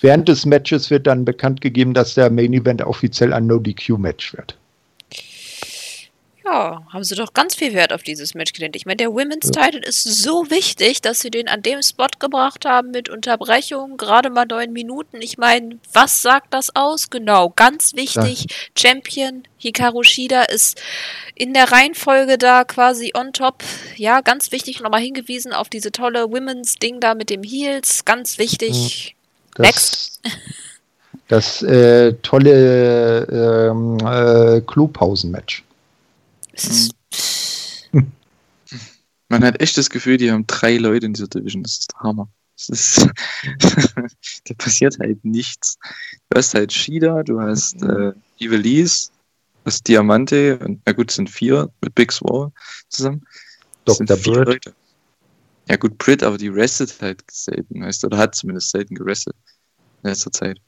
[0.00, 4.56] Während des Matches wird dann bekannt gegeben, dass der Main Event offiziell ein No-DQ-Match wird.
[6.50, 8.74] Ja, haben sie doch ganz viel Wert auf dieses Match gelegt.
[8.74, 9.64] Ich meine, der Women's ja.
[9.64, 14.30] Title ist so wichtig, dass sie den an dem Spot gebracht haben mit Unterbrechung, gerade
[14.30, 15.20] mal neun Minuten.
[15.20, 17.10] Ich meine, was sagt das aus?
[17.10, 18.46] Genau, ganz wichtig.
[18.48, 18.56] Ja.
[18.78, 20.80] Champion Hikaru Shida ist
[21.34, 23.62] in der Reihenfolge da quasi on top.
[23.96, 28.06] Ja, ganz wichtig, nochmal hingewiesen auf diese tolle Women's Ding da mit dem Heels.
[28.06, 29.16] Ganz wichtig.
[29.54, 30.20] Das, Next.
[31.28, 33.26] Das äh, tolle
[33.70, 35.64] ähm, äh, Klopausen-Match.
[37.92, 38.12] Mhm.
[39.28, 41.62] Man hat echt das Gefühl, die haben drei Leute in dieser Division.
[41.62, 42.28] Das ist der Hammer.
[42.56, 43.08] Das ist
[44.44, 45.78] da passiert halt nichts.
[46.30, 51.30] Du hast halt Shida, du hast äh, Evilise, du hast Diamante und na gut, sind
[51.30, 52.50] vier mit Big Swall
[52.88, 53.24] zusammen.
[53.84, 54.16] Das Dr.
[54.16, 54.72] Britt.
[55.68, 59.34] Ja gut, Britt, aber die restet halt selten, weißt du, oder hat zumindest selten gerestet
[60.02, 60.58] in letzter Zeit.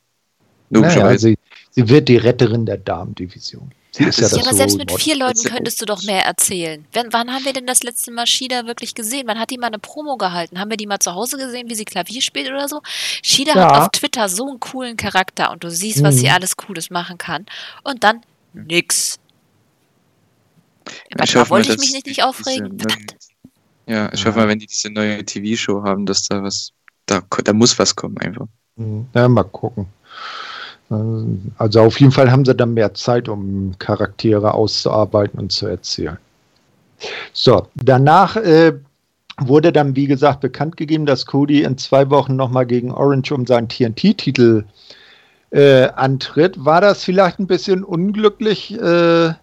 [0.68, 1.28] Logischerweise.
[1.28, 1.36] Naja,
[1.72, 3.72] sie, sie wird die Retterin der Damendivision.
[3.92, 6.86] Sie ist ja, ja aber selbst mit vier Leuten könntest du doch mehr erzählen.
[6.92, 9.26] Wann, wann haben wir denn das letzte Mal Shida wirklich gesehen?
[9.26, 10.60] Wann hat die mal eine Promo gehalten?
[10.60, 12.82] Haben wir die mal zu Hause gesehen, wie sie Klavier spielt oder so?
[13.22, 13.64] Shida ja.
[13.64, 16.18] hat auf Twitter so einen coolen Charakter und du siehst, was mhm.
[16.18, 17.46] sie alles Cooles machen kann.
[17.82, 18.20] Und dann
[18.52, 19.18] nix.
[21.16, 22.78] Ja, ich hoffe, wollte ich mich nicht, nicht aufregen.
[22.78, 23.16] Verdammt.
[23.86, 26.70] Ja, ich hoffe mal, wenn die diese neue TV-Show haben, dass da was,
[27.06, 28.46] da, da muss was kommen einfach.
[28.76, 29.08] Mhm.
[29.14, 29.86] Ja, mal gucken.
[30.90, 36.18] Also auf jeden Fall haben sie dann mehr Zeit, um Charaktere auszuarbeiten und zu erzählen.
[37.32, 38.72] So, danach äh,
[39.38, 43.46] wurde dann, wie gesagt, bekannt gegeben, dass Cody in zwei Wochen nochmal gegen Orange um
[43.46, 44.64] seinen TNT-Titel
[45.50, 46.64] äh, antritt.
[46.64, 48.72] War das vielleicht ein bisschen unglücklich?
[48.74, 49.34] Äh,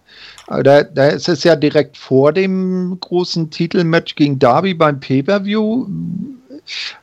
[0.47, 5.87] da, da ist es ja direkt vor dem großen Titelmatch gegen Darby beim Pay-Per-View.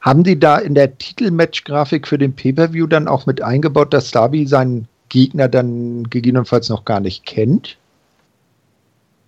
[0.00, 4.46] Haben die da in der Titelmatch-Grafik für den Pay-Per-View dann auch mit eingebaut, dass Darby
[4.46, 7.76] seinen Gegner dann gegebenenfalls noch gar nicht kennt?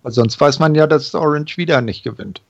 [0.03, 2.41] Weil sonst weiß man ja, dass Orange wieder nicht gewinnt.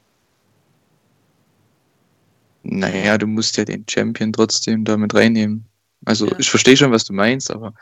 [2.64, 5.66] Naja, du musst ja den Champion trotzdem damit reinnehmen.
[6.06, 6.34] Also ja.
[6.38, 7.74] ich verstehe schon, was du meinst, aber.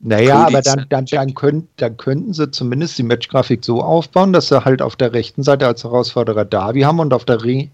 [0.00, 4.48] Naja, aber dann, dann, dann, könnt, dann könnten sie zumindest die Matchgrafik so aufbauen, dass
[4.48, 7.68] sie halt auf der rechten Seite als Herausforderer Darby haben und auf der Re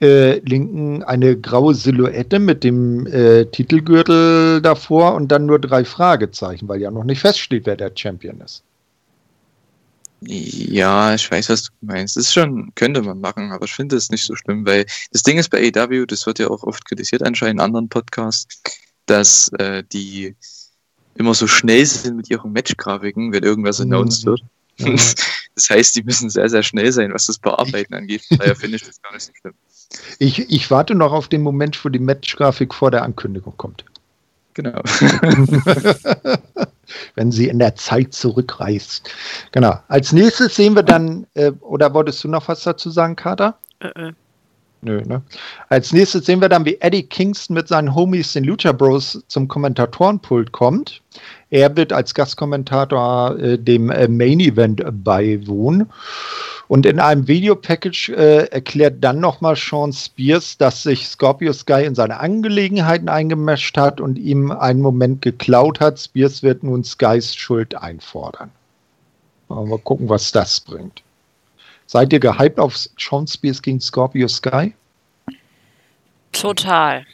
[0.00, 6.68] äh, linken eine graue Silhouette mit dem äh, Titelgürtel davor und dann nur drei Fragezeichen,
[6.68, 8.62] weil ja noch nicht feststeht, wer der Champion ist.
[10.20, 12.16] Ja, ich weiß, was du meinst.
[12.16, 15.22] Das ist schon, könnte man machen, aber ich finde es nicht so schlimm, weil das
[15.22, 18.62] Ding ist bei AW, das wird ja auch oft kritisiert anscheinend in anderen Podcasts,
[19.04, 20.34] dass äh, die
[21.14, 23.92] immer so schnell sind mit ihren Matchgrafiken, wenn irgendwas mhm.
[23.92, 24.42] announced wird.
[24.78, 24.98] Mhm.
[25.56, 28.22] Das heißt, die müssen sehr, sehr schnell sein, was das Bearbeiten angeht.
[28.28, 29.54] Daher finde ich das gar nicht so schlimm.
[30.18, 33.84] Ich, ich warte noch auf den Moment, wo die Match-Grafik vor der Ankündigung kommt.
[34.54, 34.80] Genau.
[37.14, 39.10] Wenn sie in der Zeit zurückreist.
[39.52, 39.78] Genau.
[39.88, 43.58] Als nächstes sehen wir dann, äh, oder wolltest du noch was dazu sagen, Kater?
[43.82, 44.14] Uh -uh.
[44.82, 45.22] Nö, ne?
[45.68, 49.48] Als nächstes sehen wir dann, wie Eddie Kingston mit seinen Homies, den Lucha Bros, zum
[49.48, 51.02] Kommentatorenpult kommt.
[51.50, 55.90] Er wird als Gastkommentator äh, dem äh, Main Event beiwohnen.
[56.68, 61.94] Und in einem Videopackage äh, erklärt dann nochmal Sean Spears, dass sich Scorpio Sky in
[61.94, 66.00] seine Angelegenheiten eingemischt hat und ihm einen Moment geklaut hat.
[66.00, 68.50] Spears wird nun Skys Schuld einfordern.
[69.48, 71.02] Mal gucken, was das bringt.
[71.86, 74.74] Seid ihr gehypt auf Sean Spears gegen Scorpio Sky?
[76.32, 77.06] Total.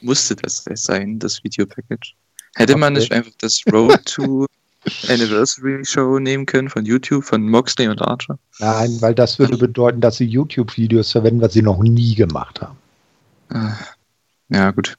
[0.00, 2.14] Musste das sein, das Videopackage?
[2.56, 4.46] Hätte man nicht einfach das Road to
[5.08, 8.38] Anniversary Show nehmen können von YouTube, von Moxley und Archer?
[8.58, 12.78] Nein, weil das würde bedeuten, dass sie YouTube-Videos verwenden, was sie noch nie gemacht haben.
[13.50, 13.76] Ah,
[14.48, 14.96] ja, gut.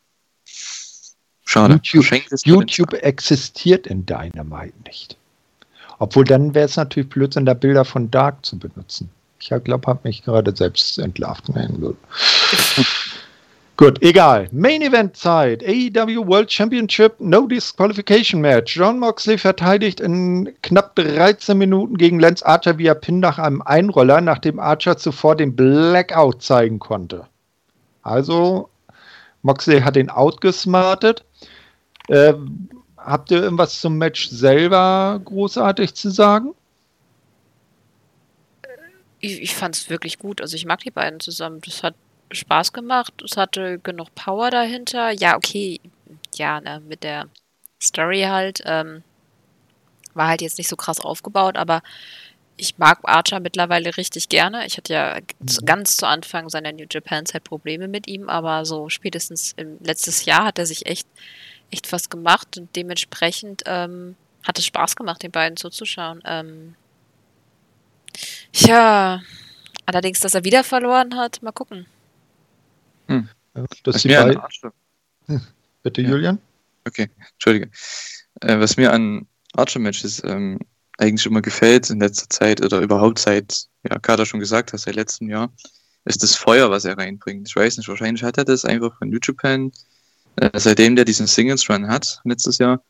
[1.45, 1.79] Schade.
[1.83, 5.17] YouTube, YouTube existiert in Dynamite nicht.
[5.97, 9.09] Obwohl dann wäre es natürlich Blödsinn, da Bilder von Dark zu benutzen.
[9.39, 11.49] Ich glaube, habe mich gerade selbst entlarvt.
[11.49, 11.79] Nein,
[13.77, 14.01] gut.
[14.01, 14.49] Egal.
[14.51, 15.63] Main Event Zeit.
[15.63, 18.75] AEW World Championship No Disqualification Match.
[18.75, 24.19] John Moxley verteidigt in knapp 13 Minuten gegen Lance Archer via Pin nach einem Einroller,
[24.21, 27.27] nachdem Archer zuvor den Blackout zeigen konnte.
[28.01, 28.69] Also,
[29.43, 31.23] Moxley hat den Out gesmartet.
[32.07, 32.33] Äh,
[32.97, 36.53] habt ihr irgendwas zum Match selber großartig zu sagen?
[39.19, 40.41] Ich, ich fand es wirklich gut.
[40.41, 41.61] Also ich mag die beiden zusammen.
[41.65, 41.95] Das hat
[42.31, 43.13] Spaß gemacht.
[43.23, 45.11] Es hatte genug Power dahinter.
[45.11, 45.79] Ja, okay.
[46.35, 47.27] Ja, ne, mit der
[47.81, 48.61] Story halt.
[48.65, 49.03] Ähm,
[50.13, 51.83] war halt jetzt nicht so krass aufgebaut, aber
[52.55, 54.65] ich mag Archer mittlerweile richtig gerne.
[54.65, 55.65] Ich hatte ja mhm.
[55.65, 60.45] ganz zu Anfang seiner New Japan-Zeit Probleme mit ihm, aber so spätestens im letztes Jahr
[60.45, 61.07] hat er sich echt,
[61.69, 66.21] echt was gemacht und dementsprechend ähm, hat es Spaß gemacht, den beiden zuzuschauen.
[66.25, 66.75] Ähm,
[68.51, 69.21] Tja,
[69.85, 71.85] allerdings, dass er wieder verloren hat, mal gucken.
[73.07, 73.29] Hm.
[73.83, 74.35] Das ist bei...
[75.27, 75.41] Hm.
[75.83, 76.09] Bitte, ja.
[76.09, 76.39] Julian?
[76.85, 77.69] Okay, Entschuldige.
[78.41, 80.59] Äh, was mir an Archer-Matches ähm,
[80.97, 84.95] eigentlich immer gefällt in letzter Zeit oder überhaupt seit, ja, Kader schon gesagt hat, seit
[84.95, 85.51] letztem Jahr,
[86.05, 87.47] ist das Feuer, was er reinbringt.
[87.47, 89.71] Ich weiß nicht, wahrscheinlich hat er das einfach von New Japan,
[90.37, 92.83] äh, seitdem der diesen Singles-Run hat, letztes Jahr,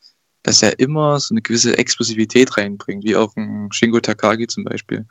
[0.43, 5.05] dass er immer so eine gewisse Explosivität reinbringt, wie auch ein Shingo Takagi zum Beispiel.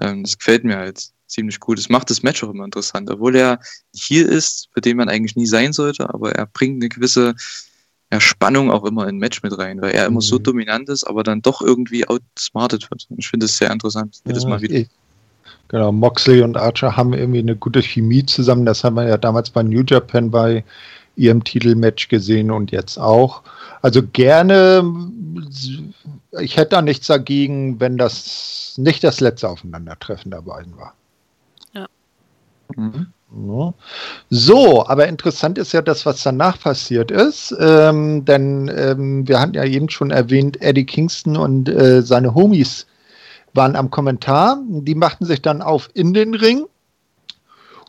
[0.00, 1.78] Ähm, das gefällt mir halt ziemlich gut.
[1.78, 3.60] Das macht das Match auch immer interessant, obwohl er
[3.94, 7.34] hier ist, für den man eigentlich nie sein sollte, aber er bringt eine gewisse
[8.12, 10.22] ja, Spannung auch immer in ein Match mit rein, weil er immer mhm.
[10.22, 13.06] so dominant ist, aber dann doch irgendwie outsmartet wird.
[13.16, 14.84] Ich finde das sehr interessant, jedes ja, Mal wieder.
[15.68, 18.66] Genau, Moxley und Archer haben irgendwie eine gute Chemie zusammen.
[18.66, 20.64] Das haben wir ja damals bei New Japan bei
[21.14, 23.42] ihrem Titelmatch gesehen und jetzt auch.
[23.80, 24.82] Also gerne,
[26.40, 30.94] ich hätte da nichts dagegen, wenn das nicht das letzte Aufeinandertreffen der beiden war.
[32.76, 33.06] Mhm.
[34.28, 39.54] So, aber interessant ist ja das, was danach passiert ist, ähm, denn ähm, wir hatten
[39.54, 42.86] ja eben schon erwähnt, Eddie Kingston und äh, seine Homies
[43.54, 44.60] waren am Kommentar.
[44.68, 46.66] Die machten sich dann auf in den Ring.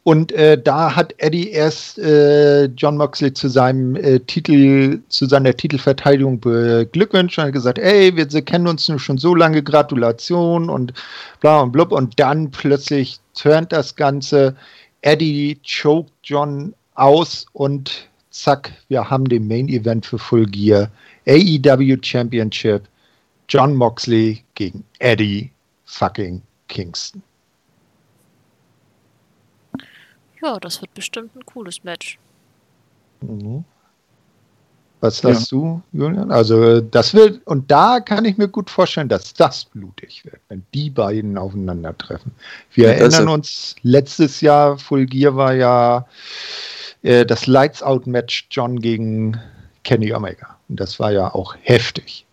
[0.04, 5.56] Und äh, da hat Eddie erst äh, John Moxley zu seinem äh, Titel, zu seiner
[5.56, 10.94] Titelverteidigung beglückwünscht und hat gesagt, ey, wir kennen uns nur schon so lange, Gratulation und
[11.40, 11.92] bla und blub.
[11.92, 14.56] Und dann plötzlich turnt das Ganze
[15.02, 20.90] Eddie choked John aus und zack, wir haben den Main Event für Full Gear.
[21.28, 22.88] AEW Championship.
[23.48, 25.52] John Moxley gegen Eddie
[25.86, 27.22] fucking Kingston.
[30.42, 32.18] Ja, das wird bestimmt ein cooles Match.
[33.22, 33.64] Mhm.
[35.02, 35.58] Was sagst ja.
[35.58, 36.32] du, Julian?
[36.32, 40.64] Also das wird, und da kann ich mir gut vorstellen, dass das blutig wird, wenn
[40.76, 42.32] die beiden aufeinandertreffen.
[42.74, 46.06] Wir ja, erinnern uns, letztes Jahr, Full Gear war ja
[47.02, 49.40] äh, das Lights Out Match John gegen
[49.84, 50.56] Kenny Omega.
[50.70, 52.26] Und das war ja auch heftig.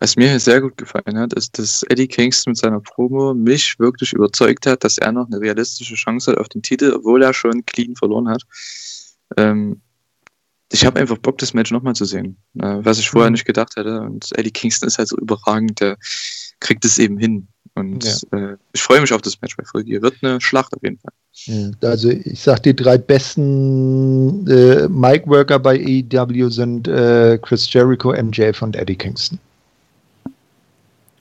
[0.00, 4.12] Was mir sehr gut gefallen hat, ist, dass Eddie Kingston mit seiner Promo mich wirklich
[4.12, 7.64] überzeugt hat, dass er noch eine realistische Chance hat auf den Titel, obwohl er schon
[7.66, 8.42] clean verloren hat.
[9.36, 9.80] Ähm,
[10.70, 13.34] ich habe einfach Bock, das Match nochmal zu sehen, äh, was ich vorher mhm.
[13.34, 14.00] nicht gedacht hätte.
[14.00, 15.96] Und Eddie Kingston ist halt so überragend, der
[16.60, 17.48] kriegt es eben hin.
[17.74, 18.38] Und ja.
[18.38, 20.02] äh, ich freue mich auf das Match bei Folge.
[20.02, 21.12] Wird eine Schlacht auf jeden Fall.
[21.82, 28.60] Also ich sag, die drei besten äh, Mic-Worker bei AEW sind äh, Chris Jericho, MJF
[28.60, 29.38] und Eddie Kingston.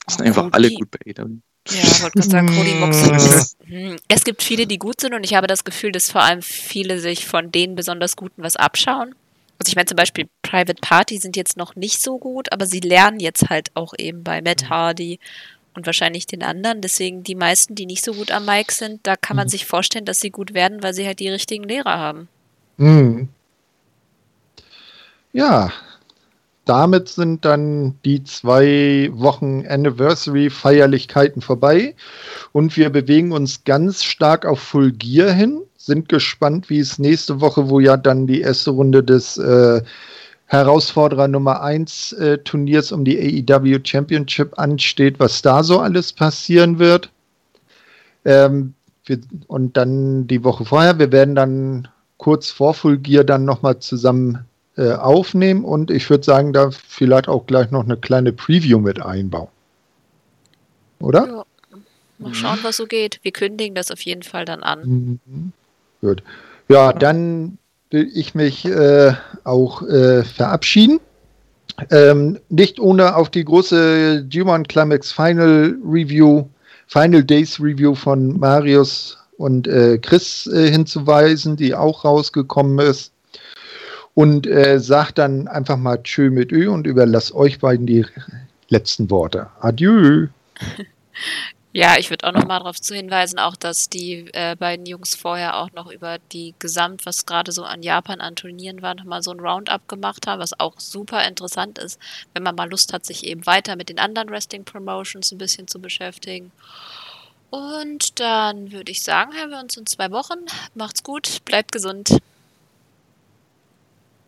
[0.05, 1.37] Das sind einfach alle gut bei AEW.
[1.69, 3.47] Ja, ich wollte gerade sagen, Cody.
[3.67, 6.41] Hm, es gibt viele, die gut sind und ich habe das Gefühl, dass vor allem
[6.41, 9.13] viele sich von den besonders Guten was abschauen.
[9.67, 12.79] Also ich meine zum Beispiel Private Party sind jetzt noch nicht so gut, aber sie
[12.79, 14.69] lernen jetzt halt auch eben bei Matt mhm.
[14.69, 15.19] Hardy
[15.73, 16.79] und wahrscheinlich den anderen.
[16.79, 19.51] Deswegen die meisten, die nicht so gut am Mic sind, da kann man mhm.
[19.51, 22.29] sich vorstellen, dass sie gut werden, weil sie halt die richtigen Lehrer haben.
[22.77, 23.27] Mhm.
[25.33, 25.73] Ja,
[26.63, 31.93] damit sind dann die zwei Wochen Anniversary Feierlichkeiten vorbei
[32.53, 37.41] und wir bewegen uns ganz stark auf Full Gear hin sind gespannt, wie es nächste
[37.41, 39.81] Woche, wo ja dann die erste Runde des äh,
[40.45, 46.79] Herausforderer Nummer 1 äh, Turniers um die AEW Championship ansteht, was da so alles passieren
[46.79, 47.09] wird.
[48.23, 48.73] Ähm,
[49.05, 51.87] wir, und dann die Woche vorher, wir werden dann
[52.17, 54.45] kurz vor Full Gear dann nochmal zusammen
[54.77, 59.01] äh, aufnehmen und ich würde sagen, da vielleicht auch gleich noch eine kleine Preview mit
[59.01, 59.49] einbauen.
[60.99, 61.27] Oder?
[61.27, 61.43] Ja.
[62.19, 63.19] Mal schauen, was so geht.
[63.21, 65.19] Wir kündigen das auf jeden Fall dann an.
[65.25, 65.53] Mhm.
[66.01, 66.23] Gut.
[66.69, 67.57] Ja, dann
[67.89, 69.13] will ich mich äh,
[69.43, 70.99] auch äh, verabschieden.
[71.91, 76.45] Ähm, nicht ohne auf die große G1 Climax Final Review,
[76.87, 83.13] Final Days Review von Marius und äh, Chris äh, hinzuweisen, die auch rausgekommen ist.
[84.15, 88.03] Und äh, sagt dann einfach mal Tschö mit Ö und überlasse euch beiden die
[88.69, 89.47] letzten Worte.
[89.59, 90.27] Adieu.
[91.77, 95.57] Ja, ich würde auch noch mal darauf hinweisen, auch dass die äh, beiden Jungs vorher
[95.57, 99.29] auch noch über die Gesamt, was gerade so an Japan an Turnieren war, nochmal so
[99.29, 101.99] ein Roundup gemacht haben, was auch super interessant ist,
[102.33, 105.67] wenn man mal Lust hat, sich eben weiter mit den anderen Wrestling Promotions ein bisschen
[105.67, 106.51] zu beschäftigen.
[107.51, 110.39] Und dann würde ich sagen, hören wir uns in zwei Wochen.
[110.73, 112.17] Macht's gut, bleibt gesund.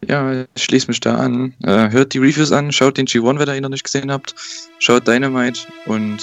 [0.07, 1.55] Ja, ich schließe mich da an.
[1.63, 4.35] Äh, hört die Reviews an, schaut den G1, wenn ihr ihn noch nicht gesehen habt.
[4.77, 6.19] Schaut Dynamite und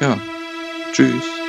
[0.00, 0.18] ja,
[0.94, 1.43] Tschüss.